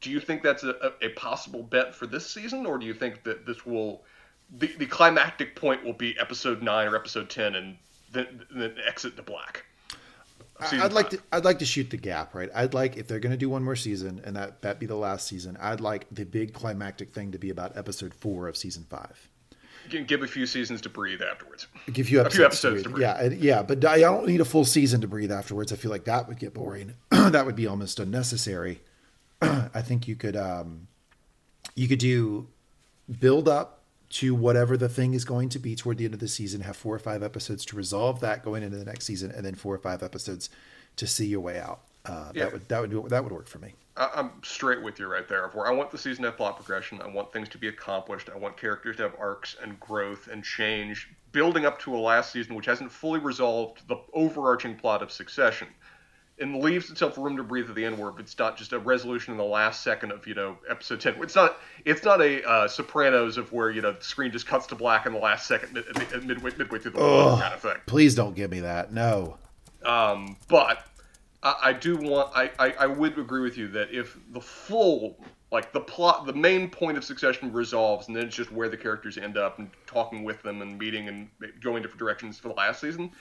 Do 0.00 0.10
you 0.10 0.20
think 0.20 0.42
that's 0.42 0.62
a, 0.62 0.92
a, 1.02 1.08
possible 1.10 1.62
bet 1.62 1.94
for 1.94 2.06
this 2.06 2.28
season, 2.30 2.66
or 2.66 2.78
do 2.78 2.86
you 2.86 2.94
think 2.94 3.24
that 3.24 3.46
this 3.46 3.64
will 3.64 4.04
the, 4.58 4.68
the 4.78 4.86
climactic 4.86 5.56
point 5.56 5.82
will 5.84 5.94
be 5.94 6.18
episode 6.18 6.62
nine 6.62 6.86
or 6.86 6.94
episode 6.94 7.30
ten, 7.30 7.56
and 7.56 7.76
then, 8.12 8.44
then 8.54 8.76
exit 8.86 9.16
the 9.16 9.22
black? 9.22 9.64
I'd 10.60 10.92
like 10.92 11.10
to 11.10 11.18
I'd 11.32 11.44
like 11.44 11.58
to 11.58 11.66
shoot 11.66 11.90
the 11.90 11.96
gap, 11.96 12.34
right? 12.34 12.48
I'd 12.54 12.74
like 12.74 12.96
if 12.96 13.08
they're 13.08 13.18
going 13.18 13.32
to 13.32 13.38
do 13.38 13.50
one 13.50 13.62
more 13.64 13.76
season 13.76 14.20
and 14.24 14.36
that 14.36 14.62
that 14.62 14.78
be 14.78 14.86
the 14.86 14.94
last 14.94 15.26
season. 15.26 15.56
I'd 15.60 15.80
like 15.80 16.06
the 16.10 16.24
big 16.24 16.54
climactic 16.54 17.10
thing 17.10 17.32
to 17.32 17.38
be 17.38 17.50
about 17.50 17.76
episode 17.76 18.14
four 18.14 18.48
of 18.48 18.56
season 18.56 18.86
five 18.88 19.28
give 19.88 20.22
a 20.22 20.26
few 20.26 20.46
seasons 20.46 20.80
to 20.82 20.88
breathe 20.88 21.22
afterwards. 21.22 21.66
Give 21.92 22.08
you 22.08 22.20
a 22.20 22.30
few 22.30 22.44
episodes 22.44 22.82
to 22.82 22.88
breathe. 22.88 23.06
To 23.06 23.18
breathe. 23.18 23.42
Yeah, 23.42 23.56
yeah, 23.56 23.62
but 23.62 23.84
I 23.84 24.00
don't 24.00 24.26
need 24.26 24.40
a 24.40 24.44
full 24.44 24.64
season 24.64 25.00
to 25.02 25.08
breathe 25.08 25.32
afterwards. 25.32 25.72
I 25.72 25.76
feel 25.76 25.90
like 25.90 26.04
that 26.04 26.28
would 26.28 26.38
get 26.38 26.54
boring. 26.54 26.94
that 27.10 27.46
would 27.46 27.56
be 27.56 27.66
almost 27.66 28.00
unnecessary. 28.00 28.80
I 29.42 29.82
think 29.82 30.08
you 30.08 30.16
could 30.16 30.36
um, 30.36 30.88
you 31.74 31.88
could 31.88 31.98
do 31.98 32.48
build 33.20 33.48
up 33.48 33.82
to 34.10 34.34
whatever 34.34 34.76
the 34.76 34.88
thing 34.88 35.14
is 35.14 35.24
going 35.24 35.48
to 35.50 35.58
be 35.58 35.74
toward 35.74 35.98
the 35.98 36.04
end 36.04 36.14
of 36.14 36.20
the 36.20 36.28
season. 36.28 36.60
Have 36.60 36.76
four 36.76 36.94
or 36.94 36.98
five 36.98 37.22
episodes 37.22 37.64
to 37.66 37.76
resolve 37.76 38.20
that 38.20 38.44
going 38.44 38.62
into 38.62 38.76
the 38.76 38.84
next 38.84 39.06
season, 39.06 39.30
and 39.30 39.44
then 39.44 39.54
four 39.54 39.74
or 39.74 39.78
five 39.78 40.02
episodes 40.02 40.50
to 40.96 41.06
see 41.06 41.26
your 41.26 41.40
way 41.40 41.58
out. 41.58 41.80
Uh, 42.04 42.30
yeah. 42.34 42.44
That 42.44 42.52
would 42.52 42.68
that 42.68 42.80
would 42.80 42.90
do, 42.90 43.06
that 43.08 43.24
would 43.24 43.32
work 43.32 43.48
for 43.48 43.58
me. 43.58 43.74
I'm 43.96 44.32
straight 44.42 44.82
with 44.82 44.98
you 44.98 45.06
right 45.06 45.28
there. 45.28 45.48
Where 45.48 45.68
I 45.68 45.70
want 45.70 45.92
the 45.92 45.98
season 45.98 46.24
to 46.24 46.30
have 46.30 46.36
plot 46.36 46.56
progression, 46.56 47.00
I 47.00 47.06
want 47.06 47.32
things 47.32 47.48
to 47.50 47.58
be 47.58 47.68
accomplished, 47.68 48.28
I 48.28 48.36
want 48.36 48.56
characters 48.56 48.96
to 48.96 49.04
have 49.04 49.14
arcs 49.20 49.56
and 49.62 49.78
growth 49.78 50.28
and 50.30 50.42
change, 50.42 51.10
building 51.30 51.64
up 51.64 51.78
to 51.80 51.94
a 51.94 51.98
last 51.98 52.32
season 52.32 52.56
which 52.56 52.66
hasn't 52.66 52.90
fully 52.90 53.20
resolved 53.20 53.86
the 53.86 53.96
overarching 54.12 54.74
plot 54.74 55.00
of 55.00 55.12
Succession, 55.12 55.68
and 56.38 56.56
leaves 56.56 56.90
itself 56.90 57.16
room 57.16 57.36
to 57.36 57.44
breathe 57.44 57.68
at 57.68 57.74
the 57.74 57.84
end, 57.84 57.98
where 57.98 58.12
it's 58.18 58.38
not 58.38 58.56
just 58.56 58.72
a 58.72 58.78
resolution 58.78 59.32
in 59.32 59.38
the 59.38 59.44
last 59.44 59.82
second 59.82 60.12
of 60.12 60.26
you 60.26 60.34
know 60.34 60.58
episode 60.68 61.00
ten. 61.00 61.14
It's 61.22 61.34
not 61.34 61.58
it's 61.84 62.04
not 62.04 62.20
a 62.20 62.42
uh, 62.48 62.68
Sopranos 62.68 63.36
of 63.36 63.52
where 63.52 63.70
you 63.70 63.82
know 63.82 63.92
the 63.92 64.02
screen 64.02 64.32
just 64.32 64.46
cuts 64.46 64.66
to 64.68 64.74
black 64.74 65.06
in 65.06 65.12
the 65.12 65.18
last 65.18 65.46
second 65.46 65.74
mid, 65.74 66.24
midway 66.24 66.52
midway 66.56 66.78
through 66.78 66.92
the 66.92 67.00
oh, 67.00 67.38
kind 67.40 67.54
of 67.54 67.60
thing. 67.60 67.76
Please 67.86 68.14
don't 68.14 68.34
give 68.34 68.50
me 68.50 68.60
that. 68.60 68.92
No. 68.92 69.36
Um, 69.84 70.36
but 70.48 70.86
I, 71.42 71.54
I 71.62 71.72
do 71.72 71.96
want. 71.96 72.30
I, 72.34 72.50
I, 72.58 72.72
I 72.80 72.86
would 72.86 73.18
agree 73.18 73.42
with 73.42 73.56
you 73.56 73.68
that 73.68 73.92
if 73.92 74.18
the 74.32 74.40
full 74.40 75.16
like 75.54 75.72
the 75.72 75.80
plot, 75.80 76.26
the 76.26 76.32
main 76.32 76.68
point 76.68 76.98
of 76.98 77.04
Succession 77.04 77.52
resolves, 77.52 78.08
and 78.08 78.16
then 78.16 78.24
it's 78.24 78.34
just 78.34 78.50
where 78.50 78.68
the 78.68 78.76
characters 78.76 79.18
end 79.18 79.38
up 79.38 79.60
and 79.60 79.70
talking 79.86 80.24
with 80.24 80.42
them 80.42 80.62
and 80.62 80.76
meeting 80.76 81.06
and 81.06 81.28
going 81.60 81.80
different 81.80 82.00
directions 82.00 82.40
for 82.40 82.48
the 82.48 82.54
last 82.54 82.80
season. 82.80 83.12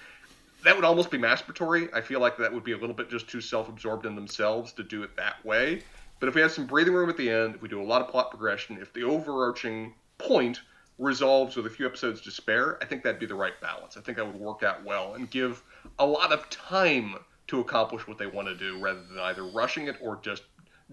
That 0.64 0.76
would 0.76 0.86
almost 0.86 1.12
be 1.12 1.18
masturbatory. 1.18 1.94
I 1.94 2.02
feel 2.02 2.20
like 2.20 2.38
that 2.38 2.54
would 2.54 2.64
be 2.64 2.72
a 2.72 2.78
little 2.78 2.96
bit 2.96 3.10
just 3.10 3.28
too 3.28 3.42
self-absorbed 3.42 4.06
in 4.06 4.16
themselves 4.16 4.72
to 4.74 4.84
do 4.84 5.04
it 5.04 5.16
that 5.18 5.44
way. 5.46 5.82
But 6.20 6.30
if 6.30 6.36
we 6.36 6.42
have 6.42 6.52
some 6.52 6.66
breathing 6.66 6.94
room 6.94 7.10
at 7.10 7.18
the 7.18 7.30
end, 7.30 7.56
if 7.56 7.62
we 7.62 7.68
do 7.68 7.82
a 7.82 7.84
lot 7.84 8.02
of 8.02 8.08
plot 8.08 8.30
progression, 8.30 8.78
if 8.82 8.94
the 8.94 9.04
overarching 9.04 9.94
point 10.18 10.62
resolves 10.98 11.56
with 11.58 11.66
a 11.66 11.70
few 11.70 11.86
episodes 11.86 12.22
to 12.22 12.32
spare, 12.32 12.82
I 12.82 12.86
think 12.86 13.04
that'd 13.04 13.20
be 13.20 13.26
the 13.26 13.36
right 13.36 13.60
balance. 13.60 13.98
I 13.98 14.02
think 14.02 14.18
that 14.18 14.26
would 14.26 14.40
work 14.40 14.64
out 14.64 14.84
well 14.86 15.16
and 15.16 15.30
give 15.30 15.62
a 16.00 16.06
lot 16.06 16.32
of 16.32 16.50
time 16.50 17.16
to 17.48 17.60
accomplish 17.60 18.08
what 18.08 18.18
they 18.18 18.28
want 18.28 18.48
to 18.48 18.56
do 18.56 18.80
rather 18.80 19.02
than 19.02 19.20
either 19.20 19.44
rushing 19.44 19.88
it 19.88 19.98
or 20.02 20.18
just 20.22 20.44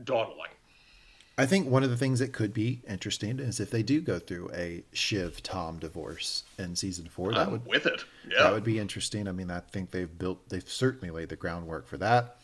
dawdling. 0.03 0.51
I 1.41 1.47
think 1.47 1.71
one 1.71 1.83
of 1.83 1.89
the 1.89 1.97
things 1.97 2.19
that 2.19 2.35
could 2.35 2.53
be 2.53 2.83
interesting 2.87 3.39
is 3.39 3.61
if 3.61 3.71
they 3.71 3.83
do 3.83 4.03
go 4.03 4.19
through 4.19 4.51
a 4.53 4.85
Shiv 4.93 5.43
Tom 5.43 5.79
divorce 5.79 6.45
in 6.59 6.77
season 6.77 7.07
four. 7.07 7.33
That 7.33 7.47
I'm 7.47 7.53
would 7.53 7.67
with 7.67 7.87
it. 7.87 8.05
Yeah, 8.31 8.43
that 8.43 8.53
would 8.53 8.63
be 8.63 8.79
interesting. 8.79 9.27
I 9.27 9.33
mean, 9.33 9.51
I 9.51 9.61
think 9.61 9.91
they've 9.91 10.19
built, 10.19 10.47
they've 10.51 10.69
certainly 10.69 11.11
laid 11.11 11.31
the 11.31 11.37
groundwork 11.37 11.87
for 11.87 11.97
that. 11.97 12.37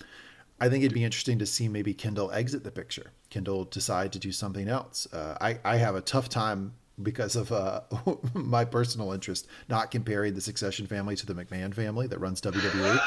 I 0.58 0.70
think 0.70 0.82
it'd 0.82 0.94
be 0.94 1.04
interesting 1.04 1.38
to 1.40 1.44
see 1.44 1.68
maybe 1.68 1.92
Kendall 1.92 2.32
exit 2.32 2.64
the 2.64 2.70
picture. 2.70 3.12
Kendall 3.28 3.64
decide 3.64 4.14
to 4.14 4.18
do 4.18 4.32
something 4.32 4.66
else. 4.66 5.06
Uh, 5.12 5.36
I, 5.42 5.58
I 5.62 5.76
have 5.76 5.94
a 5.94 6.00
tough 6.00 6.30
time 6.30 6.72
because 7.02 7.36
of 7.36 7.52
uh, 7.52 7.80
my 8.34 8.64
personal 8.64 9.12
interest, 9.12 9.46
not 9.68 9.90
comparing 9.90 10.34
the 10.34 10.40
Succession 10.40 10.86
family 10.86 11.16
to 11.16 11.26
the 11.26 11.34
McMahon 11.34 11.74
family 11.74 12.06
that 12.06 12.18
runs 12.18 12.40
WWE. 12.40 13.00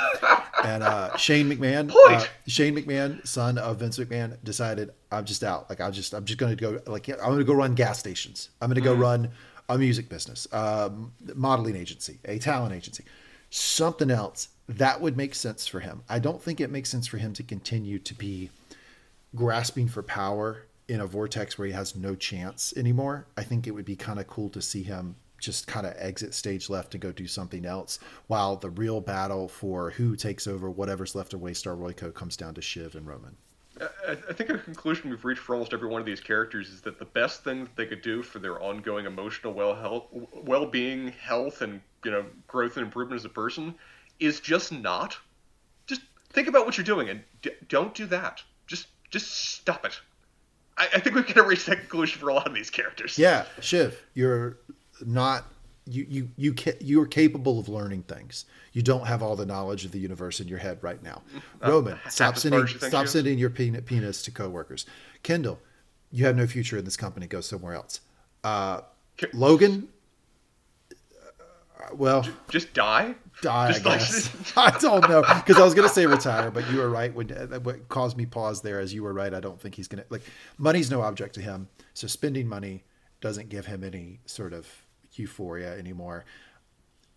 and 0.63 0.83
uh, 0.83 1.15
Shane 1.17 1.49
McMahon, 1.49 1.91
uh, 2.09 2.25
Shane 2.47 2.75
McMahon, 2.75 3.25
son 3.25 3.57
of 3.57 3.77
Vince 3.77 3.97
McMahon, 3.97 4.37
decided 4.43 4.91
I'm 5.11 5.25
just 5.25 5.43
out. 5.43 5.69
Like 5.69 5.81
I'm 5.81 5.91
just 5.91 6.13
I'm 6.13 6.25
just 6.25 6.39
going 6.39 6.55
to 6.55 6.61
go 6.61 6.81
like 6.91 7.09
I'm 7.09 7.17
going 7.17 7.39
to 7.39 7.43
go 7.43 7.53
run 7.53 7.75
gas 7.75 7.99
stations. 7.99 8.49
I'm 8.61 8.69
going 8.69 8.75
to 8.75 8.81
go 8.81 8.95
mm. 8.95 9.01
run 9.01 9.31
a 9.69 9.77
music 9.77 10.09
business, 10.09 10.47
um, 10.51 11.13
modeling 11.35 11.75
agency, 11.75 12.19
a 12.25 12.39
talent 12.39 12.73
agency, 12.73 13.05
something 13.51 14.09
else 14.09 14.49
that 14.67 14.99
would 14.99 15.15
make 15.15 15.35
sense 15.35 15.67
for 15.67 15.79
him. 15.79 16.03
I 16.09 16.19
don't 16.19 16.41
think 16.41 16.59
it 16.59 16.71
makes 16.71 16.89
sense 16.89 17.07
for 17.07 17.17
him 17.17 17.33
to 17.33 17.43
continue 17.43 17.99
to 17.99 18.13
be 18.15 18.49
grasping 19.35 19.87
for 19.87 20.03
power 20.03 20.65
in 20.89 21.01
a 21.01 21.07
vortex 21.07 21.57
where 21.57 21.67
he 21.67 21.73
has 21.73 21.95
no 21.95 22.15
chance 22.15 22.73
anymore. 22.75 23.27
I 23.37 23.43
think 23.43 23.67
it 23.67 23.71
would 23.71 23.85
be 23.85 23.95
kind 23.95 24.19
of 24.19 24.27
cool 24.27 24.49
to 24.49 24.61
see 24.61 24.83
him 24.83 25.15
just 25.39 25.67
kind 25.67 25.85
of 25.85 25.93
exit 25.97 26.33
stage 26.33 26.69
left 26.69 26.93
and 26.93 27.01
go 27.01 27.11
do 27.11 27.27
something 27.27 27.65
else 27.65 27.99
while 28.27 28.57
the 28.57 28.69
real 28.71 28.99
battle 28.99 29.47
for 29.47 29.91
who 29.91 30.15
takes 30.15 30.47
over 30.47 30.69
whatever's 30.69 31.15
left 31.15 31.33
of 31.33 31.39
Waystar 31.39 31.77
Royco 31.77 32.13
comes 32.13 32.35
down 32.35 32.53
to 32.55 32.61
Shiv 32.61 32.95
and 32.95 33.07
Roman. 33.07 33.37
I 34.09 34.33
think 34.33 34.49
a 34.49 34.57
conclusion 34.57 35.09
we've 35.09 35.23
reached 35.23 35.39
for 35.39 35.53
almost 35.53 35.71
every 35.71 35.87
one 35.87 36.01
of 36.01 36.05
these 36.05 36.19
characters 36.19 36.67
is 36.67 36.81
that 36.81 36.99
the 36.99 37.05
best 37.05 37.45
thing 37.45 37.63
that 37.63 37.75
they 37.77 37.85
could 37.85 38.01
do 38.01 38.21
for 38.21 38.39
their 38.39 38.61
ongoing 38.61 39.05
emotional 39.05 39.53
well 39.53 39.73
health, 39.73 40.07
well-being, 40.33 41.13
health, 41.13 41.61
and 41.61 41.79
you 42.03 42.11
know 42.11 42.25
growth 42.47 42.75
and 42.75 42.85
improvement 42.85 43.21
as 43.21 43.25
a 43.25 43.29
person 43.29 43.73
is 44.19 44.41
just 44.41 44.73
not. 44.73 45.17
Just 45.87 46.01
think 46.31 46.49
about 46.49 46.65
what 46.65 46.77
you're 46.77 46.83
doing 46.83 47.07
and 47.07 47.23
d- 47.41 47.51
don't 47.69 47.93
do 47.93 48.05
that. 48.07 48.43
Just 48.67 48.87
just 49.11 49.31
stop 49.31 49.85
it. 49.85 49.97
I, 50.79 50.87
I 50.95 50.99
think 50.99 51.15
we 51.15 51.23
can 51.23 51.45
reach 51.45 51.65
that 51.65 51.79
conclusion 51.79 52.19
for 52.19 52.29
a 52.29 52.33
lot 52.33 52.47
of 52.47 52.53
these 52.55 52.69
characters. 52.69 53.19
Yeah, 53.19 53.45
Shiv, 53.59 54.01
you're 54.13 54.57
not 55.05 55.45
you 55.85 56.05
you 56.09 56.29
you 56.37 56.53
ca- 56.53 56.77
you're 56.79 57.05
capable 57.05 57.59
of 57.59 57.67
learning 57.67 58.03
things. 58.03 58.45
You 58.73 58.81
don't 58.81 59.05
have 59.07 59.21
all 59.21 59.35
the 59.35 59.45
knowledge 59.45 59.85
of 59.85 59.91
the 59.91 59.99
universe 59.99 60.39
in 60.39 60.47
your 60.47 60.59
head 60.59 60.79
right 60.81 61.01
now. 61.03 61.21
Uh, 61.63 61.71
Roman, 61.71 61.99
stop 62.09 62.37
sending 62.37 62.65
stop 62.67 63.07
sending 63.07 63.37
your 63.37 63.49
penis 63.49 64.21
to 64.23 64.31
coworkers. 64.31 64.85
Kendall, 65.23 65.59
you 66.11 66.25
have 66.25 66.35
no 66.35 66.47
future 66.47 66.77
in 66.77 66.85
this 66.85 66.97
company. 66.97 67.27
Go 67.27 67.41
somewhere 67.41 67.73
else. 67.73 68.01
Uh, 68.43 68.81
Logan, 69.33 69.89
uh, 70.91 71.93
well, 71.93 72.25
just 72.49 72.73
die. 72.73 73.15
Die, 73.41 73.71
just 73.71 73.85
I 73.85 73.97
guess. 73.97 74.53
I 74.57 74.77
don't 74.79 75.07
know 75.09 75.21
because 75.21 75.57
I 75.57 75.63
was 75.63 75.73
gonna 75.73 75.89
say 75.89 76.05
retire, 76.05 76.51
but 76.51 76.69
you 76.71 76.79
were 76.79 76.89
right. 76.89 77.13
When 77.13 77.31
uh, 77.31 77.59
what 77.59 77.87
caused 77.89 78.17
me 78.17 78.25
pause 78.25 78.61
there, 78.61 78.79
as 78.79 78.93
you 78.93 79.03
were 79.03 79.13
right. 79.13 79.33
I 79.33 79.39
don't 79.39 79.59
think 79.59 79.75
he's 79.75 79.87
gonna 79.87 80.05
like 80.09 80.23
money's 80.57 80.91
no 80.91 81.01
object 81.01 81.35
to 81.35 81.41
him. 81.41 81.67
So 81.93 82.07
spending 82.07 82.47
money 82.47 82.83
doesn't 83.21 83.49
give 83.49 83.65
him 83.65 83.83
any 83.83 84.19
sort 84.25 84.53
of 84.53 84.67
euphoria 85.13 85.77
anymore. 85.77 86.25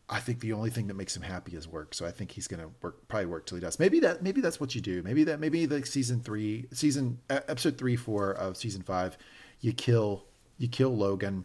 I 0.08 0.20
think 0.20 0.40
the 0.40 0.52
only 0.52 0.68
thing 0.68 0.88
that 0.88 0.94
makes 0.94 1.16
him 1.16 1.22
happy 1.22 1.56
is 1.56 1.66
work. 1.66 1.94
So 1.94 2.04
I 2.04 2.10
think 2.10 2.32
he's 2.32 2.46
gonna 2.46 2.68
work, 2.82 3.08
probably 3.08 3.26
work 3.26 3.46
till 3.46 3.56
he 3.56 3.62
does. 3.62 3.78
Maybe 3.78 4.00
that, 4.00 4.22
maybe 4.22 4.40
that's 4.40 4.60
what 4.60 4.74
you 4.74 4.80
do. 4.80 5.02
Maybe 5.02 5.24
that, 5.24 5.40
maybe 5.40 5.64
the 5.64 5.84
season 5.86 6.20
three, 6.20 6.66
season 6.72 7.18
episode 7.30 7.78
three, 7.78 7.96
four 7.96 8.32
of 8.32 8.56
season 8.56 8.82
five, 8.82 9.16
you 9.60 9.72
kill, 9.72 10.26
you 10.58 10.68
kill 10.68 10.94
Logan. 10.94 11.44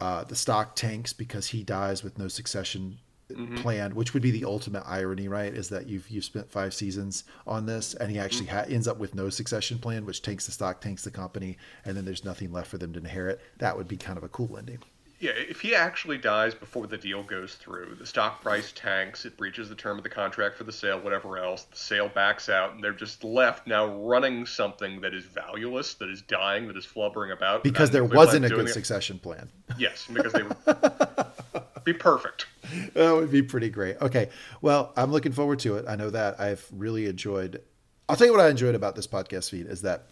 Uh, 0.00 0.24
the 0.24 0.34
stock 0.34 0.74
tanks 0.74 1.12
because 1.12 1.46
he 1.46 1.62
dies 1.62 2.02
with 2.02 2.18
no 2.18 2.26
succession 2.26 2.98
mm-hmm. 3.36 3.56
plan, 3.56 3.94
which 3.94 4.14
would 4.14 4.22
be 4.22 4.30
the 4.30 4.44
ultimate 4.44 4.82
irony, 4.86 5.28
right? 5.28 5.52
Is 5.52 5.68
that 5.70 5.86
you've 5.86 6.08
you've 6.08 6.24
spent 6.24 6.50
five 6.50 6.74
seasons 6.74 7.24
on 7.46 7.66
this, 7.66 7.94
and 7.94 8.10
he 8.10 8.18
actually 8.18 8.46
mm-hmm. 8.46 8.56
ha- 8.56 8.66
ends 8.68 8.88
up 8.88 8.98
with 8.98 9.14
no 9.14 9.28
succession 9.28 9.78
plan, 9.78 10.06
which 10.06 10.22
tanks 10.22 10.46
the 10.46 10.52
stock, 10.52 10.80
tanks 10.80 11.04
the 11.04 11.10
company, 11.10 11.56
and 11.84 11.96
then 11.96 12.04
there's 12.04 12.24
nothing 12.24 12.52
left 12.52 12.70
for 12.70 12.78
them 12.78 12.92
to 12.92 12.98
inherit. 12.98 13.40
That 13.58 13.76
would 13.76 13.88
be 13.88 13.96
kind 13.96 14.18
of 14.18 14.24
a 14.24 14.28
cool 14.28 14.56
ending 14.56 14.78
yeah, 15.24 15.32
if 15.36 15.62
he 15.62 15.74
actually 15.74 16.18
dies 16.18 16.54
before 16.54 16.86
the 16.86 16.98
deal 16.98 17.22
goes 17.22 17.54
through, 17.54 17.96
the 17.98 18.04
stock 18.04 18.42
price 18.42 18.72
tanks, 18.72 19.24
it 19.24 19.38
breaches 19.38 19.70
the 19.70 19.74
term 19.74 19.96
of 19.96 20.02
the 20.02 20.10
contract 20.10 20.54
for 20.54 20.64
the 20.64 20.72
sale, 20.72 21.00
whatever 21.00 21.38
else, 21.38 21.64
the 21.64 21.76
sale 21.78 22.10
backs 22.10 22.50
out, 22.50 22.74
and 22.74 22.84
they're 22.84 22.92
just 22.92 23.24
left 23.24 23.66
now 23.66 23.86
running 23.86 24.44
something 24.44 25.00
that 25.00 25.14
is 25.14 25.24
valueless, 25.24 25.94
that 25.94 26.10
is 26.10 26.20
dying, 26.20 26.66
that 26.66 26.76
is 26.76 26.84
flubbering 26.84 27.32
about. 27.32 27.62
Because 27.62 27.90
there 27.90 28.04
wasn't 28.04 28.44
a 28.44 28.50
good 28.50 28.68
succession 28.68 29.18
plan. 29.18 29.48
Yes, 29.78 30.06
because 30.12 30.34
they 30.34 30.42
be 31.84 31.92
perfect. 31.92 32.46
That 32.94 33.12
would 33.12 33.30
be 33.30 33.42
pretty 33.42 33.70
great. 33.70 34.00
Okay, 34.00 34.30
well, 34.62 34.92
I'm 34.96 35.12
looking 35.12 35.32
forward 35.32 35.58
to 35.60 35.76
it. 35.76 35.84
I 35.86 35.96
know 35.96 36.10
that 36.10 36.40
I've 36.40 36.66
really 36.72 37.06
enjoyed. 37.06 37.62
I'll 38.08 38.16
tell 38.16 38.26
you 38.26 38.32
what 38.32 38.40
I 38.40 38.48
enjoyed 38.48 38.74
about 38.74 38.96
this 38.96 39.06
podcast 39.06 39.50
feed 39.50 39.66
is 39.66 39.82
that 39.82 40.06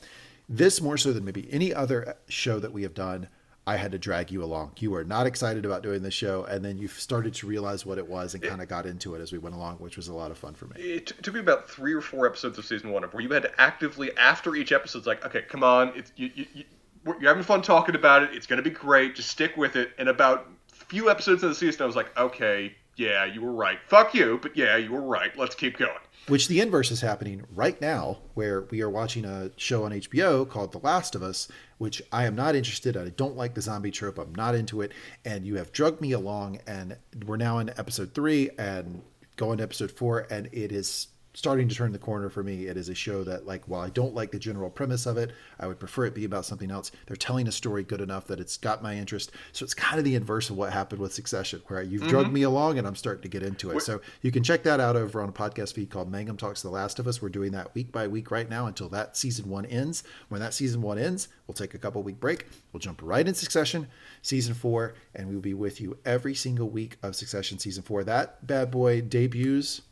this 0.49 0.81
more 0.81 0.97
so 0.97 1.13
than 1.13 1.25
maybe 1.25 1.51
any 1.53 1.73
other 1.73 2.17
show 2.29 2.59
that 2.59 2.73
we 2.73 2.83
have 2.83 2.95
done 2.95 3.29
I 3.65 3.77
had 3.77 3.93
to 3.93 3.99
drag 3.99 4.33
you 4.33 4.43
along. 4.43 4.73
You 4.81 4.91
were 4.91 5.05
not 5.05 5.27
excited 5.27 5.65
about 5.65 5.85
doing 5.85 6.03
this 6.03 6.15
show, 6.15 6.45
and 6.45 6.65
then 6.65 6.79
you 6.79 6.89
started 6.89 7.33
to 7.35 7.47
realize 7.47 7.87
what 7.87 7.97
it 7.97 8.09
was 8.09 8.35
and 8.35 8.43
kind 8.43 8.61
of 8.61 8.67
got 8.67 8.87
into 8.87 9.15
it 9.15 9.21
as 9.21 9.31
we 9.31 9.39
went 9.39 9.55
along, 9.55 9.77
which 9.77 9.97
was 9.97 10.09
a 10.09 10.15
lot 10.15 10.33
of 10.33 10.39
fun 10.39 10.55
for 10.55 10.67
me. 10.67 10.81
It 10.81 11.07
took 11.23 11.35
me 11.35 11.41
about 11.41 11.71
three 11.71 11.95
or 11.95 12.01
four 12.01 12.27
episodes 12.27 12.59
of 12.59 12.65
season 12.65 12.91
one 12.91 13.05
where 13.05 13.23
you 13.23 13.29
had 13.29 13.45
to 13.45 13.61
actively, 13.61 14.11
after 14.17 14.57
each 14.57 14.73
episode, 14.73 14.99
it's 14.99 15.07
like, 15.07 15.25
okay, 15.25 15.43
come 15.43 15.63
on, 15.63 15.93
it's, 15.95 16.11
you, 16.17 16.33
you, 16.35 16.47
you, 16.55 16.65
you're 17.05 17.29
having 17.29 17.45
fun 17.45 17.63
talking 17.63 17.95
about 17.95 18.25
it. 18.25 18.31
It's 18.33 18.49
going 18.49 18.57
to 18.57 18.69
be 18.69 18.75
great. 18.75 19.15
Just 19.15 19.31
stick 19.31 19.57
with 19.57 19.77
it. 19.77 19.93
And 19.97 20.09
about 20.09 20.49
few 20.89 21.11
episodes 21.11 21.43
of 21.43 21.51
the 21.51 21.55
season, 21.55 21.83
I 21.83 21.87
was 21.87 21.97
like, 21.97 22.17
okay, 22.17 22.75
yeah, 22.97 23.25
you 23.25 23.41
were 23.41 23.53
right. 23.53 23.79
Fuck 23.89 24.15
you, 24.15 24.39
but 24.43 24.57
yeah, 24.57 24.77
you 24.77 24.93
were 24.93 25.03
right. 25.03 25.37
Let's 25.37 25.55
keep 25.55 25.79
going. 25.79 25.91
Which 26.29 26.47
the 26.47 26.61
inverse 26.61 26.91
is 26.91 27.01
happening 27.01 27.45
right 27.55 27.81
now, 27.81 28.19
where 28.35 28.63
we 28.71 28.81
are 28.83 28.91
watching 28.91 29.25
a 29.25 29.51
show 29.57 29.85
on 29.85 29.93
HBO 29.93 30.49
called 30.49 30.73
The 30.73 30.79
Last 30.79 31.15
of 31.15 31.23
Us, 31.23 31.49
which 31.79 32.01
I 32.13 32.27
am 32.27 32.37
not 32.37 32.55
interested 32.55 32.95
in. 32.95 33.07
I 33.07 33.11
don't 33.11 33.37
like 33.37 33.55
the 33.55 33.63
zombie 33.63 33.91
trope. 33.91 34.19
I'm 34.19 34.35
not 34.35 34.55
into 34.55 34.83
it. 34.83 34.93
And 35.25 35.45
you 35.45 35.57
have 35.57 35.73
drugged 35.73 36.01
me 36.01 36.13
along, 36.13 36.61
and 36.67 36.97
we're 37.27 37.39
now 37.39 37.59
in 37.59 37.71
episode 37.71 38.15
three 38.15 38.51
and 38.57 39.03
going 39.37 39.59
to 39.59 39.65
episode 39.65 39.91
four, 39.91 40.27
and 40.31 40.49
it 40.53 40.71
is 40.71 41.09
starting 41.35 41.69
to 41.69 41.75
turn 41.75 41.93
the 41.93 41.99
corner 41.99 42.29
for 42.29 42.43
me. 42.43 42.67
It 42.67 42.77
is 42.77 42.89
a 42.89 42.95
show 42.95 43.25
that, 43.25 43.47
like, 43.47 43.67
while 43.67 43.81
I 43.81 43.91
don't 43.91 44.15
like 44.15 44.31
the 44.31 44.39
general 44.39 44.71
premise 44.71 45.07
of 45.07 45.17
it, 45.17 45.33
I 45.59 45.67
would 45.67 45.79
prefer 45.79 46.05
it 46.05 46.15
be 46.15 46.25
about 46.25 46.45
something 46.45 46.71
else. 46.71 46.93
They're 47.07 47.17
telling 47.17 47.49
a 47.49 47.53
story 47.53 47.83
good 47.83 48.01
enough 48.01 48.27
that 48.27 48.41
it's 48.41 48.57
got 48.57 48.83
my 48.83 48.97
interest. 48.97 49.33
So 49.53 49.65
it's 49.65 49.75
kind 49.75 49.99
of 49.99 50.05
the 50.05 50.15
inverse 50.15 50.51
of 50.51 50.57
what 50.57 50.73
happened 50.73 51.01
with 51.01 51.15
Succession, 51.15 51.63
where 51.69 51.83
you've 51.83 52.03
mm-hmm. 52.03 52.11
drugged 52.11 52.33
me 52.33 52.43
along 52.43 52.79
and 52.79 52.87
I'm 52.87 52.97
starting 52.97 53.23
to 53.23 53.29
get 53.29 53.43
into 53.43 53.71
it. 53.71 53.81
So 53.81 54.01
you 54.21 54.31
can 54.31 54.43
check 54.43 54.63
that 54.65 54.81
out 54.81 54.97
over 54.97 55.23
on 55.23 55.29
a 55.29 55.33
podcast 55.33 55.73
feed 55.75 55.91
called 55.91 56.11
Mangum 56.11 56.37
Talks 56.37 56.63
The 56.63 56.71
Last 56.71 56.99
of 56.99 57.07
Us. 57.07 57.23
We're 57.23 57.29
doing 57.31 57.53
that 57.53 57.75
week 57.75 57.93
by 57.93 58.07
week 58.09 58.31
right 58.31 58.49
now 58.49 58.67
until 58.67 58.89
that 58.91 59.17
season 59.17 59.49
one 59.49 59.65
ends. 59.67 60.03
When 60.29 60.41
that 60.41 60.55
season 60.55 60.83
one 60.83 60.99
ends, 60.99 61.29
we'll 61.47 61.55
take 61.55 61.75
a 61.75 61.79
couple 61.79 62.03
week 62.03 62.21
break. 62.21 62.47
We'll 62.73 62.81
jump 62.81 63.01
right 63.03 63.27
in 63.27 63.35
Succession, 63.35 63.89
season 64.21 64.55
four, 64.55 64.95
and 65.15 65.29
we'll 65.29 65.41
be 65.41 65.55
with 65.55 65.81
you 65.81 65.99
every 66.05 66.35
single 66.35 66.69
week 66.69 66.99
of 67.03 67.17
Succession 67.17 67.59
season 67.59 67.83
four. 67.83 68.05
That 68.05 68.47
bad 68.47 68.71
boy 68.71 69.01
debuts 69.01 69.83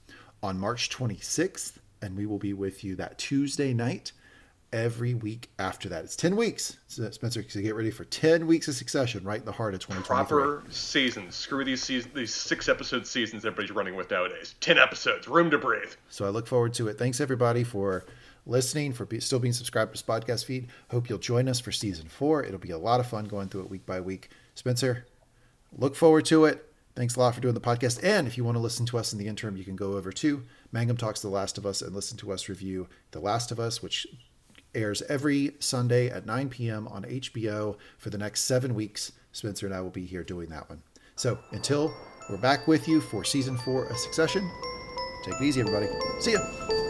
on 0.42 0.59
March 0.59 0.90
26th 0.90 1.74
and 2.03 2.16
we 2.16 2.26
will 2.26 2.38
be 2.38 2.53
with 2.53 2.83
you 2.85 2.96
that 2.96 3.18
Tuesday 3.18 3.72
night 3.74 4.12
every 4.72 5.14
week 5.14 5.50
after 5.59 5.88
that. 5.88 6.05
It's 6.05 6.16
10 6.16 6.37
weeks. 6.37 6.76
So 6.87 7.11
Spencer, 7.11 7.44
so 7.48 7.61
get 7.61 7.74
ready 7.74 7.90
for 7.90 8.05
10 8.05 8.46
weeks 8.46 8.68
of 8.68 8.74
succession 8.74 9.24
right 9.24 9.40
in 9.40 9.44
the 9.44 9.53
heart 9.53 9.74
of 9.74 9.81
2023. 9.81 10.38
Proper 10.38 10.70
seasons. 10.70 11.35
Screw 11.35 11.64
these 11.64 11.83
season, 11.83 12.11
these 12.14 12.33
six 12.33 12.68
episode 12.68 13.07
seasons 13.07 13.44
everybody's 13.44 13.72
running 13.72 13.96
with 13.96 14.11
nowadays. 14.11 14.55
10 14.61 14.79
episodes, 14.79 15.26
room 15.29 15.50
to 15.50 15.59
breathe. 15.59 15.92
So 16.09 16.24
I 16.24 16.29
look 16.29 16.46
forward 16.46 16.74
to 16.74 16.88
it. 16.88 16.98
Thanks 16.98 17.20
everybody 17.20 17.64
for 17.64 18.05
listening, 18.46 18.92
for 18.92 19.05
be, 19.05 19.20
still 19.20 19.38
being 19.38 19.53
subscribed 19.53 19.92
to 19.94 20.03
this 20.03 20.03
podcast 20.03 20.44
feed. 20.44 20.68
Hope 20.90 21.09
you'll 21.09 21.18
join 21.18 21.48
us 21.48 21.61
for 21.61 21.72
season 21.72 22.09
four. 22.09 22.44
It'll 22.44 22.59
be 22.59 22.70
a 22.70 22.79
lot 22.79 23.00
of 23.00 23.07
fun 23.07 23.26
going 23.26 23.48
through 23.48 23.62
it 23.62 23.70
week 23.70 23.87
by 23.87 24.00
week. 24.00 24.31
Spencer, 24.55 25.07
look 25.76 25.96
forward 25.96 26.24
to 26.26 26.44
it. 26.44 26.69
Thanks 26.96 27.16
a 27.16 27.20
lot 27.20 27.35
for 27.35 27.40
doing 27.40 27.55
the 27.55 27.61
podcast. 27.61 28.00
And 28.03 28.26
if 28.26 28.37
you 28.37 28.44
want 28.44 28.57
to 28.57 28.61
listen 28.61 28.85
to 28.87 28.98
us 28.98 29.12
in 29.12 29.18
the 29.18 29.29
interim, 29.29 29.57
you 29.57 29.64
can 29.64 29.76
go 29.76 29.92
over 29.92 30.12
to 30.12 30.42
Mangum 30.72 30.96
Talks 30.96 31.20
The 31.20 31.29
Last 31.29 31.57
of 31.57 31.64
Us 31.64 31.83
and 31.83 31.94
listen 31.94 32.16
to 32.18 32.33
us 32.33 32.48
review 32.48 32.88
The 33.12 33.20
Last 33.20 33.53
of 33.53 33.61
Us, 33.61 33.83
which 33.83 34.07
airs 34.74 35.03
every 35.03 35.53
Sunday 35.59 36.09
at 36.11 36.26
9 36.26 36.48
p.m. 36.48 36.88
on 36.88 37.05
HBO 37.05 37.76
for 37.98 38.11
the 38.11 38.18
next 38.18 38.42
seven 38.42 38.74
weeks. 38.74 39.12
Spencer 39.33 39.66
and 39.66 39.74
I 39.74 39.81
will 39.81 39.90
be 39.90 40.05
here 40.05 40.24
doing 40.24 40.48
that 40.50 40.68
one. 40.68 40.83
So 41.16 41.38
until 41.53 41.94
we're 42.29 42.38
back 42.38 42.66
with 42.66 42.88
you 42.88 43.00
for 43.00 43.24
season 43.24 43.57
four 43.59 43.87
of 43.87 43.96
Succession, 43.96 44.50
take 45.24 45.35
it 45.35 45.42
easy, 45.42 45.61
everybody. 45.61 45.87
See 46.20 46.33
ya. 46.33 46.89